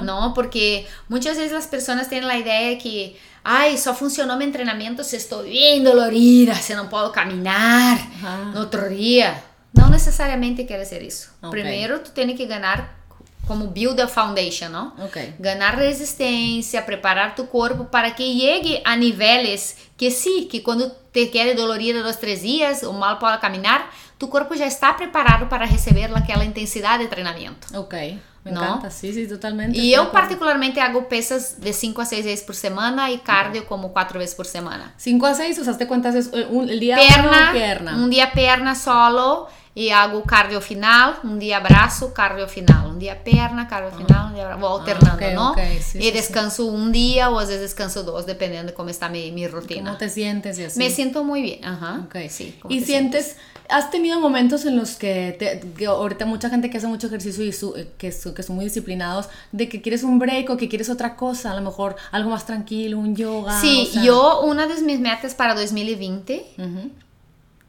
não? 0.04 0.32
Porque 0.32 0.86
muitas 1.08 1.36
vezes 1.36 1.52
as 1.52 1.66
pessoas 1.66 2.06
têm 2.06 2.24
a 2.24 2.38
ideia 2.38 2.76
que 2.76 3.16
ay, 3.44 3.76
só 3.76 3.92
funcionou 3.92 4.36
meu 4.36 4.50
treinamento 4.50 5.04
se 5.04 5.16
estou 5.16 5.42
bem 5.42 5.82
dolorida, 5.82 6.54
se 6.54 6.74
não 6.74 6.88
posso 6.88 7.12
caminhar 7.12 7.98
no 8.54 8.60
outro 8.60 8.88
dia. 8.88 9.42
Não 9.76 9.90
necessariamente 9.90 10.64
quer 10.64 10.84
ser 10.84 11.02
isso. 11.02 11.30
Okay. 11.42 11.50
Primeiro, 11.50 11.98
tu 11.98 12.12
tem 12.12 12.34
que 12.34 12.46
ganhar 12.46 13.04
como 13.46 13.66
build 13.66 14.00
a 14.00 14.08
foundation, 14.08 14.70
não? 14.70 14.92
Okay. 15.06 15.34
Ganhar 15.38 15.74
resistência, 15.74 16.80
preparar 16.80 17.34
tu 17.34 17.44
corpo 17.44 17.84
para 17.84 18.10
que 18.12 18.24
chegue 18.40 18.80
a 18.84 18.96
níveis 18.96 19.76
que 19.96 20.10
sim, 20.10 20.46
que 20.46 20.60
quando 20.60 20.90
te 21.12 21.26
quer 21.26 21.54
dolorida 21.54 22.02
dois, 22.02 22.16
três 22.16 22.42
dias, 22.42 22.82
ou 22.82 22.92
mal 22.92 23.18
pode 23.18 23.38
caminhar, 23.40 23.94
tu 24.18 24.28
corpo 24.28 24.54
já 24.54 24.66
está 24.66 24.96
preparado 24.96 25.48
para 25.48 25.66
receber 25.66 26.10
aquela 26.14 26.44
intensidade 26.44 27.04
de 27.04 27.08
treinamento. 27.08 27.66
Ok. 27.78 27.94
Me 28.44 28.52
¿no? 28.52 28.62
encanta, 28.62 28.90
sí, 28.90 29.12
sí, 29.14 29.26
totalmente. 29.26 29.78
Y 29.78 29.92
yo 29.92 30.12
particularmente 30.12 30.78
hago 30.82 31.08
pesas 31.08 31.62
de 31.62 31.72
5 31.72 32.02
a 32.02 32.04
6 32.04 32.26
veces 32.26 32.44
por 32.44 32.54
semana 32.54 33.10
y 33.10 33.18
cardio 33.18 33.66
como 33.66 33.92
4 33.92 34.18
veces 34.18 34.34
por 34.34 34.46
semana. 34.46 34.92
5 34.98 35.26
a 35.26 35.34
6, 35.34 35.58
o 35.60 35.64
sea, 35.64 35.78
te 35.78 35.86
cuentas 35.86 36.14
eh, 36.14 36.46
un, 36.50 36.68
el 36.68 36.78
día 36.78 36.96
pierna, 36.96 37.52
pierna. 37.52 37.96
Un 37.96 38.10
día 38.10 38.32
pierna 38.32 38.74
solo 38.74 39.48
y 39.74 39.90
hago 39.90 40.22
cardio 40.24 40.60
final, 40.60 41.16
un 41.24 41.38
día 41.38 41.58
brazo, 41.60 42.12
cardio 42.12 42.46
final, 42.46 42.86
un 42.86 42.98
día 42.98 43.24
pierna, 43.24 43.66
cardio 43.66 43.90
ah. 43.94 43.96
final, 43.96 44.26
un 44.26 44.34
día 44.34 44.44
brazo, 44.44 44.60
voy 44.60 44.70
ah, 44.70 44.80
alternando, 44.80 45.10
ah, 45.10 45.14
okay, 45.14 45.34
¿no? 45.34 45.50
Okay, 45.52 45.78
sí, 45.82 45.98
y 45.98 46.02
sí, 46.02 46.10
descanso 46.10 46.64
sí. 46.64 46.68
un 46.68 46.92
día 46.92 47.30
o 47.30 47.38
a 47.38 47.44
veces 47.44 47.62
descanso 47.62 48.02
dos, 48.02 48.26
dependiendo 48.26 48.72
de 48.72 48.74
cómo 48.74 48.90
está 48.90 49.08
mi, 49.08 49.32
mi 49.32 49.48
rutina. 49.48 49.84
¿Cómo 49.84 49.96
te 49.96 50.10
sientes 50.10 50.58
y 50.58 50.64
así? 50.64 50.78
Me 50.78 50.90
siento 50.90 51.24
muy 51.24 51.40
bien, 51.40 51.64
ajá. 51.64 52.02
Okay. 52.04 52.28
Sí, 52.28 52.58
¿Y 52.68 52.82
sientes... 52.82 53.24
Sientes? 53.24 53.36
¿Has 53.68 53.90
tenido 53.90 54.20
momentos 54.20 54.66
en 54.66 54.76
los 54.76 54.96
que, 54.96 55.36
te, 55.38 55.86
ahorita 55.86 56.26
mucha 56.26 56.50
gente 56.50 56.70
que 56.70 56.78
hace 56.78 56.86
mucho 56.86 57.06
ejercicio 57.06 57.44
y 57.44 57.52
su, 57.52 57.74
eh, 57.76 57.88
que, 57.96 58.12
que, 58.34 58.42
son 58.42 58.56
muy 58.56 58.64
disciplinados, 58.64 59.28
de 59.52 59.68
que 59.68 59.80
quieres 59.80 60.02
un 60.02 60.18
break 60.18 60.50
o 60.50 60.56
que 60.56 60.68
quieres 60.68 60.90
otra 60.90 61.16
cosa, 61.16 61.52
a 61.52 61.54
lo 61.54 61.62
mejor 61.62 61.96
algo 62.10 62.30
más 62.30 62.46
tranquilo, 62.46 62.98
un 62.98 63.16
yoga? 63.16 63.60
Sí, 63.60 63.88
o 63.88 63.92
sea... 63.92 64.04
yo 64.04 64.40
una 64.42 64.66
de 64.66 64.80
mis 64.82 65.00
metas 65.00 65.34
para 65.34 65.54
2020 65.54 66.46
uh 66.58 66.62
-huh. 66.62 66.90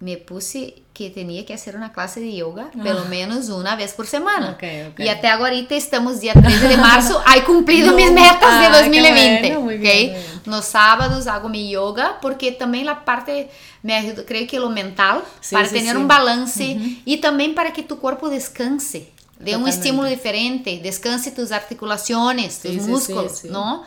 Me 0.06 0.18
puse 0.18 0.84
que 0.94 1.10
tenía 1.10 1.44
que 1.48 1.54
hacer 1.56 1.76
una 1.76 1.92
clase 1.92 2.20
de 2.20 2.36
yoga 2.36 2.70
pelo 2.84 3.02
ah. 3.06 3.10
menos 3.10 3.50
una 3.50 3.76
vez 3.76 3.94
por 3.94 4.06
semana. 4.06 4.52
Okay, 4.52 4.84
okay. 4.84 5.08
Y 5.08 5.10
até 5.10 5.28
ahorita 5.28 5.74
estamos 5.74 6.20
día 6.20 6.34
13 6.34 6.68
de 6.68 6.78
marzo, 6.78 7.24
he 7.36 7.44
cumplido 7.52 7.90
no, 7.90 7.98
mis 7.98 8.12
metas 8.12 8.38
ah, 8.44 8.62
de 8.62 8.84
2020. 8.84 9.56
Bueno, 9.56 9.66
okay? 9.66 10.10
bien, 10.10 10.24
Nos 10.46 10.66
sábados 10.66 11.26
hago 11.26 11.50
mi 11.50 11.72
yoga 11.72 12.20
porque 12.22 12.52
también 12.52 12.86
la 12.86 13.04
parte 13.04 13.50
me 13.82 13.96
ayuda, 13.96 14.24
creo 14.28 14.46
que 14.46 14.60
lo 14.60 14.70
mental, 14.70 15.24
sí, 15.42 15.56
para 15.56 15.68
sí, 15.68 15.74
tener 15.74 15.96
sí. 15.96 15.98
un 15.98 16.08
balance 16.08 16.64
uh 16.64 16.80
-huh. 16.80 17.02
y 17.04 17.18
también 17.18 17.56
para 17.56 17.74
que 17.74 17.82
tu 17.82 17.98
cuerpo 17.98 18.30
descanse. 18.30 19.12
De 19.40 19.52
Totalmente. 19.52 19.64
un 19.64 19.68
estímulo 19.68 20.08
diferente, 20.08 20.80
descanse 20.82 21.30
tus 21.30 21.52
articulaciones, 21.52 22.62
tus 22.62 22.76
músculos, 22.88 23.44
-huh. 23.44 23.82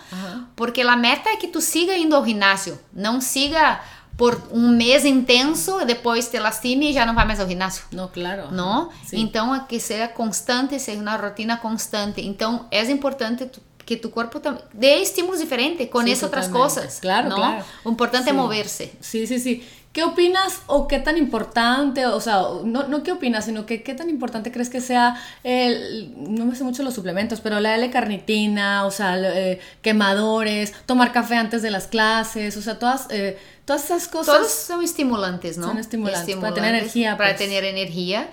Porque 0.55 0.85
la 0.85 0.97
meta 0.97 1.33
es 1.33 1.39
que 1.39 1.49
tú 1.49 1.63
sigas 1.63 1.97
indo 1.97 2.17
ao 2.17 2.25
ginásio, 2.25 2.79
não 2.93 3.19
siga 3.19 3.81
por 4.19 4.43
um 4.51 4.69
mês 4.71 5.05
intenso, 5.05 5.85
depois 5.87 6.29
te 6.29 6.41
lastime 6.41 6.91
e 6.91 6.93
já 6.93 7.07
não 7.07 7.15
vai 7.15 7.25
mais 7.25 7.39
ao 7.39 7.47
ginásio. 7.47 7.85
Não, 7.93 8.09
claro. 8.09 8.51
Não? 8.51 8.91
Sim. 9.07 9.21
Então, 9.21 9.55
é 9.55 9.61
que 9.61 9.79
seja 9.79 10.09
constante, 10.09 10.77
seja 10.81 11.01
uma 11.01 11.15
rotina 11.15 11.57
constante. 11.57 12.21
Então, 12.21 12.67
é 12.69 12.83
importante 12.91 13.47
tu, 13.47 13.61
que 13.87 13.97
tu 13.97 14.11
corpo 14.11 14.43
dê 14.75 14.97
estímulos 14.97 15.39
diferentes, 15.39 15.89
conheça 15.89 16.27
outras 16.27 16.49
coisas. 16.49 16.99
Claro, 16.99 17.29
¿no? 17.29 17.37
claro. 17.37 17.65
O 17.85 17.91
importante 17.91 18.25
sí. 18.25 18.31
é 18.31 18.33
mover-se. 18.33 18.93
Sí, 19.01 19.25
sí, 19.25 19.39
sí. 19.39 19.63
¿Qué 19.93 20.05
opinas 20.05 20.61
o 20.67 20.87
qué 20.87 20.99
tan 20.99 21.17
importante, 21.17 22.07
o 22.07 22.21
sea, 22.21 22.43
no, 22.63 22.87
no 22.87 23.03
qué 23.03 23.11
opinas, 23.11 23.47
sino 23.47 23.65
que 23.65 23.83
qué 23.83 23.95
tan 23.95 24.11
importante 24.11 24.53
crees 24.53 24.69
que 24.69 24.81
sea, 24.81 25.17
el, 25.43 26.15
no 26.17 26.45
me 26.45 26.55
sé 26.55 26.63
mucho 26.63 26.83
los 26.83 26.95
suplementos, 26.95 27.41
pero 27.41 27.59
la 27.59 27.75
L-carnitina, 27.75 28.85
o 28.85 28.91
sea, 28.91 29.19
eh, 29.19 29.61
quemadores, 29.81 30.75
tomar 30.85 31.11
café 31.11 31.37
antes 31.37 31.63
de 31.63 31.71
las 31.71 31.87
clases, 31.87 32.57
o 32.57 32.63
sea, 32.63 32.79
todas, 32.79 33.07
eh, 33.11 33.39
todas 33.65 33.87
esas 33.87 34.09
cosas. 34.09 34.37
Todos 34.37 34.53
son 34.53 34.83
estimulantes, 34.85 35.57
¿no? 35.57 35.69
Son 35.69 35.79
estimulantes, 35.79 36.21
estimulantes 36.21 36.55
para 36.55 36.67
tener 36.67 36.75
energía. 36.75 37.17
Para 37.17 37.31
pues. 37.31 37.39
tener 37.39 37.65
energía. 37.65 38.31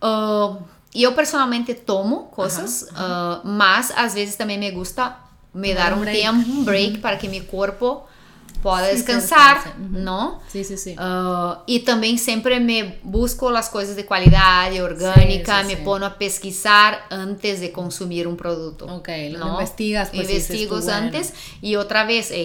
Uh, 0.00 0.58
yo 0.92 1.14
personalmente 1.16 1.74
tomo 1.74 2.30
cosas, 2.30 2.86
ajá, 2.92 3.04
ajá. 3.04 3.40
Uh, 3.42 3.48
más 3.48 3.92
a 3.96 4.04
veces 4.04 4.36
también 4.36 4.60
me 4.60 4.70
gusta 4.70 5.24
me 5.54 5.72
dar 5.72 5.94
un, 5.94 6.00
break. 6.02 6.16
tiempo, 6.16 6.50
un 6.50 6.64
break, 6.64 7.00
para 7.00 7.18
que 7.18 7.28
mi 7.28 7.40
cuerpo 7.40 8.06
pode 8.64 8.86
sí, 8.86 8.94
descansar, 8.94 9.76
uhum. 9.78 10.00
não? 10.00 10.40
Sim, 10.48 10.64
sim, 10.64 10.78
sim. 10.78 10.94
Uh, 10.94 11.60
e 11.68 11.80
também 11.80 12.16
sempre 12.16 12.58
me 12.58 12.98
busco 13.04 13.46
as 13.48 13.68
coisas 13.68 13.94
de 13.94 14.04
qualidade, 14.04 14.80
orgânica, 14.80 15.56
sim, 15.56 15.60
sim, 15.60 15.66
me 15.66 15.76
sim. 15.76 15.84
ponho 15.84 16.06
a 16.06 16.10
pesquisar 16.10 17.06
antes 17.10 17.60
de 17.60 17.68
consumir 17.68 18.26
um 18.26 18.34
produto. 18.34 18.86
Ok, 18.88 19.36
lo 19.36 19.56
investigas. 19.56 20.08
Pues, 20.08 20.30
Investigo 20.30 20.76
antes 20.76 21.30
bueno. 21.30 21.58
e 21.62 21.76
outra 21.76 22.04
vez 22.04 22.30
é, 22.30 22.36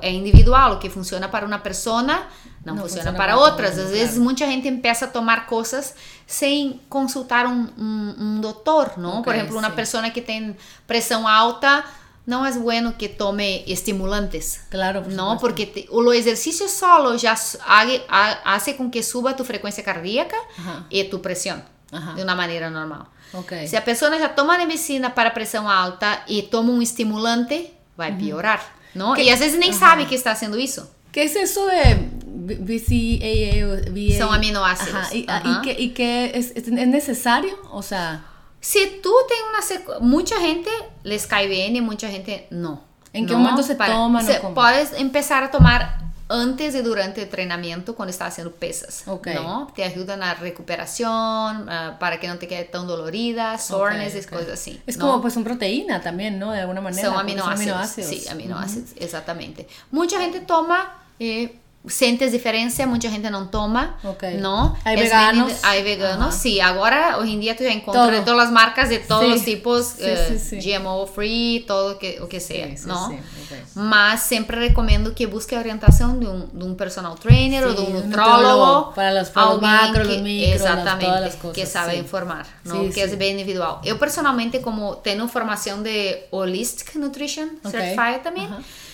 é, 0.00 0.12
individual, 0.12 0.74
o 0.74 0.78
que 0.78 0.88
funciona 0.88 1.28
para 1.28 1.44
uma 1.44 1.58
pessoa 1.58 2.02
não, 2.02 2.22
não 2.64 2.76
funciona, 2.76 2.82
funciona, 2.82 3.12
para, 3.12 3.32
para 3.32 3.36
outras. 3.36 3.70
Às 3.70 3.76
claro. 3.76 3.90
vezes 3.90 4.16
muita 4.16 4.46
gente 4.46 4.70
começa 4.70 5.06
a 5.06 5.08
tomar 5.08 5.46
coisas 5.46 5.92
sem 6.24 6.80
consultar 6.88 7.46
um, 7.46 7.66
um, 7.76 8.14
um 8.20 8.40
doutor, 8.40 8.92
não? 8.96 9.20
Okay, 9.20 9.24
Por 9.24 9.34
exemplo, 9.34 9.58
uma 9.58 9.70
pessoa 9.70 10.08
que 10.10 10.22
tem 10.22 10.56
pressão 10.86 11.26
alta 11.26 11.84
no 12.28 12.44
es 12.44 12.60
bueno 12.60 12.98
que 12.98 13.08
tome 13.08 13.64
estimulantes. 13.66 14.60
Claro, 14.68 15.02
por 15.02 15.12
no, 15.14 15.38
porque 15.40 15.64
te, 15.64 15.86
o 15.88 16.12
ejercicio 16.12 16.68
solo 16.68 17.14
ya 17.16 17.32
hace 18.44 18.76
con 18.76 18.90
que 18.90 19.02
suba 19.02 19.34
tu 19.34 19.44
frecuencia 19.44 19.82
cardíaca 19.82 20.36
Ajá. 20.58 20.84
y 20.90 21.02
tu 21.04 21.22
presión 21.22 21.64
Ajá. 21.90 22.12
de 22.12 22.22
una 22.22 22.34
manera 22.34 22.68
normal. 22.68 23.06
Okay. 23.32 23.66
Si 23.66 23.76
a 23.76 23.82
persona 23.82 24.18
já 24.18 24.28
toma 24.28 24.58
medicina 24.58 25.14
para 25.14 25.30
pressão 25.30 25.70
alta 25.70 26.22
e 26.28 26.42
toma 26.42 26.70
um 26.70 26.82
estimulante, 26.82 27.72
vai 27.96 28.10
uhum. 28.10 28.18
piorar, 28.18 28.62
não? 28.94 29.14
Que, 29.14 29.22
e 29.22 29.30
às 29.30 29.38
vezes 29.38 29.58
nem 29.58 29.70
uhum. 29.70 29.78
sabe 29.78 30.04
que 30.04 30.14
está 30.14 30.32
haciendo 30.32 30.58
isso. 30.58 30.86
que 31.10 31.20
é 31.20 31.24
isso 31.24 31.60
de 31.66 32.54
BCAA? 32.56 34.18
São 34.18 34.30
aminoácidos. 34.30 34.94
Ajá. 34.94 35.14
Y, 35.14 35.24
y, 35.24 35.60
que, 35.62 35.82
y 35.82 35.88
que 35.90 36.32
es, 36.34 36.52
es 36.54 36.68
necesario, 36.68 37.58
o 37.72 37.82
sea... 37.82 38.22
Si 38.60 39.00
tú 39.02 39.12
tienes 39.28 39.84
una 39.88 40.00
mucha 40.00 40.40
gente 40.40 40.70
les 41.04 41.26
cae 41.26 41.46
bien 41.46 41.76
y 41.76 41.80
mucha 41.80 42.08
gente 42.08 42.46
no. 42.50 42.82
¿En 43.12 43.26
qué 43.26 43.32
no, 43.32 43.38
momento 43.38 43.62
se 43.62 43.74
para, 43.74 43.94
toma? 43.94 44.22
Se, 44.22 44.40
puedes 44.54 44.92
empezar 44.92 45.44
a 45.44 45.50
tomar 45.50 46.08
antes 46.28 46.74
y 46.74 46.82
durante 46.82 47.22
el 47.22 47.26
entrenamiento 47.26 47.94
cuando 47.94 48.10
estás 48.10 48.28
haciendo 48.28 48.52
pesas, 48.54 49.04
okay. 49.06 49.34
¿no? 49.34 49.72
Te 49.74 49.84
ayudan 49.84 50.22
a 50.22 50.34
recuperación, 50.34 51.68
uh, 51.68 51.98
para 51.98 52.20
que 52.20 52.28
no 52.28 52.36
te 52.36 52.46
quede 52.46 52.64
tan 52.64 52.86
dolorida, 52.86 53.56
soreness 53.58 54.08
okay, 54.08 54.20
okay. 54.20 54.38
cosas 54.38 54.52
así. 54.52 54.82
Es 54.86 54.98
¿no? 54.98 55.06
como 55.06 55.22
pues 55.22 55.36
un 55.36 55.44
proteína 55.44 56.02
también, 56.02 56.38
¿no? 56.38 56.52
De 56.52 56.60
alguna 56.60 56.80
manera. 56.80 57.08
Son 57.08 57.18
aminoácidos. 57.18 57.60
aminoácidos. 57.60 58.10
Sí, 58.10 58.28
aminoácidos, 58.28 58.90
uh 58.90 58.94
-huh. 58.94 59.04
exactamente. 59.04 59.68
Mucha 59.90 60.20
gente 60.20 60.40
toma 60.40 61.02
eh, 61.18 61.58
sentes 61.86 62.32
diferença, 62.32 62.86
muita 62.86 63.08
gente 63.08 63.28
não 63.30 63.46
toma, 63.46 63.96
okay. 64.04 64.36
não? 64.36 64.76
Há 64.84 64.94
veganos. 64.94 65.52
Há 65.62 65.72
veganos, 65.74 66.34
sim. 66.34 66.54
Sí. 66.54 66.60
Agora, 66.60 67.18
hoje 67.18 67.32
em 67.32 67.40
dia, 67.40 67.54
tu 67.54 67.62
já 67.62 67.70
encontra 67.70 68.16
todo. 68.16 68.24
todas 68.24 68.46
as 68.46 68.50
marcas 68.50 68.88
de 68.88 68.98
todos 69.00 69.26
sí. 69.26 69.34
os 69.34 69.44
tipos, 69.44 69.86
sí, 69.86 70.02
uh, 70.02 70.38
sí, 70.38 70.58
GMO 70.58 71.06
free, 71.06 71.64
todo 71.66 71.96
que, 71.98 72.18
o 72.20 72.26
que 72.26 72.40
seja, 72.40 72.86
não? 72.86 73.06
Okay. 73.06 73.62
Mas 73.74 74.20
sempre 74.20 74.68
recomendo 74.68 75.12
que 75.14 75.26
busque 75.26 75.54
a 75.54 75.58
orientação 75.58 76.18
de 76.18 76.26
um, 76.26 76.46
de 76.52 76.64
um 76.64 76.74
personal 76.74 77.14
trainer 77.14 77.66
ou 77.66 77.74
de 77.74 77.80
um 77.82 77.90
nutrólogo. 77.90 78.92
Para 78.92 79.22
os, 79.22 79.28
para 79.28 79.56
macros, 79.56 80.06
que, 80.06 80.14
os 80.14 80.22
micros, 80.22 80.54
exatamente, 80.54 81.06
todas 81.06 81.24
as 81.24 81.34
coisas. 81.36 81.56
que 81.56 81.66
sabe 81.66 81.96
informar, 81.96 82.46
não? 82.64 82.88
que 82.90 83.00
é 83.00 83.06
bem 83.08 83.34
individual. 83.34 83.80
Eu, 83.84 83.98
personalmente, 83.98 84.58
como 84.58 84.96
tenho 84.96 85.26
formação 85.28 85.82
de 85.82 86.24
Holistic 86.30 86.96
Nutrition 86.96 87.48
okay. 87.64 87.70
Certified 87.70 88.20
uh 88.26 88.50
-huh 88.50 88.87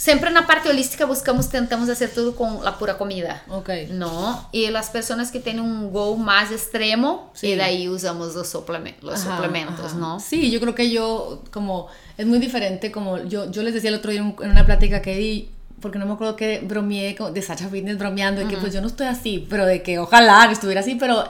Siempre 0.00 0.28
en 0.28 0.34
la 0.34 0.46
parte 0.46 0.70
holística 0.70 1.04
buscamos, 1.04 1.50
tentamos 1.50 1.90
hacer 1.90 2.08
todo 2.08 2.34
con 2.34 2.64
la 2.64 2.78
pura 2.78 2.96
comida. 2.96 3.42
Ok. 3.50 3.68
No, 3.90 4.48
y 4.50 4.66
las 4.70 4.88
personas 4.88 5.30
que 5.30 5.40
tienen 5.40 5.62
un 5.62 5.92
goal 5.92 6.18
más 6.18 6.50
extremo, 6.50 7.30
y 7.42 7.54
de 7.54 7.62
ahí 7.62 7.86
usamos 7.86 8.34
los, 8.34 8.48
suplementos, 8.48 9.04
los 9.04 9.20
suplementos, 9.20 9.92
¿no? 9.92 10.18
Sí, 10.18 10.50
yo 10.50 10.58
creo 10.58 10.74
que 10.74 10.90
yo, 10.90 11.42
como, 11.50 11.88
es 12.16 12.24
muy 12.24 12.38
diferente, 12.38 12.90
como 12.90 13.18
yo, 13.24 13.50
yo 13.50 13.62
les 13.62 13.74
decía 13.74 13.90
el 13.90 13.96
otro 13.96 14.10
día 14.10 14.22
en 14.22 14.50
una 14.50 14.64
plática 14.64 15.02
que 15.02 15.18
di, 15.18 15.50
porque 15.82 15.98
no 15.98 16.06
me 16.06 16.14
acuerdo 16.14 16.34
que 16.34 16.60
bromeé 16.60 17.14
de 17.34 17.42
Sacha 17.42 17.68
Fitness 17.68 17.98
bromeando, 17.98 18.40
de 18.40 18.48
que 18.48 18.56
pues 18.56 18.72
yo 18.72 18.80
no 18.80 18.86
estoy 18.86 19.06
así, 19.06 19.46
pero 19.50 19.66
de 19.66 19.82
que 19.82 19.98
ojalá 19.98 20.48
estuviera 20.50 20.80
así, 20.80 20.94
pero 20.94 21.28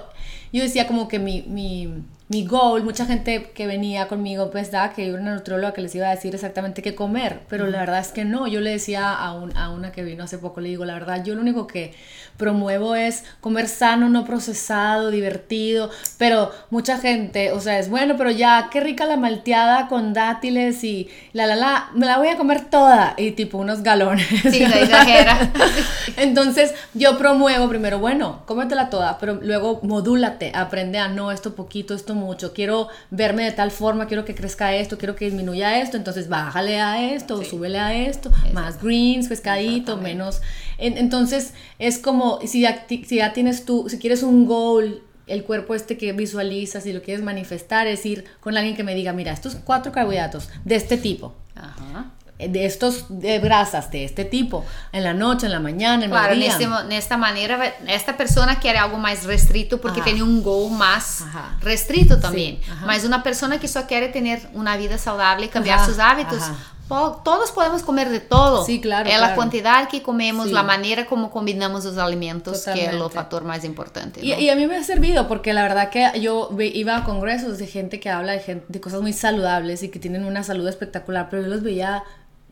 yo 0.53 0.63
decía 0.63 0.87
como 0.87 1.09
que 1.09 1.19
mi, 1.19 1.43
mi 1.43 2.05
mi 2.31 2.47
goal, 2.47 2.85
mucha 2.85 3.07
gente 3.07 3.51
que 3.55 3.67
venía 3.67 4.07
conmigo 4.07 4.53
pensaba 4.53 4.93
que 4.93 5.05
yo 5.05 5.15
era 5.15 5.23
una 5.23 5.35
nutrióloga 5.35 5.75
que 5.75 5.83
les 5.83 5.93
iba 5.97 6.07
a 6.07 6.15
decir 6.15 6.33
exactamente 6.33 6.81
qué 6.81 6.95
comer, 6.95 7.41
pero 7.49 7.67
la 7.67 7.81
verdad 7.81 7.99
es 7.99 8.13
que 8.13 8.25
no. 8.25 8.47
Yo 8.47 8.61
le 8.61 8.71
decía 8.71 9.13
a, 9.13 9.31
a 9.31 9.71
una 9.71 9.91
que 9.91 10.05
vino 10.05 10.23
hace 10.23 10.39
poco, 10.39 10.61
le 10.61 10.69
digo, 10.69 10.85
la 10.85 10.95
verdad, 10.95 11.25
yo 11.25 11.35
lo 11.35 11.41
único 11.41 11.67
que 11.67 11.93
promuevo 12.37 12.95
es 12.95 13.25
comer 13.41 13.67
sano, 13.67 14.09
no 14.09 14.25
procesado, 14.25 15.11
divertido, 15.11 15.91
pero 16.19 16.53
mucha 16.71 16.99
gente, 16.99 17.51
o 17.51 17.61
sea, 17.61 17.81
es 17.81 17.91
bueno, 17.91 18.15
pero 18.17 18.31
ya, 18.31 18.69
qué 18.71 18.79
rica 18.81 19.07
la 19.07 19.17
malteada 19.17 19.89
con 19.89 20.15
dátiles 20.15 20.85
y 20.85 21.09
la, 21.33 21.47
la, 21.47 21.57
la, 21.57 21.91
me 21.95 22.07
la 22.07 22.19
voy 22.19 22.29
a 22.29 22.37
comer 22.37 22.65
toda 22.71 23.15
y 23.19 23.33
tipo 23.33 23.59
unos 23.59 23.83
galones. 23.83 24.27
Sí, 24.51 24.61
la 24.61 24.81
exagera. 24.81 25.53
Entonces, 26.17 26.75
yo 26.95 27.19
promuevo 27.19 27.69
primero, 27.69 27.99
bueno, 27.99 28.43
cómetela 28.47 28.89
toda, 28.89 29.19
pero 29.19 29.35
luego 29.43 29.81
modúlate, 29.83 30.53
aprende 30.55 30.99
a 30.99 31.09
no, 31.09 31.33
esto 31.33 31.55
poquito, 31.55 31.93
esto 31.93 32.15
mucho, 32.21 32.53
quiero 32.53 32.89
verme 33.11 33.45
de 33.45 33.53
tal 33.53 33.71
forma, 33.71 34.07
quiero 34.07 34.25
que 34.25 34.35
crezca 34.35 34.75
esto, 34.75 34.99
quiero 34.99 35.17
que 35.17 35.25
disminuya 35.25 35.81
esto, 35.81 35.97
entonces 35.97 36.29
bájale 36.29 36.81
a 36.81 37.13
esto, 37.13 37.43
súbele 37.43 37.79
a 37.79 37.95
esto, 37.95 38.31
más 38.53 38.81
greens, 38.81 39.29
pescadito, 39.29 39.97
menos. 39.97 40.41
entonces 40.79 41.55
es 41.79 41.99
como, 41.99 42.39
si 42.47 42.61
ya, 42.61 42.87
si 42.89 43.17
ya 43.17 43.33
tienes 43.33 43.65
tú, 43.65 43.89
si 43.89 43.99
quieres 43.99 44.23
un 44.23 44.47
goal 44.47 45.03
el 45.27 45.45
cuerpo 45.45 45.75
este 45.75 45.97
que 45.97 46.13
visualizas 46.13 46.87
y 46.87 46.93
lo 46.93 47.03
quieres 47.03 47.25
manifestar 47.25 47.87
es 47.87 48.05
ir 48.05 48.25
con 48.41 48.57
alguien 48.57 48.77
que 48.77 48.85
me 48.85 48.95
diga, 48.95 49.13
mira, 49.13 49.33
estos 49.33 49.55
cuatro 49.55 49.93
carbohidratos 49.93 50.49
de 50.65 50.75
este 50.75 50.97
tipo. 50.97 51.35
Ajá 51.55 52.11
de 52.49 52.65
estos 52.65 53.07
de 53.09 53.39
grasas 53.39 53.91
de 53.91 54.05
este 54.05 54.25
tipo 54.25 54.65
en 54.93 55.05
la 55.05 55.13
noche, 55.13 55.47
en 55.47 55.53
la 55.53 55.61
mañana, 55.61 56.05
en 56.05 56.11
claro, 56.11 56.35
este 56.35 56.65
en 56.65 56.93
esta 56.93 57.17
manera, 57.17 57.75
esta 57.87 58.17
persona 58.17 58.59
quiere 58.59 58.79
algo 58.79 58.99
más 58.99 59.25
restrito 59.25 59.81
porque 59.81 60.03
tiene 60.03 60.23
un 60.23 60.43
goal 60.43 60.73
más 60.73 61.25
restrito 61.61 62.19
también. 62.19 62.61
Más 62.85 63.05
una 63.05 63.23
persona 63.23 63.59
que 63.59 63.69
solo 63.69 63.87
quiere 63.87 64.09
tener 64.09 64.49
una 64.55 64.77
vida 64.77 64.99
saludable 64.99 65.47
y 65.47 65.49
cambiar 65.49 65.85
sus 65.85 65.99
hábitos. 65.99 66.43
Todos 66.89 67.53
podemos 67.53 67.85
comer 67.85 68.09
de 68.09 68.19
todo. 68.19 68.65
Sí, 68.65 68.81
claro. 68.81 69.09
Es 69.09 69.21
la 69.21 69.37
cantidad 69.37 69.89
que 69.89 70.03
comemos, 70.03 70.51
la 70.51 70.65
manera 70.65 71.07
como 71.07 71.31
combinamos 71.31 71.85
los 71.85 71.97
alimentos, 71.99 72.65
que 72.65 72.87
es 72.87 72.93
el 72.93 73.11
factor 73.11 73.45
más 73.45 73.65
importante. 73.65 74.25
Y, 74.25 74.49
a 74.49 74.57
mí 74.57 74.67
me 74.67 74.77
ha 74.77 74.85
servido 74.85 75.29
porque 75.29 75.53
la 75.53 75.63
verdad 75.63 75.91
que 75.91 76.21
yo 76.21 76.51
iba 76.59 76.97
a 76.97 77.05
congresos 77.05 77.59
de 77.59 77.67
gente 77.67 78.01
que 78.01 78.11
habla 78.11 78.33
de, 78.33 78.41
gente, 78.41 78.67
de 78.69 78.81
cosas 78.81 79.01
muy 79.03 79.13
saludables 79.13 79.83
y 79.85 79.89
que 79.89 80.01
tienen 80.01 80.25
una 80.25 80.43
salud 80.43 80.67
espectacular, 80.67 81.29
pero 81.31 81.43
yo 81.43 81.49
los 81.49 81.63
veía 81.63 82.03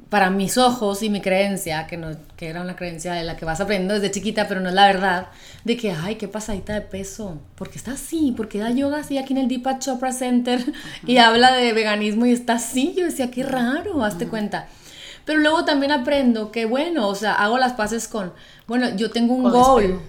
para 0.08 0.30
mis 0.30 0.56
ojos 0.56 1.02
y 1.02 1.10
mi 1.10 1.20
creencia, 1.20 1.86
que, 1.86 1.96
no, 1.96 2.08
que 2.36 2.48
era 2.48 2.62
una 2.62 2.76
creencia 2.76 3.12
de 3.12 3.24
la 3.24 3.36
que 3.36 3.44
vas 3.44 3.60
aprendiendo 3.60 3.94
desde 3.94 4.10
chiquita, 4.10 4.48
pero 4.48 4.60
no 4.60 4.70
es 4.70 4.74
la 4.74 4.86
verdad, 4.86 5.26
de 5.64 5.76
que, 5.76 5.92
ay, 5.92 6.14
qué 6.14 6.28
pasadita 6.28 6.72
de 6.72 6.80
peso, 6.80 7.38
porque 7.56 7.76
está 7.76 7.92
así, 7.92 8.32
porque 8.36 8.58
da 8.58 8.70
yoga 8.70 8.98
así 8.98 9.18
aquí 9.18 9.34
en 9.34 9.40
el 9.40 9.48
Deepak 9.48 9.80
Chopra 9.80 10.12
Center 10.12 10.64
y 11.06 11.18
habla 11.18 11.54
de 11.54 11.72
veganismo 11.74 12.24
y 12.24 12.32
está 12.32 12.54
así, 12.54 12.94
yo 12.96 13.04
decía, 13.04 13.30
qué 13.30 13.42
raro, 13.42 14.02
hazte 14.02 14.28
cuenta. 14.28 14.68
Pero 15.26 15.40
luego 15.40 15.66
también 15.66 15.92
aprendo 15.92 16.50
que, 16.52 16.64
bueno, 16.64 17.06
o 17.06 17.14
sea, 17.14 17.34
hago 17.34 17.58
las 17.58 17.74
paces 17.74 18.08
con, 18.08 18.32
bueno, 18.66 18.96
yo 18.96 19.10
tengo 19.10 19.34
un 19.34 19.50
goal, 19.50 20.00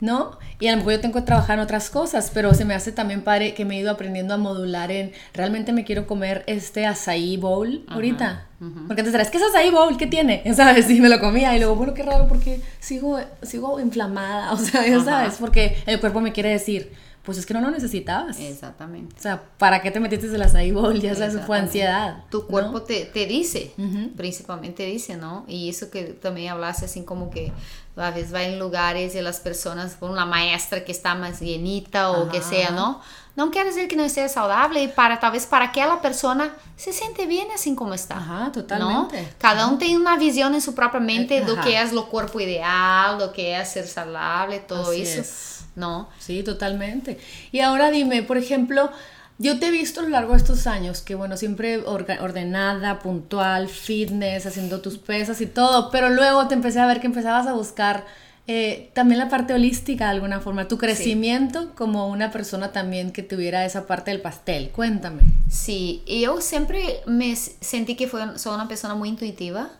¿no? 0.00 0.38
Y 0.60 0.68
a 0.68 0.72
lo 0.72 0.78
mejor 0.78 0.92
yo 0.94 1.00
tengo 1.00 1.14
que 1.14 1.22
trabajar 1.22 1.58
en 1.58 1.64
otras 1.64 1.90
cosas, 1.90 2.30
pero 2.32 2.54
se 2.54 2.64
me 2.64 2.74
hace 2.74 2.92
también 2.92 3.22
padre 3.22 3.54
que 3.54 3.64
me 3.64 3.76
he 3.76 3.80
ido 3.80 3.90
aprendiendo 3.90 4.34
a 4.34 4.36
modular 4.36 4.90
en, 4.90 5.12
realmente 5.34 5.72
me 5.72 5.84
quiero 5.84 6.06
comer 6.06 6.44
este 6.46 6.86
açaí 6.86 7.36
bowl 7.36 7.84
ahorita. 7.88 8.46
Porque 8.86 9.02
antes 9.02 9.14
es 9.14 9.30
que 9.30 9.36
es 9.36 9.42
açaí 9.42 9.70
bowl, 9.70 9.96
¿qué 9.96 10.06
tiene? 10.06 10.42
¿Sabes? 10.54 10.88
Y 10.90 11.00
me 11.00 11.08
lo 11.08 11.20
comía 11.20 11.54
y 11.56 11.58
luego, 11.58 11.76
bueno, 11.76 11.94
qué 11.94 12.02
raro 12.02 12.26
porque 12.26 12.60
sigo, 12.80 13.18
sigo 13.42 13.80
inflamada, 13.80 14.52
o 14.54 14.56
sea, 14.56 14.86
ya 14.86 15.00
sabes, 15.00 15.36
porque 15.38 15.76
el 15.86 16.00
cuerpo 16.00 16.20
me 16.20 16.32
quiere 16.32 16.50
decir, 16.50 16.92
pues 17.26 17.38
es 17.38 17.44
que 17.44 17.52
no 17.52 17.60
lo 17.60 17.72
necesitabas. 17.72 18.38
Exactamente. 18.38 19.16
O 19.18 19.20
sea, 19.20 19.42
¿para 19.58 19.82
qué 19.82 19.90
te 19.90 19.98
metiste 19.98 20.28
el 20.28 20.40
açaí 20.40 20.70
bowl? 20.70 20.98
Ya 21.00 21.14
sabes, 21.16 21.44
fue 21.44 21.58
ansiedad. 21.58 22.24
Tu 22.30 22.46
cuerpo 22.46 22.82
te, 22.82 23.04
te, 23.04 23.26
dice, 23.26 23.74
principalmente 24.16 24.86
dice, 24.86 25.16
¿no? 25.16 25.44
Y 25.48 25.68
eso 25.68 25.90
que 25.90 26.04
también 26.04 26.52
hablaste 26.52 26.84
así 26.84 27.02
como 27.02 27.28
que 27.28 27.52
a 27.96 28.10
veces 28.10 28.32
va 28.32 28.44
en 28.44 28.60
lugares 28.60 29.16
y 29.16 29.20
las 29.20 29.40
personas, 29.40 29.94
por 29.94 30.10
una 30.10 30.24
maestra 30.24 30.84
que 30.84 30.92
está 30.92 31.16
más 31.16 31.40
llenita 31.40 32.12
o 32.12 32.28
que 32.28 32.40
sea, 32.42 32.70
¿no? 32.70 33.00
No 33.34 33.50
quiere 33.50 33.70
decir 33.70 33.88
que 33.88 33.96
no 33.96 34.04
esté 34.04 34.26
saludable 34.28 34.82
y 34.82 34.88
para 34.88 35.18
tal 35.18 35.32
vez 35.32 35.44
para 35.46 35.66
aquella 35.66 36.00
persona 36.00 36.54
se 36.76 36.92
siente 36.92 37.26
bien 37.26 37.48
así 37.54 37.74
como 37.74 37.92
está. 37.92 38.18
Ajá, 38.18 38.52
totalmente. 38.52 39.34
Cada 39.38 39.66
uno 39.66 39.78
tiene 39.78 39.98
una 39.98 40.16
visión 40.16 40.54
en 40.54 40.62
su 40.62 40.74
propia 40.74 41.00
mente 41.00 41.40
de 41.40 41.46
lo 41.46 41.60
que 41.60 41.80
es 41.80 41.92
lo 41.92 42.08
cuerpo 42.08 42.40
ideal, 42.40 43.18
lo 43.18 43.32
que 43.32 43.60
es 43.60 43.68
ser 43.68 43.86
saludable, 43.86 44.60
todo 44.60 44.92
eso. 44.92 45.55
¿No? 45.76 46.08
Sí, 46.18 46.42
totalmente. 46.42 47.18
Y 47.52 47.60
ahora 47.60 47.90
dime, 47.90 48.22
por 48.22 48.38
ejemplo, 48.38 48.90
yo 49.38 49.58
te 49.58 49.68
he 49.68 49.70
visto 49.70 50.00
a 50.00 50.04
lo 50.04 50.08
largo 50.08 50.32
de 50.32 50.38
estos 50.38 50.66
años 50.66 51.02
que, 51.02 51.14
bueno, 51.14 51.36
siempre 51.36 51.78
ordenada, 51.78 52.98
puntual, 52.98 53.68
fitness, 53.68 54.46
haciendo 54.46 54.80
tus 54.80 54.98
pesas 54.98 55.40
y 55.40 55.46
todo, 55.46 55.90
pero 55.90 56.08
luego 56.08 56.48
te 56.48 56.54
empecé 56.54 56.80
a 56.80 56.86
ver 56.86 57.00
que 57.00 57.06
empezabas 57.06 57.46
a 57.46 57.52
buscar 57.52 58.04
eh, 58.48 58.90
también 58.94 59.18
la 59.18 59.28
parte 59.28 59.52
holística 59.54 60.04
de 60.04 60.12
alguna 60.12 60.40
forma, 60.40 60.68
tu 60.68 60.78
crecimiento 60.78 61.74
como 61.74 62.06
una 62.06 62.30
persona 62.30 62.70
también 62.70 63.10
que 63.10 63.24
tuviera 63.24 63.64
esa 63.64 63.86
parte 63.86 64.12
del 64.12 64.20
pastel. 64.20 64.70
Cuéntame. 64.70 65.22
Sí, 65.50 66.02
yo 66.06 66.40
siempre 66.40 67.00
me 67.06 67.34
sentí 67.34 67.96
que 67.96 68.06
fue, 68.06 68.38
soy 68.38 68.54
una 68.54 68.68
persona 68.68 68.94
muy 68.94 69.08
intuitiva 69.08 69.70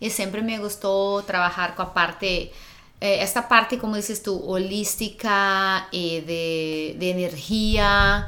y 0.00 0.10
siempre 0.10 0.42
me 0.42 0.58
gustó 0.58 1.22
trabajar 1.22 1.76
con 1.76 1.86
la 1.86 1.94
parte 1.94 2.50
eh, 3.00 3.18
esta 3.22 3.48
parte, 3.48 3.78
como 3.78 3.96
dices 3.96 4.22
tú, 4.22 4.42
holística 4.44 5.88
y 5.92 6.20
de, 6.20 6.96
de, 6.98 7.10
energía. 7.10 8.26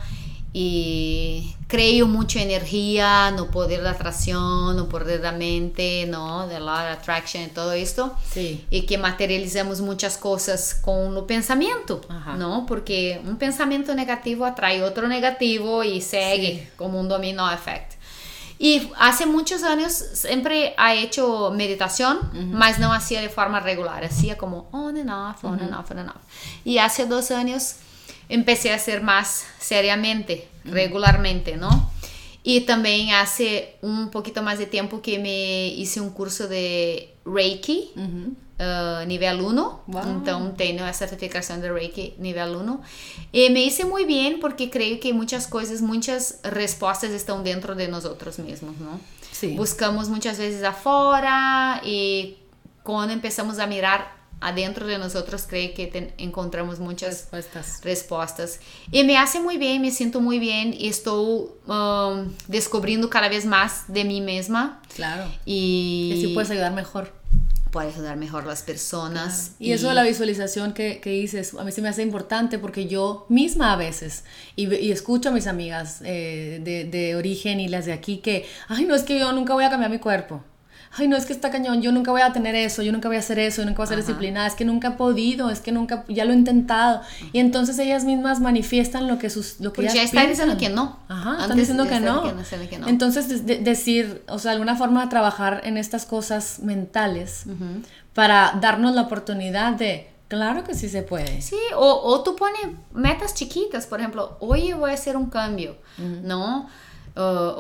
Y 0.53 1.55
creo 1.69 2.09
mucho 2.09 2.41
en 2.41 2.51
energía, 2.51 3.31
no 3.31 3.51
poder 3.51 3.83
de 3.83 3.89
atracción, 3.89 4.77
no 4.77 4.89
poder 4.89 5.19
de 5.19 5.19
la 5.21 5.33
mente, 5.33 6.07
¿no? 6.07 6.49
De 6.49 6.59
la 6.59 6.93
attraction 6.93 7.45
y 7.45 7.49
todo 7.49 7.73
esto. 7.73 8.15
Sí. 8.33 8.65
Y 8.71 8.83
que 8.83 8.99
materializamos 8.99 9.81
muchas 9.81 10.17
cosas 10.19 10.75
con 10.75 11.17
el 11.17 11.25
pensamiento, 11.25 12.01
¿no? 12.37 12.67
Porque 12.67 13.21
un 13.25 13.37
pensamiento 13.37 13.95
negativo 13.95 14.45
atrae 14.45 14.83
otro 14.83 15.07
negativo 15.07 15.85
y 15.85 16.01
sigue 16.01 16.71
como 16.77 16.99
un 16.99 17.09
dominó 17.09 17.51
effect. 17.53 18.00
Y 18.63 18.93
hace 18.99 19.25
muchos 19.25 19.63
años 19.63 19.91
siempre 20.13 20.75
ha 20.77 20.93
hecho 20.93 21.51
meditación, 21.51 22.19
mas 22.53 22.79
no 22.79 22.93
hacía 22.93 23.23
de 23.23 23.31
forma 23.31 23.59
regular, 23.59 24.05
hacía 24.05 24.37
como 24.37 24.69
on 24.71 24.99
and 24.99 25.11
off, 25.11 25.43
on 25.45 25.61
and 25.61 25.73
off, 25.73 25.91
on 25.91 26.01
and 26.01 26.11
off. 26.11 26.21
Y 26.63 26.77
hace 26.77 27.07
dos 27.07 27.31
años 27.31 27.77
empecé 28.29 28.71
a 28.71 28.75
hacer 28.75 29.03
más 29.03 29.47
seriamente, 29.59 30.47
regularmente, 30.65 31.57
¿no? 31.57 31.91
Y 32.43 32.63
también 32.63 33.11
hace 33.15 33.77
un 33.83 34.11
poquito 34.11 34.43
más 34.43 34.59
de 34.59 34.67
tiempo 34.67 35.03
que 35.03 35.19
me 35.19 35.69
hice 35.69 36.01
un 36.01 36.11
curso 36.11 36.49
de 36.49 37.15
Reiki. 37.25 37.93
Uh, 38.61 39.07
nivel 39.07 39.41
1, 39.41 39.81
então 40.19 40.53
tenho 40.53 40.85
a 40.85 40.93
certificação 40.93 41.59
de 41.59 41.73
Reiki 41.73 42.13
nível 42.19 42.57
1 42.57 42.81
e 43.33 43.49
me 43.49 43.65
hice 43.65 43.87
muy 43.87 44.05
bien 44.05 44.39
porque 44.39 44.69
creio 44.69 45.01
que 45.01 45.15
muitas 45.15 45.47
coisas, 45.47 45.81
muitas 45.81 46.41
respostas 46.45 47.11
estão 47.13 47.43
dentro 47.43 47.75
de 47.75 47.89
nós 47.89 48.05
outros 48.05 48.37
mesmos, 48.37 48.79
não? 48.79 49.01
Sim. 49.33 49.57
Buscamos 49.57 50.09
muitas 50.11 50.37
vezes 50.37 50.63
afora 50.63 51.81
e 51.83 52.37
quando 52.85 53.15
começamos 53.19 53.59
a 53.59 53.67
mirar 53.67 54.20
adentro 54.41 54.87
de 54.87 54.97
nós 54.99 55.15
outros, 55.15 55.45
creio 55.45 55.75
que 55.75 55.87
ten, 55.87 56.13
encontramos 56.19 56.79
muitas 56.79 57.29
respostas. 57.31 57.81
respostas. 57.83 58.61
E 58.93 59.03
me 59.05 59.17
hace 59.17 59.39
muito 59.39 59.59
bem, 59.59 59.79
me 59.79 59.91
sinto 59.91 60.21
muito 60.21 60.41
bem 60.41 60.75
e 60.79 60.89
estou 60.89 61.61
um, 61.69 62.31
descobrindo 62.49 63.09
cada 63.09 63.29
vez 63.29 63.45
mais 63.45 63.85
de 63.89 64.05
mim 64.05 64.23
mesma. 64.23 64.81
Claro. 64.95 65.31
E 65.47 66.11
que 66.13 66.19
assim 66.19 66.35
puedes 66.35 66.51
ajudar 66.51 66.71
melhor. 66.71 67.21
puede 67.71 67.89
ayudar 67.89 68.17
mejor 68.17 68.47
las 68.47 68.63
personas. 68.63 69.53
Y, 69.59 69.73
eso 69.73 69.89
de 69.89 69.95
la 69.95 70.03
visualización 70.03 70.73
que, 70.73 71.01
que, 71.01 71.11
dices, 71.11 71.55
a 71.55 71.65
mí 71.65 71.73
se 71.73 71.81
me 71.83 71.89
hace 71.89 72.03
importante 72.03 72.59
porque 72.59 72.87
yo 72.87 73.27
misma 73.29 73.73
a 73.73 73.77
veces, 73.77 74.25
y, 74.57 74.73
y 74.75 74.93
escucho 74.93 75.29
a 75.29 75.33
mis 75.33 75.47
amigas 75.47 76.01
eh, 76.05 76.61
de, 76.63 76.85
de, 76.85 77.17
origen 77.17 77.61
y 77.61 77.69
las 77.69 77.87
de 77.87 77.93
aquí 77.93 78.19
que, 78.19 78.47
ay, 78.69 78.85
no 78.85 78.95
es 78.95 79.03
que 79.03 79.19
yo 79.19 79.33
nunca 79.33 79.55
voy 79.55 79.65
a 79.65 79.71
cambiar 79.71 79.91
mi 79.91 79.99
cuerpo. 79.99 80.43
Ay, 80.93 81.07
no, 81.07 81.17
es 81.17 81.25
que 81.25 81.33
está 81.33 81.51
cañón, 81.51 81.83
yo 81.83 81.93
nunca 81.93 82.11
voy 82.11 82.23
a 82.23 82.33
tener 82.33 82.55
eso, 82.55 82.83
yo 82.83 82.91
nunca 82.91 83.09
voy 83.09 83.17
a 83.17 83.21
hacer 83.21 83.39
eso, 83.39 83.63
yo 83.63 83.67
nunca 83.67 83.79
voy 83.79 83.85
a 83.85 83.89
ser 83.89 83.99
disciplinada, 83.99 84.47
es 84.47 84.55
que 84.55 84.65
nunca 84.65 84.89
he 84.89 84.91
podido, 84.93 85.51
es 85.51 85.61
que 85.61 85.71
nunca, 85.71 86.05
ya 86.09 86.25
lo 86.25 86.33
he 86.33 86.37
intentado. 86.37 87.03
Y 87.33 87.39
entonces 87.39 87.79
ellas 87.79 88.05
mismas 88.05 88.41
manifiestan 88.41 89.07
lo 89.07 89.19
que 89.19 89.31
sus, 89.31 89.61
lo 89.61 89.73
que 89.73 89.83
pues 89.83 89.95
ya 89.95 90.03
están 90.03 90.29
diciendo 90.29 90.59
que 90.59 90.69
no. 90.69 90.99
Ajá, 91.09 91.43
están 91.43 91.57
diciendo 91.57 91.87
que 91.87 92.01
no. 92.01 92.33
Entonces, 92.87 93.47
decir, 93.47 94.25
o 94.29 94.39
sea, 94.39 94.53
alguna 94.53 94.77
forma 94.77 95.03
de 95.03 95.11
trabajar 95.11 95.61
en 95.65 95.77
estas 95.77 96.07
cosas 96.07 96.61
mentales 96.61 97.45
para 98.15 98.59
darnos 98.61 98.95
la 98.95 99.03
oportunidad 99.03 99.75
de 99.75 100.09
Claro 100.31 100.63
que 100.63 100.75
sí 100.75 100.89
se 100.89 101.03
puede. 101.03 101.43
Sí, 101.43 101.57
o, 101.75 102.03
o 102.05 102.23
tú 102.23 102.37
pones 102.37 102.61
metas 102.93 103.35
chiquitas, 103.35 103.89
por 103.89 103.99
ejemplo, 103.99 104.37
hoy 104.39 104.73
voy 104.73 104.93
a 104.93 104.95
hacer 104.95 105.17
un 105.17 105.29
cambio, 105.29 105.77
¿no? 105.99 106.69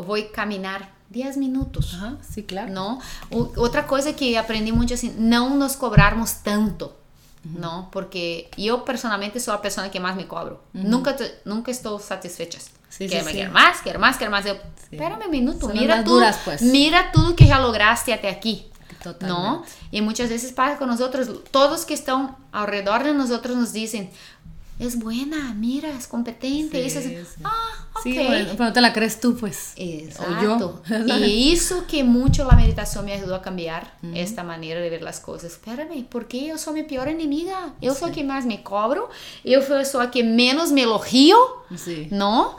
voy 0.06 0.28
a 0.30 0.32
caminar 0.32 0.99
10 1.10 1.36
minutos. 1.36 1.94
Ajá, 1.94 2.16
sí, 2.28 2.44
claro. 2.44 2.72
¿No? 2.72 3.00
otra 3.30 3.86
cosa 3.86 4.14
que 4.14 4.38
aprendí 4.38 4.72
mucho 4.72 4.94
es 4.94 5.04
no 5.16 5.54
nos 5.54 5.76
cobrarmos 5.76 6.42
tanto. 6.42 6.96
¿no? 7.44 7.88
Porque 7.90 8.50
yo 8.56 8.84
personalmente 8.84 9.40
soy 9.40 9.54
la 9.54 9.62
persona 9.62 9.90
que 9.90 9.98
más 9.98 10.14
me 10.14 10.26
cobro. 10.26 10.62
nunca, 10.72 11.16
nunca 11.44 11.70
estoy 11.70 12.00
satisfecha. 12.00 12.58
Sí, 12.88 13.08
quiero, 13.08 13.26
sí, 13.26 13.32
quiero 13.32 13.52
más, 13.52 13.78
quiero 13.82 13.98
más, 13.98 14.16
quiero 14.16 14.30
más. 14.30 14.44
espérame 14.44 15.24
un 15.24 15.30
minuto, 15.30 15.68
mira 15.68 16.02
tú, 16.04 16.20
pues. 16.44 16.60
mira 16.60 17.12
todo 17.12 17.36
que 17.36 17.46
ya 17.46 17.58
lograste 17.60 18.12
hasta 18.12 18.28
aquí. 18.28 18.66
¿no? 19.20 19.64
Y 19.90 20.02
muchas 20.02 20.28
veces 20.28 20.52
pasa 20.52 20.76
con 20.76 20.88
nosotros, 20.88 21.28
todos 21.50 21.86
que 21.86 21.94
están 21.94 22.36
alrededor 22.52 23.04
de 23.04 23.14
nosotros 23.14 23.56
nos 23.56 23.72
dicen, 23.72 24.10
es 24.80 24.98
buena, 24.98 25.54
mira, 25.54 25.90
es 25.90 26.06
competente. 26.06 26.80
y 26.80 27.16
ah, 27.44 27.86
ok. 27.94 28.02
Sí, 28.02 28.14
pero 28.16 28.64
no 28.64 28.72
te 28.72 28.80
la 28.80 28.92
crees 28.92 29.20
tú, 29.20 29.36
pues. 29.36 29.74
Exacto. 29.76 30.82
O 30.90 31.06
yo. 31.06 31.16
y 31.26 31.52
eso 31.52 31.86
que 31.86 32.02
mucho 32.02 32.44
la 32.44 32.56
meditación 32.56 33.04
me 33.04 33.12
ayudó 33.12 33.34
a 33.34 33.42
cambiar 33.42 33.92
esta 34.14 34.42
manera 34.42 34.80
de 34.80 34.88
ver 34.88 35.02
las 35.02 35.20
cosas. 35.20 35.52
Espérame, 35.52 36.04
¿por 36.04 36.26
qué 36.26 36.46
yo 36.46 36.58
soy 36.58 36.74
mi 36.74 36.82
peor 36.82 37.08
enemiga? 37.08 37.74
Yo 37.80 37.94
soy 37.94 38.10
quien 38.10 38.26
más 38.26 38.46
me 38.46 38.62
cobro, 38.62 39.10
yo 39.44 39.60
soy 39.84 40.06
quien 40.08 40.34
menos 40.34 40.72
me 40.72 40.82
elogio, 40.82 41.36
¿no? 42.10 42.56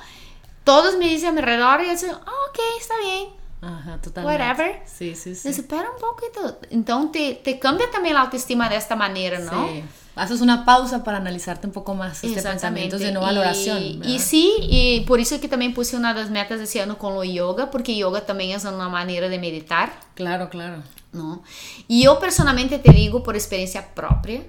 Todos 0.63 0.97
me 0.97 1.09
dicen 1.09 1.29
a 1.29 1.31
mi 1.31 1.39
alrededor 1.39 1.81
y 1.81 1.87
yo 1.87 2.07
digo, 2.07 2.21
ah, 2.23 2.49
ok, 2.49 2.59
está 2.79 2.93
bien 3.03 3.40
Ajá, 3.61 4.01
totalmente. 4.01 4.43
Whatever. 4.43 4.81
Sí, 4.85 5.15
sí, 5.15 5.35
sí. 5.35 5.49
Espera 5.49 5.85
un 5.91 5.99
poquito. 5.99 6.59
Entonces 6.71 7.43
te, 7.43 7.59
cambia 7.59 7.89
también 7.91 8.15
la 8.15 8.21
autoestima 8.21 8.67
de 8.69 8.75
esta 8.75 8.95
manera, 8.95 9.39
¿no? 9.39 9.67
Sí. 9.67 9.83
Haces 10.15 10.41
una 10.41 10.65
pausa 10.65 11.03
para 11.03 11.17
analizarte 11.17 11.67
un 11.67 11.73
poco 11.73 11.93
más 11.93 12.23
este 12.23 12.41
pensamiento 12.41 12.97
de 12.97 13.11
no 13.11 13.21
valoración. 13.21 14.01
Y, 14.03 14.19
sí, 14.19 14.51
y 14.61 15.01
por 15.01 15.19
eso 15.19 15.35
es 15.35 15.41
que 15.41 15.47
también 15.47 15.73
puse 15.73 15.95
una 15.95 16.13
de 16.13 16.21
las 16.21 16.29
metas 16.31 16.57
de 16.57 16.65
ese 16.65 16.81
año 16.81 16.97
con 16.97 17.13
lo 17.13 17.23
yoga, 17.23 17.71
porque 17.71 17.95
yoga 17.95 18.25
también 18.25 18.51
es 18.51 18.65
una 18.65 18.89
manera 18.89 19.29
de 19.29 19.39
meditar. 19.39 19.93
Claro, 20.15 20.49
claro. 20.49 20.83
¿no? 21.13 21.43
Y 21.87 22.03
yo 22.03 22.19
personalmente 22.19 22.79
te 22.79 22.91
digo 22.91 23.23
por 23.23 23.35
experiencia 23.35 23.93
propia 23.93 24.43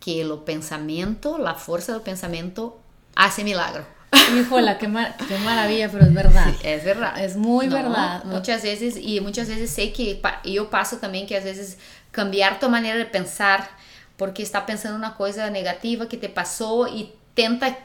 que 0.00 0.20
el 0.22 0.32
pensamiento, 0.38 1.38
la 1.38 1.54
fuerza 1.54 1.92
del 1.92 2.02
pensamiento 2.02 2.78
hace 3.14 3.44
milagro. 3.44 3.84
Híjola, 4.38 4.78
qué, 4.78 4.86
qué 5.28 5.38
maravilla, 5.38 5.88
pero 5.90 6.04
es 6.04 6.14
verdad. 6.14 6.54
es 6.62 6.84
verdad. 6.84 7.22
Es 7.22 7.36
muy 7.36 7.68
verdad. 7.68 8.24
Muchas 8.24 8.62
veces, 8.62 8.96
y 8.96 9.20
muchas 9.20 9.48
veces 9.48 9.70
sé 9.70 9.92
que 9.92 10.20
yo 10.44 10.70
paso 10.70 10.98
también 10.98 11.26
que 11.26 11.36
a 11.36 11.40
veces 11.40 11.78
cambiar 12.10 12.58
tu 12.58 12.68
manera 12.68 12.96
de 12.96 13.04
pensar 13.04 13.68
porque 14.16 14.42
está 14.42 14.66
pensando 14.66 14.96
una 14.98 15.14
cosa 15.14 15.48
negativa 15.50 16.08
que 16.08 16.16
te 16.16 16.28
pasó 16.28 16.86
y 16.88 17.12
tenta 17.34 17.78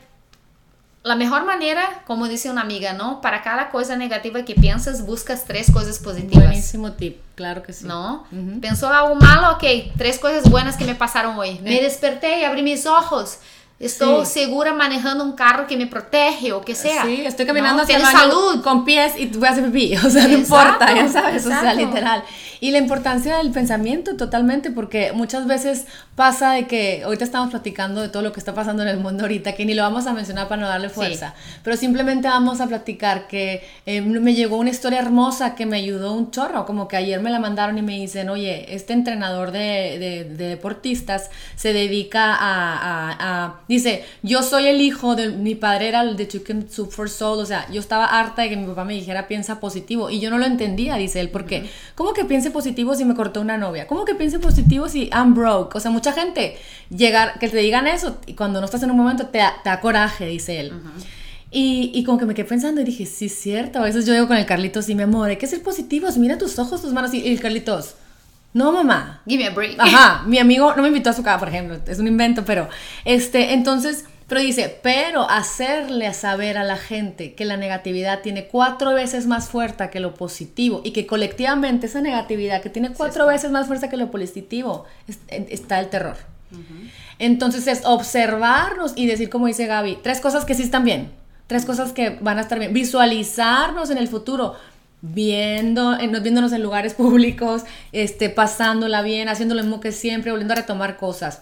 la 1.05 1.15
mejor 1.15 1.45
manera, 1.45 2.01
como 2.07 2.27
dice 2.27 2.49
una 2.49 2.61
amiga, 2.61 2.93
¿no? 2.93 3.21
Para 3.21 3.43
cada 3.43 3.69
cosa 3.69 3.95
negativa 3.95 4.43
que 4.43 4.55
piensas, 4.55 5.05
buscas 5.05 5.45
tres 5.45 5.71
cosas 5.71 5.99
positivas. 5.99 6.45
Buenísimo 6.45 6.93
tip, 6.93 7.21
claro 7.35 7.61
que 7.61 7.73
sí. 7.73 7.85
¿No? 7.85 8.25
Pensó 8.59 8.91
algo 8.91 9.13
malo, 9.13 9.51
ok, 9.51 9.93
tres 9.97 10.17
cosas 10.17 10.49
buenas 10.49 10.77
que 10.77 10.85
me 10.85 10.95
pasaron 10.95 11.37
hoy. 11.37 11.59
Me 11.61 11.79
desperté 11.79 12.39
y 12.39 12.43
abrí 12.43 12.63
mis 12.63 12.87
ojos. 12.87 13.37
Estoy 13.77 14.25
segura 14.25 14.73
manejando 14.73 15.23
un 15.23 15.33
carro 15.33 15.67
que 15.67 15.75
me 15.75 15.85
protege 15.85 16.53
o 16.53 16.61
que 16.61 16.75
sea. 16.75 17.03
Sí, 17.03 17.23
estoy 17.25 17.45
caminando 17.45 17.83
hacia 17.83 17.97
el 17.97 18.05
salud 18.05 18.63
con 18.63 18.85
pies 18.85 19.13
y 19.17 19.25
voy 19.27 19.47
a 19.47 19.51
hacer 19.51 19.65
pipí, 19.65 19.97
o 20.05 20.09
sea, 20.09 20.27
no 20.27 20.33
importa, 20.33 20.93
ya 20.93 21.09
sabes, 21.09 21.45
o 21.45 21.49
sea, 21.49 21.73
literal. 21.73 22.23
Y 22.59 22.71
la 22.71 22.77
importancia 22.77 23.37
del 23.37 23.51
pensamiento 23.51 24.15
totalmente, 24.15 24.71
porque 24.71 25.11
muchas 25.13 25.47
veces 25.47 25.85
pasa 26.15 26.53
de 26.53 26.67
que 26.67 27.03
ahorita 27.03 27.25
estamos 27.25 27.49
platicando 27.49 28.01
de 28.01 28.09
todo 28.09 28.23
lo 28.23 28.31
que 28.31 28.39
está 28.39 28.53
pasando 28.53 28.83
en 28.83 28.89
el 28.89 28.97
mundo 28.97 29.23
ahorita, 29.23 29.53
que 29.53 29.65
ni 29.65 29.73
lo 29.73 29.83
vamos 29.83 30.07
a 30.07 30.13
mencionar 30.13 30.47
para 30.47 30.61
no 30.61 30.67
darle 30.67 30.89
fuerza, 30.89 31.35
pero 31.63 31.75
simplemente 31.75 32.27
vamos 32.27 32.61
a 32.61 32.67
platicar 32.67 33.27
que 33.27 33.63
eh, 33.85 34.01
me 34.01 34.33
llegó 34.33 34.57
una 34.57 34.69
historia 34.69 34.99
hermosa 34.99 35.55
que 35.55 35.65
me 35.65 35.77
ayudó 35.77 36.13
un 36.13 36.31
chorro, 36.31 36.65
como 36.65 36.87
que 36.87 36.97
ayer 36.97 37.19
me 37.21 37.29
la 37.29 37.39
mandaron 37.39 37.77
y 37.77 37.81
me 37.81 37.99
dicen, 37.99 38.29
oye, 38.29 38.73
este 38.73 38.93
entrenador 38.93 39.51
de, 39.51 40.25
de, 40.37 40.47
deportistas 40.47 41.29
se 41.55 41.73
dedica 41.73 42.33
a, 42.33 43.15
a 43.19 43.59
Dice, 43.67 44.05
yo 44.21 44.43
soy 44.43 44.67
el 44.67 44.81
hijo 44.81 45.15
de 45.15 45.29
mi 45.29 45.55
padre 45.55 45.89
era 45.89 46.01
el 46.01 46.15
de 46.15 46.27
Chicken 46.27 46.69
Soup 46.69 46.91
for 46.91 47.09
Soul, 47.09 47.39
o 47.39 47.45
sea, 47.45 47.67
yo 47.71 47.79
estaba 47.79 48.05
harta 48.05 48.43
de 48.43 48.49
que 48.49 48.57
mi 48.57 48.65
papá 48.65 48.85
me 48.85 48.93
dijera 48.93 49.27
piensa 49.27 49.59
positivo 49.59 50.09
y 50.09 50.19
yo 50.19 50.29
no 50.29 50.37
lo 50.37 50.45
entendía, 50.45 50.95
dice 50.95 51.19
él, 51.19 51.29
porque 51.29 51.69
¿cómo 51.95 52.13
que 52.13 52.25
piense 52.45 52.51
positivo 52.51 52.93
si 52.93 53.05
me 53.05 53.15
cortó 53.15 53.41
una 53.41 53.57
novia? 53.57 53.87
¿Cómo 53.87 54.05
que 54.05 54.13
piense 54.13 54.37
positivo 54.37 54.87
si 54.87 55.09
I'm 55.11 55.33
broke? 55.33 55.75
O 55.75 55.79
sea, 55.79 55.89
mucha 55.89 56.13
gente 56.13 56.57
llegar 56.95 57.39
que 57.39 57.49
te 57.49 57.57
digan 57.57 57.87
eso 57.87 58.17
y 58.27 58.33
cuando 58.33 58.59
no 58.59 58.65
estás 58.65 58.83
en 58.83 58.91
un 58.91 58.97
momento 58.97 59.27
te, 59.27 59.39
da 59.39 59.79
coraje, 59.81 60.27
dice 60.27 60.59
él. 60.59 60.73
Y, 61.49 61.91
y, 61.95 62.03
como 62.03 62.19
que 62.19 62.25
me 62.25 62.35
quedé 62.35 62.45
pensando 62.45 62.81
y 62.81 62.83
dije, 62.83 63.05
sí, 63.07 63.25
es 63.25 63.39
cierto. 63.39 63.79
A 63.79 63.83
veces 63.83 64.05
yo 64.05 64.13
digo 64.13 64.27
con 64.27 64.37
el 64.37 64.45
Carlitos, 64.45 64.85
sí, 64.85 64.93
mi 64.93 65.03
amor, 65.03 65.29
hay 65.29 65.37
que 65.37 65.47
ser 65.47 65.63
positivos. 65.63 66.17
Mira 66.17 66.37
tus 66.37 66.59
ojos, 66.59 66.81
tus 66.81 66.91
manos. 66.91 67.13
Y 67.13 67.27
el 67.27 67.39
Carlitos, 67.39 67.95
no, 68.53 68.71
mamá. 68.71 69.21
Give 69.25 69.43
me 69.43 69.49
a 69.49 69.53
break. 69.53 69.79
Ajá, 69.79 70.23
mi 70.27 70.37
amigo 70.37 70.75
no 70.75 70.81
me 70.83 70.89
invitó 70.89 71.09
a 71.09 71.13
su 71.13 71.23
casa, 71.23 71.39
por 71.39 71.47
ejemplo, 71.47 71.79
es 71.87 71.97
un 71.97 72.07
invento, 72.07 72.45
pero 72.45 72.67
este, 73.05 73.53
entonces, 73.53 74.05
pero 74.27 74.41
dice, 74.41 74.79
pero 74.81 75.29
hacerle 75.29 76.11
saber 76.13 76.57
a 76.57 76.63
la 76.63 76.77
gente 76.77 77.33
que 77.35 77.45
la 77.45 77.57
negatividad 77.57 78.21
tiene 78.21 78.47
cuatro 78.47 78.93
veces 78.93 79.27
más 79.27 79.49
fuerza 79.49 79.91
que 79.91 79.99
lo 79.99 80.15
positivo 80.15 80.81
y 80.83 80.91
que 80.91 81.05
colectivamente 81.05 81.85
esa 81.85 82.01
negatividad 82.01 82.61
que 82.61 82.71
tiene 82.71 82.91
cuatro 82.91 83.27
veces 83.27 83.51
más 83.51 83.67
fuerza 83.67 83.89
que 83.89 83.97
lo 83.97 84.09
positivo 84.09 84.85
está 85.27 85.79
el 85.79 85.89
terror. 85.89 86.17
Entonces 87.19 87.67
es 87.67 87.85
observarnos 87.85 88.93
y 88.95 89.05
decir, 89.05 89.29
como 89.29 89.45
dice 89.45 89.67
Gaby, 89.67 89.99
tres 90.01 90.19
cosas 90.21 90.43
que 90.43 90.55
sí 90.55 90.63
están 90.63 90.85
bien, 90.85 91.11
tres 91.45 91.65
cosas 91.65 91.93
que 91.93 92.17
van 92.21 92.39
a 92.39 92.41
estar 92.41 92.57
bien, 92.57 92.73
visualizarnos 92.73 93.91
en 93.91 93.99
el 93.99 94.07
futuro 94.07 94.55
viendo, 95.01 95.97
viéndonos 95.97 96.51
en 96.51 96.63
lugares 96.63 96.93
públicos, 96.95 97.61
este, 97.91 98.29
pasándola 98.29 99.03
bien, 99.03 99.29
haciendo 99.29 99.53
lo 99.53 99.61
mismo 99.61 99.79
que 99.79 99.91
siempre, 99.91 100.31
volviendo 100.31 100.53
a 100.53 100.57
retomar 100.57 100.97
cosas. 100.97 101.41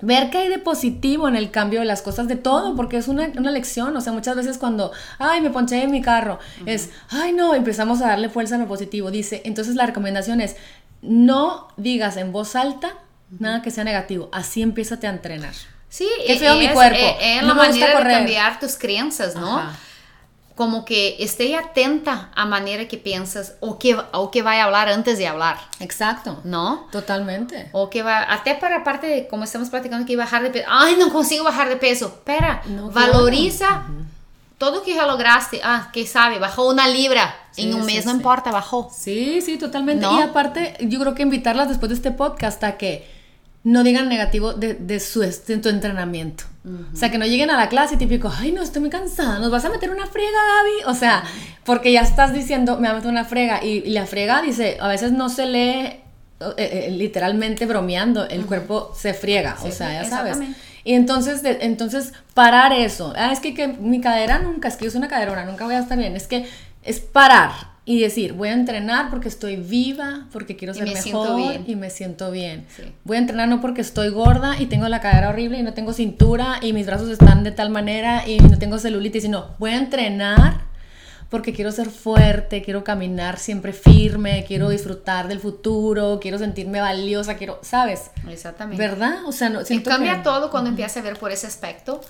Ver 0.00 0.30
qué 0.30 0.38
hay 0.38 0.48
de 0.48 0.58
positivo 0.58 1.28
en 1.28 1.34
el 1.34 1.50
cambio 1.50 1.80
de 1.80 1.86
las 1.86 2.02
cosas, 2.02 2.28
de 2.28 2.36
todo, 2.36 2.76
porque 2.76 2.96
es 2.96 3.08
una, 3.08 3.30
una 3.36 3.50
lección. 3.50 3.96
O 3.96 4.00
sea, 4.00 4.12
muchas 4.12 4.36
veces 4.36 4.58
cuando, 4.58 4.92
ay, 5.18 5.40
me 5.40 5.50
ponché 5.50 5.82
en 5.82 5.90
mi 5.90 6.02
carro, 6.02 6.38
es, 6.66 6.90
ay, 7.10 7.32
no, 7.32 7.54
empezamos 7.54 8.00
a 8.00 8.08
darle 8.08 8.28
fuerza 8.28 8.54
a 8.54 8.58
lo 8.58 8.68
positivo. 8.68 9.10
Dice, 9.10 9.42
entonces 9.44 9.74
la 9.74 9.86
recomendación 9.86 10.40
es, 10.40 10.56
no 11.02 11.68
digas 11.76 12.16
en 12.16 12.32
voz 12.32 12.54
alta 12.56 12.94
nada 13.38 13.62
que 13.62 13.70
sea 13.70 13.84
negativo. 13.84 14.28
Así 14.32 14.62
empieza 14.62 14.98
a 15.02 15.08
entrenar. 15.08 15.54
Sí, 15.88 16.08
es, 16.26 16.40
mi 16.40 16.68
cuerpo. 16.68 17.16
Es, 17.20 17.42
la 17.42 17.54
manera 17.54 17.98
de 17.98 18.10
cambiar 18.10 18.60
tus 18.60 18.76
creencias, 18.76 19.34
¿no? 19.34 19.62
Como 20.58 20.84
que 20.84 21.14
esté 21.20 21.54
atenta 21.54 22.30
a 22.34 22.44
manera 22.44 22.88
que 22.88 22.98
piensas 22.98 23.54
o 23.60 23.78
que, 23.78 23.96
o 24.12 24.32
que 24.32 24.42
vaya 24.42 24.64
a 24.64 24.66
hablar 24.66 24.88
antes 24.88 25.16
de 25.16 25.28
hablar. 25.28 25.56
Exacto. 25.78 26.40
¿No? 26.42 26.88
Totalmente. 26.90 27.68
O 27.70 27.88
que 27.90 28.02
va, 28.02 28.24
hasta 28.24 28.58
para 28.58 28.82
parte 28.82 29.06
de 29.06 29.28
como 29.28 29.44
estamos 29.44 29.70
platicando 29.70 30.04
que 30.04 30.16
bajar 30.16 30.42
de 30.42 30.50
peso. 30.50 30.66
Ay, 30.68 30.96
no 30.98 31.12
consigo 31.12 31.44
bajar 31.44 31.68
de 31.68 31.76
peso. 31.76 32.06
Espera, 32.06 32.60
valoriza 32.92 33.84
todo 34.58 34.82
que 34.82 34.96
ya 34.96 35.06
lograste. 35.06 35.60
Ah, 35.62 35.90
que 35.92 36.08
sabe, 36.08 36.40
bajó 36.40 36.68
una 36.68 36.88
libra. 36.88 37.36
en 37.56 37.72
un 37.74 37.86
mes 37.86 38.04
no 38.04 38.10
importa, 38.10 38.50
bajó. 38.50 38.90
Sí, 38.92 39.40
sí, 39.40 39.58
totalmente. 39.58 40.08
Y 40.10 40.20
aparte, 40.20 40.76
yo 40.80 40.98
creo 40.98 41.14
que 41.14 41.22
invitarlas 41.22 41.68
después 41.68 41.90
de 41.90 41.94
este 41.94 42.10
podcast 42.10 42.64
a 42.64 42.76
que 42.76 43.17
no 43.64 43.82
digan 43.84 44.08
negativo 44.08 44.52
de, 44.54 44.74
de 44.74 45.00
su 45.00 45.20
de 45.20 45.32
tu 45.32 45.68
entrenamiento. 45.68 46.44
O 46.92 46.96
sea, 46.96 47.10
que 47.10 47.16
no 47.16 47.24
lleguen 47.24 47.50
a 47.50 47.56
la 47.56 47.70
clase 47.70 47.94
y 47.94 47.98
típico, 47.98 48.30
ay, 48.36 48.52
no, 48.52 48.62
estoy 48.62 48.82
muy 48.82 48.90
cansada, 48.90 49.38
¿nos 49.38 49.50
vas 49.50 49.64
a 49.64 49.70
meter 49.70 49.90
una 49.90 50.06
frega, 50.06 50.28
Gaby? 50.28 50.92
O 50.92 50.94
sea, 50.94 51.24
porque 51.64 51.92
ya 51.92 52.02
estás 52.02 52.34
diciendo, 52.34 52.78
me 52.78 52.88
va 52.88 52.92
a 52.92 52.96
meter 52.96 53.10
una 53.10 53.24
frega. 53.24 53.64
Y, 53.64 53.88
la 53.90 54.06
frega 54.06 54.42
dice, 54.42 54.76
a 54.78 54.88
veces 54.88 55.12
no 55.12 55.30
se 55.30 55.46
lee 55.46 55.60
eh, 55.60 56.02
eh, 56.58 56.88
literalmente 56.90 57.64
bromeando, 57.64 58.28
el 58.28 58.44
cuerpo 58.44 58.92
se 58.94 59.14
friega, 59.14 59.56
o 59.62 59.70
sea, 59.70 60.02
ya 60.02 60.08
sabes. 60.08 60.38
Y 60.84 60.94
entonces, 60.94 61.40
entonces 61.44 62.12
parar 62.34 62.72
eso. 62.72 63.12
Ah, 63.16 63.32
es 63.32 63.40
que, 63.40 63.54
que 63.54 63.68
mi 63.68 64.00
cadera 64.00 64.38
nunca, 64.38 64.68
es 64.68 64.76
que 64.76 64.84
yo 64.84 64.90
soy 64.90 64.98
una 64.98 65.08
caderona, 65.08 65.44
nunca 65.44 65.64
voy 65.64 65.74
a 65.74 65.80
estar 65.80 65.96
bien. 65.96 66.16
Es 66.16 66.26
que 66.26 66.46
es 66.82 67.00
parar 67.00 67.52
y 67.88 68.00
decir, 68.00 68.34
voy 68.34 68.48
a 68.50 68.52
entrenar 68.52 69.08
porque 69.08 69.28
estoy 69.28 69.56
viva, 69.56 70.26
porque 70.30 70.56
quiero 70.56 70.74
ser 70.74 70.84
mejor 70.84 71.62
y 71.66 71.74
me 71.74 71.88
siento 71.88 72.30
bien. 72.30 72.66
Voy 73.04 73.16
a 73.16 73.20
entrenar 73.20 73.48
no 73.48 73.62
porque 73.62 73.80
estoy 73.80 74.10
gorda 74.10 74.60
y 74.60 74.66
tengo 74.66 74.86
la 74.88 75.00
cadera 75.00 75.30
horrible 75.30 75.58
y 75.58 75.62
no 75.62 75.72
tengo 75.72 75.94
cintura 75.94 76.58
y 76.60 76.74
mis 76.74 76.84
brazos 76.84 77.08
están 77.08 77.44
de 77.44 77.50
tal 77.50 77.70
manera 77.70 78.28
y 78.28 78.40
no 78.40 78.58
tengo 78.58 78.78
celulitis, 78.78 79.22
sino 79.22 79.54
voy 79.58 79.70
a 79.70 79.78
entrenar 79.78 80.68
porque 81.30 81.54
quiero 81.54 81.72
ser 81.72 81.88
fuerte, 81.88 82.62
quiero 82.62 82.84
caminar 82.84 83.38
siempre 83.38 83.72
firme, 83.72 84.44
quiero 84.46 84.68
disfrutar 84.68 85.26
del 85.26 85.40
futuro, 85.40 86.18
quiero 86.20 86.36
sentirme 86.36 86.82
valiosa, 86.82 87.38
quiero, 87.38 87.58
¿sabes? 87.62 88.10
Exactamente. 88.28 88.86
¿Verdad? 88.86 89.24
O 89.24 89.32
sea, 89.32 89.48
no, 89.48 89.60
y 89.66 89.82
cambia 89.82 90.22
todo 90.22 90.50
cuando 90.50 90.68
empieza 90.68 91.00
a 91.00 91.02
ver 91.02 91.18
por 91.18 91.32
ese 91.32 91.46
aspecto, 91.46 92.02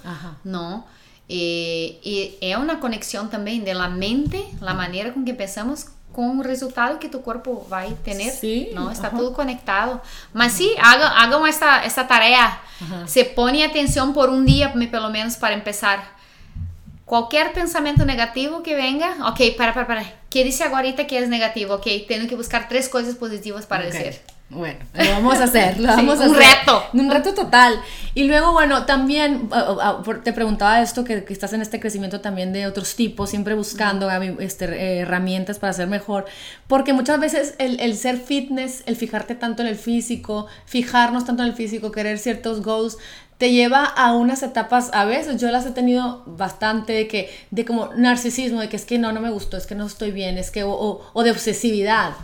¿no? 0.43 0.87
Y, 1.29 1.99
y, 2.03 2.39
es 2.41 2.57
una 2.57 2.81
conexión 2.81 3.29
también 3.29 3.65
de 3.65 3.75
la 3.75 3.89
mente, 3.89 4.45
la 4.61 4.75
manera 4.75 5.13
con 5.13 5.25
que 5.25 5.35
pensamos 5.35 5.87
con 6.13 6.39
el 6.39 6.45
resultado 6.45 6.99
que 6.99 7.09
tu 7.09 7.21
cuerpo 7.21 7.67
va 7.71 7.83
a 7.83 7.87
tener, 7.89 8.33
sí, 8.33 8.71
¿no? 8.75 8.91
Está 8.91 9.11
todo 9.11 9.35
conectado. 9.35 10.01
Mas 10.33 10.55
sí, 10.55 10.73
hagan, 10.83 11.13
hagan 11.15 11.47
esta, 11.47 11.85
esta 11.85 12.09
tarea. 12.09 12.61
Se 13.07 13.25
pone 13.25 13.63
atención 13.63 14.15
por 14.15 14.31
un 14.31 14.47
día, 14.47 14.73
pelo 14.73 15.11
menos, 15.11 15.37
para 15.37 15.55
empezar 15.55 16.19
Qualquer 17.09 17.55
pensamento 17.55 18.05
negativo 18.05 18.63
que 18.63 18.75
venga, 18.75 19.17
ok, 19.27 19.57
para, 19.57 19.73
para, 19.73 19.87
para. 19.87 20.05
¿Qué 20.29 20.45
dice 20.45 20.65
ahorita 20.65 21.07
que 21.07 21.19
es 21.19 21.31
negativo? 21.31 21.77
Ok, 21.77 21.87
tengo 22.07 22.29
que 22.29 22.37
buscar 22.37 22.69
tres 22.69 22.91
cosas 22.91 23.15
positivas 23.15 23.65
para 23.65 23.89
okay. 23.89 23.99
decir. 23.99 24.21
Bueno, 24.51 24.79
lo 24.95 25.11
vamos 25.11 25.39
a 25.41 25.45
hacer, 25.45 25.79
lo 25.79 25.89
vamos 25.97 26.19
sí, 26.19 26.25
a 26.25 26.29
un 26.29 26.37
hacer. 26.37 26.59
reto. 26.59 26.83
Un 26.95 27.11
reto 27.11 27.35
total. 27.35 27.79
Y 28.15 28.25
luego, 28.25 28.53
bueno, 28.53 28.87
también 28.87 29.51
te 30.25 30.33
preguntaba 30.33 30.81
esto, 30.81 31.05
que, 31.05 31.23
que, 31.25 31.33
estás 31.35 31.53
en 31.53 31.61
este 31.61 31.79
crecimiento 31.79 32.23
también 32.23 32.53
de 32.55 32.67
otros 32.67 32.95
tipos, 32.97 33.29
siempre 33.29 33.55
buscando 33.55 34.11
este, 34.11 34.65
eh, 34.65 34.99
herramientas 35.01 35.59
para 35.59 35.75
ser 35.75 35.87
mejor, 35.87 36.25
porque 36.67 36.95
muchas 36.95 37.21
veces 37.21 37.55
el, 37.59 37.79
el, 37.81 37.95
ser 37.97 38.17
fitness, 38.17 38.83
el 38.87 38.97
fijarte 38.97 39.35
tanto 39.35 39.63
en 39.63 39.69
el 39.69 39.77
físico, 39.77 40.47
fijarnos 40.65 41.27
tanto 41.27 41.43
en 41.43 41.51
el 41.51 41.55
físico, 41.55 41.93
querer 41.93 42.19
ciertos 42.19 42.63
goals, 42.63 42.97
te 43.37 43.53
lleva 43.53 43.85
a 43.85 44.15
unas 44.15 44.43
etapas, 44.43 44.91
a 44.95 45.05
veces 45.05 45.41
yo 45.41 45.51
las 45.51 45.67
he 45.67 45.71
tenido 45.71 46.25
bastante 46.27 46.95
de 46.95 47.07
que, 47.07 47.31
de 47.51 47.65
como 47.67 47.95
narcisismo, 47.95 48.61
de 48.61 48.69
que 48.69 48.77
es 48.77 48.87
que 48.87 48.99
no, 48.99 49.13
no 49.13 49.21
me 49.21 49.31
gustó, 49.31 49.59
es 49.59 49.67
que 49.67 49.75
no 49.75 49.87
estoy 49.87 50.11
bien, 50.11 50.39
es 50.39 50.51
que, 50.51 50.65
o, 50.65 51.03
o 51.13 51.23
de 51.23 51.31
obsesividad. 51.31 52.15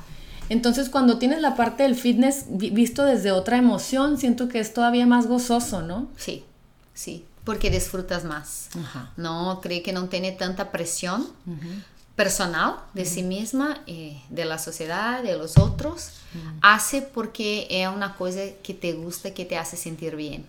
Entonces 0.48 0.88
cuando 0.88 1.18
tienes 1.18 1.40
la 1.40 1.56
parte 1.56 1.82
del 1.84 1.94
fitness 1.94 2.46
visto 2.48 3.04
desde 3.04 3.32
otra 3.32 3.56
emoción, 3.56 4.18
siento 4.18 4.48
que 4.48 4.60
es 4.60 4.74
todavía 4.74 5.06
más 5.06 5.26
gozoso, 5.26 5.82
¿no? 5.82 6.08
Sí, 6.16 6.44
sí, 6.92 7.24
porque 7.44 7.70
disfrutas 7.70 8.24
más, 8.24 8.68
Ajá. 8.78 9.12
¿no? 9.16 9.60
Creo 9.62 9.82
que 9.82 9.92
no 9.92 10.08
tiene 10.08 10.32
tanta 10.32 10.70
presión. 10.70 11.26
Uh 11.46 11.52
-huh 11.52 11.82
personal 12.16 12.76
de 12.94 13.02
uh 13.02 13.04
-huh. 13.04 13.08
sí 13.08 13.22
misma, 13.22 13.80
eh, 13.86 14.22
de 14.28 14.44
la 14.44 14.58
sociedad, 14.58 15.22
de 15.22 15.36
los 15.36 15.58
otros, 15.58 16.10
uh 16.34 16.38
-huh. 16.38 16.58
hace 16.62 17.02
porque 17.02 17.66
es 17.68 17.88
una 17.88 18.14
cosa 18.14 18.40
que 18.62 18.74
te 18.74 18.92
gusta, 18.92 19.34
que 19.34 19.44
te 19.44 19.56
hace 19.56 19.76
sentir 19.76 20.14
bien. 20.16 20.46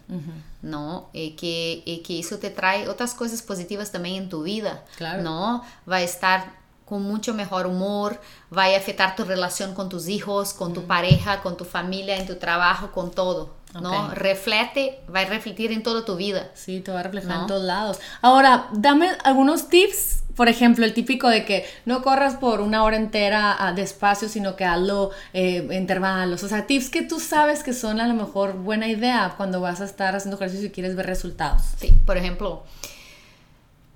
¿no? 0.61 1.09
Y 1.13 1.31
que, 1.31 1.83
y 1.85 1.99
que 1.99 2.19
eso 2.19 2.39
te 2.39 2.49
trae 2.49 2.87
otras 2.89 3.13
cosas 3.13 3.41
positivas 3.43 3.91
también 3.91 4.23
en 4.23 4.29
tu 4.29 4.41
vida, 4.43 4.83
claro. 4.97 5.21
¿no? 5.21 5.63
Va 5.87 5.97
a 5.97 6.01
estar 6.01 6.53
con 6.85 7.03
mucho 7.03 7.33
mejor 7.33 7.65
humor, 7.65 8.21
va 8.55 8.65
a 8.65 8.77
afectar 8.77 9.15
tu 9.15 9.23
relación 9.23 9.73
con 9.73 9.89
tus 9.89 10.07
hijos, 10.07 10.53
con 10.53 10.73
tu 10.73 10.83
pareja, 10.83 11.41
con 11.41 11.57
tu 11.57 11.65
familia, 11.65 12.17
en 12.17 12.27
tu 12.27 12.35
trabajo, 12.35 12.91
con 12.91 13.11
todo. 13.11 13.49
¿no? 13.81 14.09
Reflete, 14.11 15.01
va 15.13 15.21
a 15.21 15.25
refletir 15.25 15.71
en 15.71 15.83
toda 15.83 16.05
tu 16.05 16.15
vida. 16.15 16.51
Sí, 16.53 16.79
te 16.79 16.91
va 16.91 17.01
a 17.01 17.03
reflejar 17.03 17.35
¿no? 17.35 17.41
en 17.41 17.47
todos 17.47 17.63
lados. 17.63 17.99
Ahora, 18.21 18.69
dame 18.71 19.09
algunos 19.23 19.67
tips 19.67 20.21
por 20.35 20.49
ejemplo, 20.49 20.85
el 20.85 20.93
típico 20.93 21.29
de 21.29 21.45
que 21.45 21.65
no 21.85 22.01
corras 22.01 22.35
por 22.35 22.61
una 22.61 22.83
hora 22.83 22.97
entera 22.97 23.55
a, 23.57 23.71
despacio, 23.71 24.27
sino 24.27 24.55
que 24.55 24.65
hazlo 24.65 25.11
eh, 25.33 25.67
intervalos. 25.71 26.43
O 26.43 26.49
sea, 26.49 26.67
tips 26.67 26.89
que 26.89 27.01
tú 27.01 27.19
sabes 27.19 27.63
que 27.63 27.73
son 27.73 28.01
a 28.01 28.07
lo 28.07 28.13
mejor 28.13 28.53
buena 28.53 28.87
idea 28.87 29.33
cuando 29.37 29.61
vas 29.61 29.81
a 29.81 29.85
estar 29.85 30.15
haciendo 30.15 30.35
ejercicio 30.35 30.67
y 30.67 30.71
quieres 30.71 30.95
ver 30.95 31.05
resultados. 31.05 31.61
Sí, 31.77 31.93
por 32.05 32.17
ejemplo, 32.17 32.63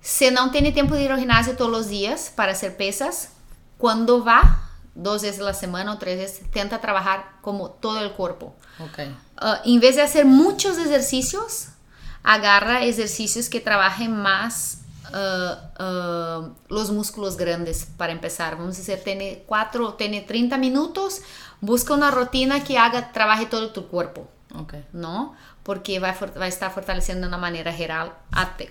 si 0.00 0.30
no 0.30 0.50
tiene 0.50 0.72
tiempo 0.72 0.94
de 0.94 1.02
ir 1.02 1.12
al 1.12 1.18
gimnasio 1.18 1.56
todos 1.56 1.70
los 1.70 1.88
días 1.88 2.32
para 2.34 2.52
hacer 2.52 2.76
pesas, 2.76 3.30
cuando 3.78 4.24
va, 4.24 4.70
dos 4.94 5.22
veces 5.22 5.40
a 5.40 5.44
la 5.44 5.54
semana 5.54 5.92
o 5.94 5.98
tres 5.98 6.18
veces, 6.18 6.42
intenta 6.42 6.80
trabajar 6.80 7.32
como 7.40 7.70
todo 7.70 8.00
el 8.00 8.12
cuerpo. 8.12 8.54
Okay. 8.90 9.08
Uh, 9.40 9.56
en 9.64 9.80
vez 9.80 9.96
de 9.96 10.02
hacer 10.02 10.24
muchos 10.24 10.78
ejercicios, 10.78 11.68
agarra 12.22 12.82
ejercicios 12.82 13.48
que 13.48 13.60
trabajen 13.60 14.14
más 14.14 14.78
Uh, 15.12 15.82
uh, 15.82 16.54
los 16.68 16.92
músculos 16.92 17.36
grandes 17.36 17.84
para 17.96 18.12
empezar. 18.12 18.56
Vamos 18.56 18.76
a 18.76 18.78
decir, 18.78 19.02
tiene 19.02 19.42
4, 19.44 19.94
tiene 19.94 20.20
30 20.20 20.56
minutos, 20.56 21.22
busca 21.60 21.94
una 21.94 22.12
rutina 22.12 22.62
que 22.62 22.78
haga, 22.78 23.10
trabaje 23.10 23.46
todo 23.46 23.72
tu 23.72 23.88
cuerpo. 23.88 24.28
Okay. 24.54 24.84
¿No? 24.92 25.34
Porque 25.62 25.98
va 25.98 26.10
a, 26.10 26.26
va 26.38 26.44
a, 26.46 26.48
estar 26.48 26.72
fortaleciendo 26.72 27.22
de 27.22 27.28
una 27.28 27.38
manera 27.38 27.72
general 27.72 28.12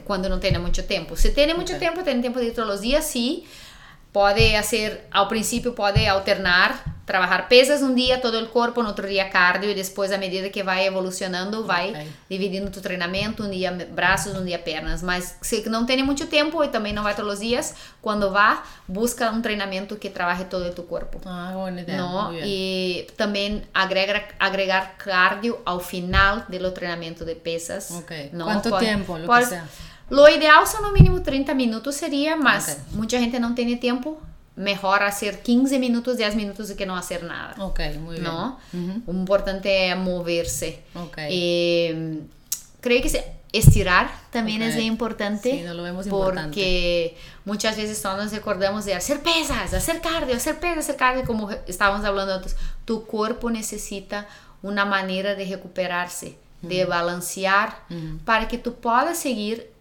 cuando 0.06 0.28
no 0.28 0.40
tiene 0.40 0.60
mucho 0.60 0.86
tiempo. 0.86 1.16
Si 1.16 1.32
tiene 1.34 1.54
mucho 1.54 1.76
okay. 1.76 1.80
tiempo, 1.80 2.04
tiene 2.04 2.22
tiempo 2.22 2.40
de 2.40 2.48
ir 2.48 2.54
todos 2.54 2.68
los 2.68 2.82
días, 2.82 3.06
sí. 3.06 3.46
Puede 4.12 4.58
hacer, 4.58 5.08
al 5.12 5.28
principio 5.28 5.76
puede 5.76 6.08
alternar, 6.08 6.84
trabajar 7.10 7.48
pesas 7.48 7.82
un 7.82 7.96
día, 7.96 8.22
todo 8.22 8.38
el 8.38 8.50
cuerpo, 8.50 8.82
en 8.82 8.88
otro 8.88 9.08
día 9.08 9.32
cardio 9.32 9.72
y 9.72 9.74
después 9.74 10.12
a 10.12 10.20
medida 10.20 10.52
que 10.52 10.62
va 10.62 10.80
evolucionando, 10.84 11.66
va 11.66 11.84
okay. 11.86 12.16
dividindo 12.30 12.70
tu 12.70 12.82
treinamento, 12.82 13.44
un 13.44 13.50
día 13.50 13.76
brazos, 13.92 14.38
un 14.38 14.46
día 14.46 14.64
pernas. 14.64 15.02
Mas 15.02 15.36
si 15.42 15.64
no 15.64 15.84
tiene 15.88 16.04
mucho 16.04 16.28
tiempo 16.28 16.64
y 16.64 16.68
también 16.68 16.96
no 16.96 17.04
va 17.04 17.16
todos 17.16 17.28
los 17.28 17.40
días, 17.40 17.74
cuando 18.00 18.32
va, 18.32 18.64
busca 18.86 19.32
un 19.32 19.42
treinamento 19.42 20.00
que 20.00 20.12
trabaje 20.12 20.46
todo 20.46 20.70
tu 20.70 20.86
cuerpo. 20.86 21.20
Ah, 21.26 21.54
buena 21.56 21.82
idea. 21.82 21.98
¿no? 21.98 22.32
Y 22.44 23.08
también 23.16 23.68
agrega, 23.74 24.28
agregar 24.38 24.96
cardio 24.98 25.64
al 25.66 25.82
final 25.82 26.46
del 26.48 26.66
entrenamiento 26.66 27.26
de 27.26 27.36
pesas. 27.36 27.90
Okay. 27.90 28.30
¿no? 28.34 28.46
¿Cuánto 28.46 28.70
por, 28.70 28.80
tiempo? 28.80 29.18
Lo 29.18 29.26
por, 29.26 29.40
que 29.40 29.46
sea. 29.48 29.66
Lo 30.10 30.28
ideal 30.28 30.66
son 30.68 30.82
no 30.82 30.92
mínimo 30.92 31.22
30 31.22 31.54
minutos 31.54 31.96
sería, 31.96 32.36
mas 32.36 32.64
okay. 32.70 32.98
mucha 32.98 33.20
gente 33.20 33.40
no 33.40 33.54
tiene 33.56 33.76
tiempo. 33.76 34.20
Mejor 34.56 35.04
hacer 35.04 35.42
15 35.42 35.80
minutos, 35.80 36.18
10 36.18 36.36
minutos 36.36 36.68
de 36.68 36.76
que 36.76 36.86
no 36.86 36.98
hacer 36.98 37.24
nada. 37.24 37.56
Ok, 37.60 37.80
muy 38.02 38.16
bien. 38.16 38.24
¿no? 38.26 38.60
Uh 38.74 38.78
-huh. 38.78 39.16
Importante 39.16 39.90
es 39.90 39.98
moverse. 39.98 40.82
Okay. 40.94 41.28
Eh, 41.32 42.20
creo 42.82 43.02
que 43.02 43.40
estirar 43.52 44.12
también 44.32 44.62
okay. 44.62 44.78
es 44.78 44.84
importante. 44.84 45.52
Sí, 45.52 45.62
no 45.62 45.74
lo 45.74 45.84
vemos 45.84 46.08
porque 46.08 47.16
importante. 47.16 47.18
muchas 47.46 47.78
veces 47.78 48.02
todos 48.02 48.18
nos 48.18 48.32
recordamos 48.32 48.86
de 48.86 48.94
hacer 48.94 49.22
pesas, 49.22 49.74
hacer 49.74 50.02
cardio, 50.02 50.36
hacer 50.36 50.60
pesas, 50.60 50.80
hacer 50.80 50.98
cardio, 50.98 51.24
como 51.26 51.50
estábamos 51.68 52.06
hablando 52.06 52.34
antes. 52.34 52.56
Tu 52.86 53.06
cuerpo 53.06 53.50
necesita 53.50 54.28
una 54.62 54.86
manera 54.86 55.36
de 55.36 55.46
recuperarse, 55.46 56.38
uh 56.62 56.66
-huh. 56.66 56.70
de 56.70 56.86
balancear, 56.86 57.84
uh 57.90 57.94
-huh. 57.94 58.20
para 58.26 58.48
que 58.48 58.58
tú 58.58 58.76
puedas 58.76 59.18
seguir 59.18 59.72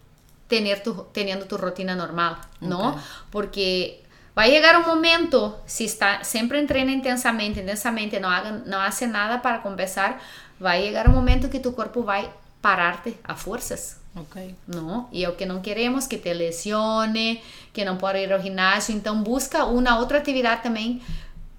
tener 0.49 0.83
tu, 0.83 1.05
teniendo 1.13 1.45
tu 1.45 1.57
rutina 1.57 1.95
normal, 1.95 2.37
¿no? 2.59 2.89
Okay. 2.89 3.01
Porque 3.31 4.03
va 4.37 4.43
a 4.43 4.47
llegar 4.47 4.75
un 4.77 4.85
momento, 4.85 5.61
si 5.65 5.85
está, 5.85 6.23
siempre 6.23 6.59
entrena 6.59 6.91
intensamente, 6.91 7.61
intensamente, 7.61 8.19
no, 8.19 8.29
haga, 8.29 8.51
no 8.65 8.81
hace 8.81 9.07
nada 9.07 9.41
para 9.41 9.61
compensar, 9.61 10.19
va 10.61 10.71
a 10.71 10.79
llegar 10.79 11.07
un 11.07 11.15
momento 11.15 11.49
que 11.49 11.59
tu 11.59 11.73
cuerpo 11.73 12.03
va 12.03 12.17
a 12.17 12.33
pararte 12.59 13.17
a 13.23 13.35
fuerzas. 13.35 13.97
Okay. 14.15 14.55
¿no? 14.67 15.07
E 15.11 15.23
é 15.23 15.29
o 15.29 15.35
que 15.35 15.45
não 15.45 15.61
queremos, 15.61 16.07
que 16.07 16.17
te 16.17 16.33
lesione, 16.33 17.41
que 17.71 17.85
não 17.85 17.95
pode 17.95 18.17
ir 18.19 18.33
ao 18.33 18.41
ginásio. 18.41 18.93
Então, 18.95 19.21
busca 19.21 19.65
uma 19.65 19.99
outra 19.99 20.17
atividade 20.17 20.63
também 20.63 21.01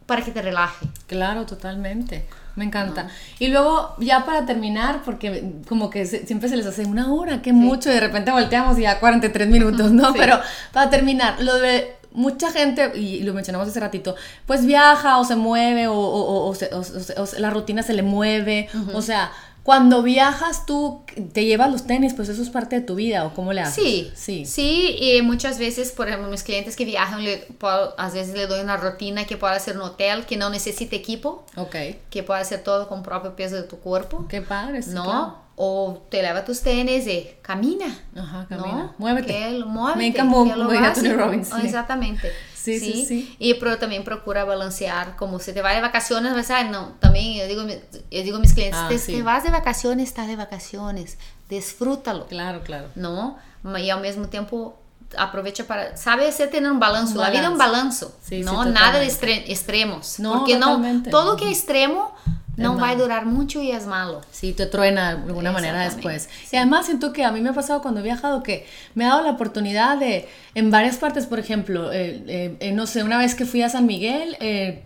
para 0.05 0.21
que 0.21 0.33
te 0.33 0.41
relaje. 0.41 0.85
Claro, 1.07 1.45
totalmente. 1.47 2.25
Me 2.57 2.65
encanta. 2.65 3.05
No. 3.05 3.11
Y 3.39 3.49
luego, 3.49 3.95
ya 3.99 4.25
para 4.25 4.47
terminar, 4.47 5.03
porque 5.05 5.53
como 5.69 5.91
que 5.91 6.07
se, 6.07 6.27
siempre 6.27 6.49
se 6.49 6.57
les 6.57 6.67
hace 6.67 6.85
una 6.85 7.13
hora, 7.13 7.43
que 7.43 7.51
sí. 7.51 7.57
mucho, 7.57 7.91
y 7.91 7.95
de 7.95 8.01
repente 8.01 8.31
volteamos 8.31 8.79
y 8.79 8.83
ya 8.83 8.99
43 9.01 9.49
minutos, 9.49 9.93
¿no? 9.93 10.13
Sí. 10.13 10.19
Pero 10.19 10.41
para 10.73 10.91
terminar, 10.91 11.41
lo 11.41 11.57
de 11.57 11.97
mucha 12.13 12.51
gente, 12.51 12.93
y 12.97 13.23
lo 13.23 13.35
mencionamos 13.35 13.69
hace 13.69 13.81
ratito, 13.81 14.17
pues 14.47 14.67
viaja 14.67 15.19
o 15.19 15.25
se 15.25 15.37
mueve 15.37 15.87
o, 15.87 15.95
o, 15.95 16.49
o, 16.49 16.55
se, 16.55 16.71
o 16.75 17.27
la 17.39 17.51
rutina 17.51 17.83
se 17.83 17.95
le 17.95 18.03
mueve, 18.03 18.69
uh 18.75 18.79
-huh. 18.79 18.95
o 18.95 19.03
sea, 19.03 19.31
cuando 19.63 20.03
viajas 20.03 20.65
tú 20.65 21.03
te 21.33 21.45
llevas 21.45 21.71
los 21.71 21.87
tenis, 21.87 22.15
pues 22.15 22.29
eso 22.29 22.43
es 22.43 22.49
parte 22.49 22.77
de 22.77 22.83
tu 22.83 22.95
vida, 22.95 23.27
¿o 23.27 23.35
cómo 23.35 23.53
le 23.53 23.61
haces? 23.61 23.75
Sí, 23.85 24.13
sí. 24.15 24.47
Sí, 24.47 24.97
y 24.99 25.23
muchas 25.23 25.59
veces, 25.59 25.93
por 25.93 26.09
ejemplo, 26.09 26.31
mis 26.31 26.43
clientes 26.43 26.77
que 26.77 26.85
viajan, 26.85 27.23
le, 27.23 27.37
puedo, 27.59 27.95
a 27.99 28.09
veces 28.09 28.35
le 28.35 28.47
doy 28.47 28.61
una 28.61 28.79
rutina 28.79 29.27
que 29.27 29.37
puede 29.37 29.55
hacer 29.55 29.77
un 29.77 29.83
hotel, 29.83 30.25
que 30.25 30.37
no 30.37 30.49
necesita 30.49 30.97
equipo. 30.97 31.45
Ok. 31.57 31.77
Que 32.09 32.23
puede 32.23 32.41
hacer 32.41 32.65
todo 32.65 32.89
con 32.89 33.03
propio 33.03 33.37
peso 33.37 33.57
de 33.57 33.65
tu 33.65 33.79
cuerpo. 33.79 34.27
Qué 34.29 34.41
padre, 34.41 34.83
sí, 34.83 34.91
¿No? 34.91 35.05
Claro. 35.05 35.51
O 35.63 36.07
te 36.09 36.23
leva 36.23 36.43
tus 36.43 36.63
tenis 36.63 37.07
y 37.07 37.29
camina. 37.43 37.87
Ajá, 38.17 38.47
camina. 38.49 38.73
¿no? 38.73 38.95
Muévete. 38.97 39.27
Que, 39.27 39.63
muévete. 39.67 40.09
Make 40.09 40.21
a 40.21 40.25
move, 40.25 40.53
como 40.55 40.71
diría 40.71 40.95
Tony 40.95 41.13
Robbins. 41.13 41.49
Sí. 41.49 41.67
Exactamente. 41.67 42.33
Sí, 42.63 42.79
sí, 42.79 42.93
sí, 42.93 43.07
sí. 43.07 43.37
Y 43.39 43.55
pero 43.55 43.79
también 43.79 44.05
procura 44.05 44.45
balancear, 44.45 45.17
como 45.17 45.39
si 45.39 45.53
te 45.53 45.63
vas 45.63 45.75
de 45.75 45.81
vacaciones, 45.81 46.35
vas 46.35 46.51
a, 46.51 46.65
no, 46.65 46.93
también 47.01 47.35
yo 47.39 47.47
digo, 47.47 47.63
yo 47.67 48.23
digo 48.23 48.37
a 48.37 48.41
mis 48.41 48.53
clientes, 48.53 48.79
Ah, 48.83 48.89
te, 48.89 48.99
sí. 48.99 49.13
te 49.15 49.23
vas 49.23 49.45
de 49.45 49.51
vacaciones, 49.51 50.09
estás 50.09 50.27
de 50.29 50.37
vacaciones, 50.37 51.17
disfrútalo, 51.49 52.27
Claro, 52.27 52.61
claro. 52.63 52.89
¿no? 52.95 53.39
Y 53.79 53.91
al 53.91 54.01
mismo 54.01 54.29
tiempo 54.29 54.77
aprovecha 55.17 55.65
para, 55.67 55.97
sabe 55.97 56.29
hacer 56.29 56.51
tener 56.51 56.71
un 56.71 56.79
balanzo, 56.79 57.15
Un 57.15 57.21
la 57.21 57.31
vida 57.31 57.43
es 57.45 57.49
un 57.49 57.59
balance. 57.59 58.07
Sí, 58.23 58.39
sí, 58.39 58.43
¿no? 58.43 58.65
Nada 58.65 58.99
de 59.01 59.07
extremos, 59.07 60.21
No, 60.21 60.39
porque 60.39 60.55
no, 60.57 60.67
totalmente. 60.67 61.11
todo 61.11 61.37
que 61.37 61.51
es 61.51 61.59
extremo 61.59 62.15
no 62.61 62.77
va 62.77 62.91
a 62.91 62.97
durar 62.97 63.27
mucho 63.27 63.63
y 63.63 63.71
es 63.71 63.87
malo. 63.87 64.21
Sí, 64.31 64.53
te 64.53 64.67
truena 64.67 65.17
de 65.17 65.23
alguna 65.25 65.53
manera 65.53 65.83
después. 65.83 66.29
Y 66.53 66.57
además 66.57 66.87
siento 66.87 67.13
que 67.13 67.25
a 67.25 67.33
mí 67.33 67.41
me 67.41 67.51
ha 67.51 67.53
pasado 67.53 67.81
cuando 67.83 68.01
he 68.01 68.03
viajado 68.03 68.43
que 68.43 68.67
me 68.95 69.05
ha 69.05 69.09
dado 69.09 69.23
la 69.23 69.31
oportunidad 69.31 69.97
de, 69.99 70.29
en 70.55 70.71
varias 70.71 70.97
partes, 70.97 71.27
por 71.27 71.39
ejemplo, 71.39 71.93
eh, 71.93 72.23
eh, 72.27 72.57
eh, 72.61 72.73
no 72.73 72.87
sé, 72.87 73.03
una 73.03 73.19
vez 73.19 73.35
que 73.35 73.47
fui 73.47 73.63
a 73.63 73.69
San 73.69 73.87
Miguel, 73.87 74.37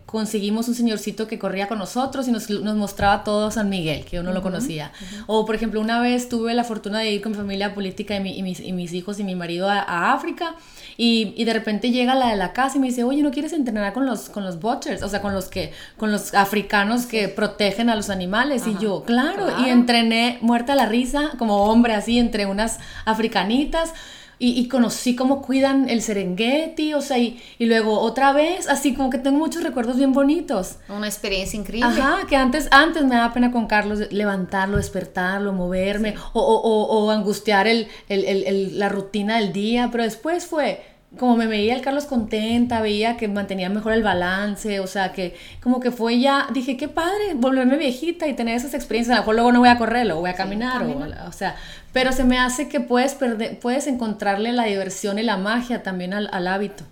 conseguimos 0.06 0.68
un 0.68 0.74
señorcito 0.74 1.26
que 1.26 1.38
corría 1.38 1.66
con 1.66 1.78
nosotros 1.78 2.28
y 2.28 2.32
nos, 2.32 2.48
nos 2.48 2.76
mostraba 2.76 3.24
todo 3.24 3.50
San 3.50 3.68
Miguel, 3.68 4.04
que 4.04 4.16
yo 4.16 4.22
no 4.22 4.32
lo 4.32 4.42
conocía. 4.42 4.92
O, 5.26 5.44
por 5.44 5.54
ejemplo, 5.54 5.80
una 5.80 6.00
vez 6.00 6.28
tuve 6.28 6.54
la 6.54 6.64
fortuna 6.64 7.00
de 7.00 7.10
ir 7.12 7.22
con 7.22 7.32
mi 7.32 7.38
familia 7.38 7.74
política 7.74 8.16
y, 8.16 8.42
mis, 8.42 8.60
y 8.60 8.72
mis, 8.72 8.92
hijos 8.92 9.18
y 9.18 9.24
mi 9.24 9.34
marido 9.34 9.68
a, 9.68 9.80
a 9.80 10.12
África 10.12 10.54
y, 10.96 11.34
y, 11.36 11.44
de 11.44 11.52
repente 11.52 11.90
llega 11.90 12.14
la 12.14 12.28
de 12.28 12.36
la 12.36 12.52
casa 12.52 12.76
y 12.76 12.80
me 12.80 12.86
dice, 12.86 13.02
oye, 13.02 13.22
¿no 13.22 13.32
quieres 13.32 13.52
entrenar 13.52 13.92
con 13.92 14.06
los, 14.06 14.28
con 14.28 14.44
los 14.44 14.60
butchers? 14.60 15.02
O 15.02 15.08
sea, 15.08 15.20
con 15.20 15.34
los 15.34 15.46
que, 15.46 15.72
con 15.96 16.12
los 16.12 16.34
africanos 16.34 17.06
que 17.06 17.28
protegen 17.28 17.63
a 17.88 17.96
los 17.96 18.10
animales. 18.10 18.66
Y 18.66 18.76
yo, 18.78 19.04
claro, 19.04 19.46
y 19.64 19.68
entrené 19.68 20.38
muerta 20.40 20.74
la 20.74 20.86
risa 20.86 21.32
como 21.38 21.64
hombre 21.64 21.94
así 21.94 22.18
entre 22.18 22.46
unas 22.46 22.78
africanitas. 23.04 23.94
Y, 24.36 24.58
y, 24.58 24.66
conocí 24.66 25.14
cómo 25.14 25.42
cuidan 25.42 25.88
el 25.88 26.02
Serengeti, 26.02 26.92
o 26.92 27.00
sea, 27.00 27.18
y, 27.18 27.40
y, 27.56 27.66
luego 27.66 28.00
otra 28.00 28.32
vez, 28.32 28.68
así 28.68 28.92
como 28.92 29.08
que 29.08 29.18
tengo 29.18 29.38
muchos 29.38 29.62
recuerdos 29.62 29.96
bien 29.96 30.12
bonitos. 30.12 30.78
Una 30.88 31.06
experiencia 31.06 31.58
increíble. 31.58 31.88
Ajá, 31.88 32.26
que 32.28 32.34
antes, 32.34 32.66
antes 32.72 33.04
me 33.04 33.14
daba 33.14 33.32
pena 33.32 33.52
con 33.52 33.68
Carlos 33.68 34.00
levantarlo, 34.10 34.76
despertarlo, 34.76 35.52
moverme, 35.52 36.16
o, 36.32 36.42
o, 36.42 36.82
o, 36.82 37.10
angustiar 37.12 37.68
el, 37.68 37.86
el, 38.08 38.24
el, 38.24 38.78
la 38.78 38.88
rutina 38.88 39.36
del 39.36 39.52
día, 39.52 39.88
pero 39.92 40.02
después 40.02 40.46
fue 40.46 40.82
como 41.18 41.36
me 41.36 41.46
veía 41.46 41.74
el 41.74 41.82
Carlos 41.82 42.06
contenta, 42.06 42.80
veía 42.80 43.16
que 43.16 43.28
mantenía 43.28 43.68
mejor 43.68 43.92
el 43.92 44.02
balance, 44.02 44.80
o 44.80 44.86
sea, 44.86 45.12
que 45.12 45.36
como 45.60 45.80
que 45.80 45.90
fue 45.90 46.20
ya, 46.20 46.48
dije, 46.52 46.76
qué 46.76 46.88
padre 46.88 47.34
volverme 47.34 47.76
viejita 47.76 48.26
y 48.26 48.34
tener 48.34 48.56
esas 48.56 48.74
experiencias, 48.74 49.14
a 49.14 49.20
lo 49.20 49.22
mejor 49.22 49.34
luego 49.36 49.52
no 49.52 49.60
voy 49.60 49.68
a 49.68 49.78
correr, 49.78 50.06
luego 50.06 50.20
voy 50.20 50.30
a 50.30 50.34
caminar, 50.34 50.82
o, 50.82 51.28
o, 51.28 51.32
sea, 51.32 51.56
pero 51.92 52.12
se 52.12 52.24
me 52.24 52.38
hace 52.38 52.68
que 52.68 52.80
puedes, 52.80 53.14
perder, 53.14 53.58
puedes 53.58 53.86
encontrarle 53.86 54.52
la 54.52 54.64
diversión 54.64 55.18
y 55.18 55.22
la 55.22 55.36
magia 55.36 55.82
también 55.82 56.14
al, 56.14 56.28
al 56.32 56.46
hábito, 56.48 56.84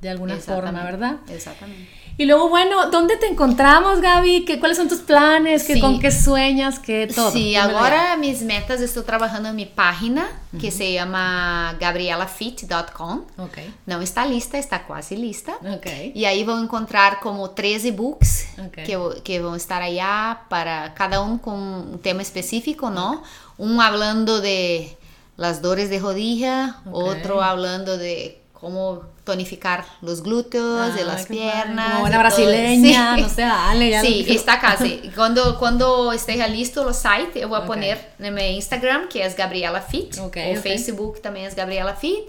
de 0.00 0.10
alguna 0.10 0.36
forma, 0.36 0.84
¿verdad? 0.84 1.16
Exactamente. 1.28 2.01
Y 2.18 2.26
luego, 2.26 2.48
bueno, 2.48 2.90
¿dónde 2.90 3.16
te 3.16 3.26
encontramos, 3.26 4.00
Gaby? 4.00 4.44
¿Qué, 4.44 4.60
¿Cuáles 4.60 4.76
son 4.76 4.88
tus 4.88 5.00
planes? 5.00 5.64
¿Qué, 5.64 5.80
¿Con 5.80 5.98
qué 5.98 6.10
sueñas? 6.10 6.78
¿Qué 6.78 7.08
todo? 7.14 7.30
Sí, 7.30 7.56
ahora 7.56 8.16
mis 8.16 8.42
metas, 8.42 8.80
estoy 8.80 9.02
trabajando 9.04 9.48
en 9.48 9.56
mi 9.56 9.66
página 9.66 10.28
que 10.60 10.70
se 10.70 10.92
llama 10.92 11.76
gabrielafit.com. 11.80 13.22
Okay. 13.38 13.74
No 13.86 14.00
está 14.00 14.26
lista, 14.26 14.58
está 14.58 14.86
casi 14.86 15.16
lista. 15.16 15.54
Okay. 15.78 16.12
Y 16.14 16.26
ahí 16.26 16.44
van 16.44 16.58
a 16.58 16.62
encontrar 16.62 17.20
como 17.20 17.50
13 17.50 17.92
books 17.92 18.46
que, 18.74 18.98
que 19.24 19.40
van 19.40 19.54
a 19.54 19.56
estar 19.56 19.82
allá 19.82 20.42
para 20.48 20.94
cada 20.94 21.22
uno 21.22 21.40
con 21.40 21.54
un 21.54 21.98
tema 22.00 22.22
específico, 22.22 22.90
¿no? 22.90 23.22
Un 23.56 23.80
hablando 23.80 24.40
de 24.40 24.96
las 25.36 25.62
dores 25.62 25.88
de 25.88 25.98
rodilla, 25.98 26.76
otro 26.92 27.42
hablando 27.42 27.96
de 27.96 28.41
cómo 28.62 29.02
tonificar 29.24 29.84
los 30.02 30.22
glúteos, 30.22 30.94
de 30.94 31.04
las 31.04 31.26
piernas. 31.26 31.88
Como 31.88 32.00
buena 32.02 32.18
brasileña, 32.20 33.16
no 33.16 33.28
sé, 33.28 33.42
dale. 33.42 33.90
Ya 33.90 34.00
sí, 34.00 34.24
está 34.28 34.60
casi. 34.60 35.10
Cuando, 35.16 35.58
cuando 35.58 36.12
esté 36.12 36.36
listo 36.48 36.88
el 36.88 36.94
site, 36.94 37.40
yo 37.40 37.48
voy 37.48 37.60
a 37.60 37.66
poner 37.66 38.12
en 38.20 38.32
mi 38.32 38.54
Instagram, 38.54 39.08
que 39.08 39.26
es 39.26 39.36
Gabriela 39.36 39.82
Fit, 39.82 40.16
okay, 40.16 40.56
o 40.56 40.62
Facebook 40.62 41.20
también 41.20 41.46
es 41.46 41.56
Gabriela 41.56 41.96
Fit. 41.96 42.20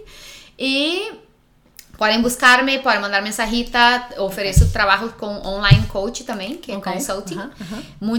Y 0.57 1.03
pueden 1.99 2.23
buscarme, 2.23 2.79
pueden 2.79 3.01
mandar 3.01 3.21
mensajita, 3.21 4.09
ofrezco 4.17 4.65
trabajo 4.73 5.15
con 5.15 5.35
online 5.45 5.85
coach 5.87 6.23
también, 6.23 6.57
que 6.57 6.73
es 6.73 6.79
consulting. 6.79 7.37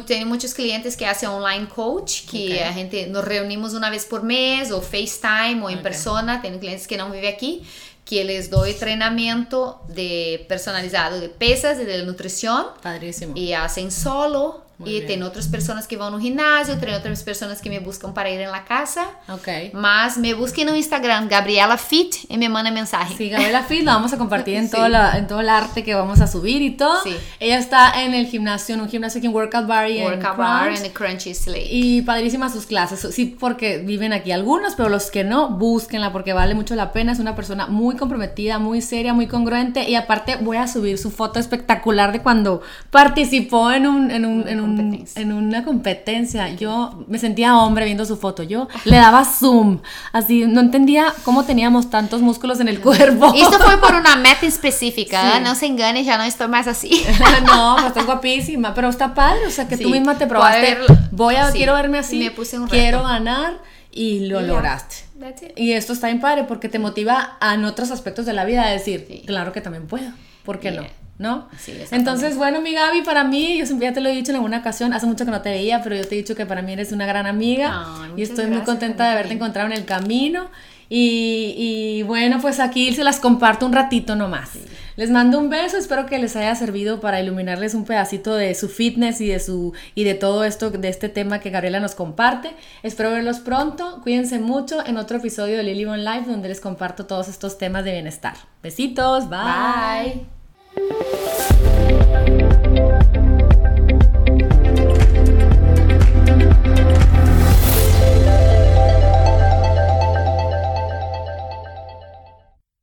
tengo 0.06 0.26
muchos 0.26 0.54
clientes 0.54 0.96
que 0.96 1.04
hacen 1.04 1.30
online 1.30 1.66
coach, 1.66 2.26
que 2.30 2.62
a 2.62 2.72
gente 2.72 3.08
nos 3.08 3.24
reunimos 3.24 3.74
una 3.74 3.90
vez 3.90 4.04
por 4.04 4.22
mes, 4.22 4.70
o 4.70 4.80
FaceTime, 4.80 5.60
o 5.64 5.68
en 5.68 5.82
persona. 5.82 6.40
Tengo 6.40 6.60
clientes 6.60 6.86
que 6.86 6.96
no 6.96 7.10
viven 7.10 7.34
aquí 7.34 7.64
que 8.04 8.24
les 8.24 8.50
doy 8.50 8.72
entrenamiento 8.72 9.80
de 9.88 10.44
personalizado 10.48 11.20
de 11.20 11.28
pesas 11.28 11.80
y 11.80 11.84
de 11.84 12.04
nutrición. 12.04 12.66
Padrísimo. 12.82 13.32
Y 13.36 13.52
hacen 13.52 13.90
solo 13.90 14.63
y 14.84 15.00
tengo 15.02 15.26
otras 15.26 15.48
personas 15.48 15.86
que 15.86 15.96
van 15.96 16.14
al 16.14 16.20
gimnasio, 16.20 16.78
tengo 16.78 16.96
otras 16.96 17.22
personas 17.22 17.60
que 17.60 17.70
me 17.70 17.80
buscan 17.80 18.14
para 18.14 18.30
ir 18.30 18.40
en 18.40 18.50
la 18.50 18.64
casa. 18.64 19.06
Ok. 19.28 19.72
Más 19.72 20.18
me 20.18 20.34
busquen 20.34 20.68
en 20.68 20.76
Instagram, 20.76 21.28
Gabriela 21.28 21.76
Fit, 21.76 22.14
y 22.28 22.38
me 22.38 22.48
manda 22.48 22.70
mensaje. 22.70 23.14
Sí, 23.16 23.28
Gabriela 23.28 23.62
Fit, 23.62 23.84
lo 23.84 23.92
vamos 23.92 24.12
a 24.12 24.18
compartir 24.18 24.56
en, 24.56 24.70
todo 24.74 24.88
la, 24.88 25.18
en 25.18 25.26
todo 25.26 25.40
el 25.40 25.48
arte 25.48 25.84
que 25.84 25.94
vamos 25.94 26.20
a 26.20 26.26
subir 26.26 26.62
y 26.62 26.72
todo. 26.72 27.02
Sí. 27.02 27.16
Ella 27.40 27.58
está 27.58 28.02
en 28.02 28.14
el 28.14 28.26
gimnasio, 28.26 28.74
en 28.74 28.80
un 28.80 28.88
gimnasio 28.88 29.18
aquí 29.18 29.26
en 29.26 29.34
Workout 29.34 29.66
Bar 29.66 29.90
y 29.90 30.02
Workout 30.02 30.32
en 30.32 30.38
Bar 30.38 30.68
el 30.68 30.92
Crunchy 30.92 31.34
Slate. 31.34 31.68
Y 31.70 32.02
padrísimas 32.02 32.52
sus 32.52 32.66
clases. 32.66 33.14
Sí, 33.14 33.36
porque 33.38 33.78
viven 33.78 34.12
aquí 34.12 34.32
algunos, 34.32 34.74
pero 34.74 34.88
los 34.88 35.10
que 35.10 35.24
no, 35.24 35.50
búsquenla 35.50 36.12
porque 36.12 36.32
vale 36.32 36.54
mucho 36.54 36.74
la 36.74 36.92
pena. 36.92 37.12
Es 37.12 37.18
una 37.18 37.34
persona 37.36 37.66
muy 37.66 37.96
comprometida, 37.96 38.58
muy 38.58 38.80
seria, 38.80 39.12
muy 39.12 39.26
congruente. 39.26 39.88
Y 39.88 39.94
aparte 39.94 40.36
voy 40.36 40.56
a 40.56 40.66
subir 40.66 40.98
su 40.98 41.10
foto 41.10 41.38
espectacular 41.38 42.12
de 42.12 42.20
cuando 42.20 42.62
participó 42.90 43.70
en 43.72 43.86
un, 43.86 44.10
en 44.10 44.24
un, 44.24 44.48
en 44.48 44.60
un 44.60 44.73
en 44.78 45.32
una 45.32 45.64
competencia. 45.64 46.48
Yo 46.54 47.04
me 47.08 47.18
sentía 47.18 47.56
hombre 47.58 47.84
viendo 47.84 48.04
su 48.04 48.16
foto. 48.16 48.42
Yo 48.42 48.68
le 48.84 48.96
daba 48.96 49.24
zoom. 49.24 49.80
Así, 50.12 50.46
no 50.46 50.60
entendía 50.60 51.12
cómo 51.24 51.44
teníamos 51.44 51.90
tantos 51.90 52.20
músculos 52.22 52.60
en 52.60 52.68
el 52.68 52.80
cuerpo. 52.80 53.32
Esto 53.34 53.58
fue 53.58 53.78
por 53.78 53.94
una 54.00 54.16
meta 54.16 54.46
específica. 54.46 55.40
No 55.40 55.54
se 55.54 55.66
engane, 55.66 56.04
ya 56.04 56.16
no 56.18 56.24
estoy 56.24 56.48
más 56.48 56.66
así. 56.66 57.04
no, 57.46 57.74
pues 57.76 57.86
estoy 57.88 58.04
guapísima. 58.04 58.74
Pero 58.74 58.88
está 58.88 59.14
padre. 59.14 59.46
O 59.46 59.50
sea, 59.50 59.68
que 59.68 59.76
tú 59.76 59.90
misma 59.90 60.18
te 60.18 60.26
probaste. 60.26 60.78
Voy 61.10 61.36
a, 61.36 61.50
quiero 61.50 61.74
verme 61.74 61.98
así. 61.98 62.18
Me 62.18 62.30
puse 62.30 62.58
un 62.58 62.68
quiero 62.68 63.02
ganar. 63.02 63.58
Y 63.96 64.26
lo 64.26 64.40
lograste. 64.40 65.04
Y 65.56 65.72
esto 65.72 65.92
está 65.92 66.08
bien 66.08 66.20
padre 66.20 66.44
porque 66.44 66.68
te 66.68 66.78
motiva 66.78 67.38
en 67.40 67.64
otros 67.64 67.90
aspectos 67.90 68.26
de 68.26 68.32
la 68.32 68.44
vida 68.44 68.64
a 68.64 68.70
decir, 68.70 69.22
claro 69.26 69.52
que 69.52 69.60
también 69.60 69.86
puedo. 69.86 70.10
¿Por 70.44 70.58
qué 70.58 70.72
no? 70.72 70.82
¿No? 71.18 71.48
Entonces, 71.90 72.36
bueno, 72.36 72.60
mi 72.60 72.72
Gaby, 72.72 73.02
para 73.02 73.24
mí, 73.24 73.56
yo 73.58 73.66
siempre 73.66 73.88
ya 73.88 73.94
te 73.94 74.00
lo 74.00 74.08
he 74.08 74.12
dicho 74.12 74.32
en 74.32 74.36
alguna 74.36 74.58
ocasión, 74.58 74.92
hace 74.92 75.06
mucho 75.06 75.24
que 75.24 75.30
no 75.30 75.42
te 75.42 75.50
veía, 75.50 75.82
pero 75.82 75.94
yo 75.96 76.06
te 76.06 76.14
he 76.14 76.18
dicho 76.18 76.34
que 76.34 76.46
para 76.46 76.62
mí 76.62 76.72
eres 76.72 76.92
una 76.92 77.06
gran 77.06 77.26
amiga 77.26 77.86
y 78.16 78.22
estoy 78.22 78.46
muy 78.46 78.62
contenta 78.62 79.04
de 79.04 79.12
haberte 79.12 79.34
encontrado 79.34 79.70
en 79.70 79.76
el 79.76 79.84
camino. 79.84 80.50
Y, 80.90 81.54
y, 81.56 82.02
bueno, 82.02 82.38
pues 82.40 82.60
aquí 82.60 82.92
se 82.92 83.04
las 83.04 83.18
comparto 83.18 83.64
un 83.64 83.72
ratito 83.72 84.16
nomás. 84.16 84.50
Les 84.96 85.10
mando 85.10 85.40
un 85.40 85.48
beso, 85.48 85.76
espero 85.76 86.06
que 86.06 86.18
les 86.18 86.36
haya 86.36 86.54
servido 86.54 87.00
para 87.00 87.20
iluminarles 87.20 87.74
un 87.74 87.84
pedacito 87.84 88.34
de 88.36 88.54
su 88.54 88.68
fitness 88.68 89.20
y 89.20 89.26
de 89.26 89.40
su 89.40 89.72
y 89.94 90.04
de 90.04 90.14
todo 90.14 90.44
esto, 90.44 90.70
de 90.70 90.88
este 90.88 91.08
tema 91.08 91.40
que 91.40 91.50
Gabriela 91.50 91.80
nos 91.80 91.94
comparte. 91.94 92.50
Espero 92.82 93.10
verlos 93.10 93.40
pronto. 93.40 94.00
Cuídense 94.02 94.38
mucho 94.38 94.86
en 94.86 94.98
otro 94.98 95.16
episodio 95.16 95.56
de 95.56 95.64
Lily 95.64 95.86
One 95.86 96.04
Life 96.04 96.30
donde 96.30 96.48
les 96.48 96.60
comparto 96.60 97.06
todos 97.06 97.28
estos 97.28 97.58
temas 97.58 97.84
de 97.84 97.92
bienestar. 97.92 98.34
Besitos, 98.62 99.28
bye. 99.28 100.33
Thank 100.76 100.90
you. 103.16 103.33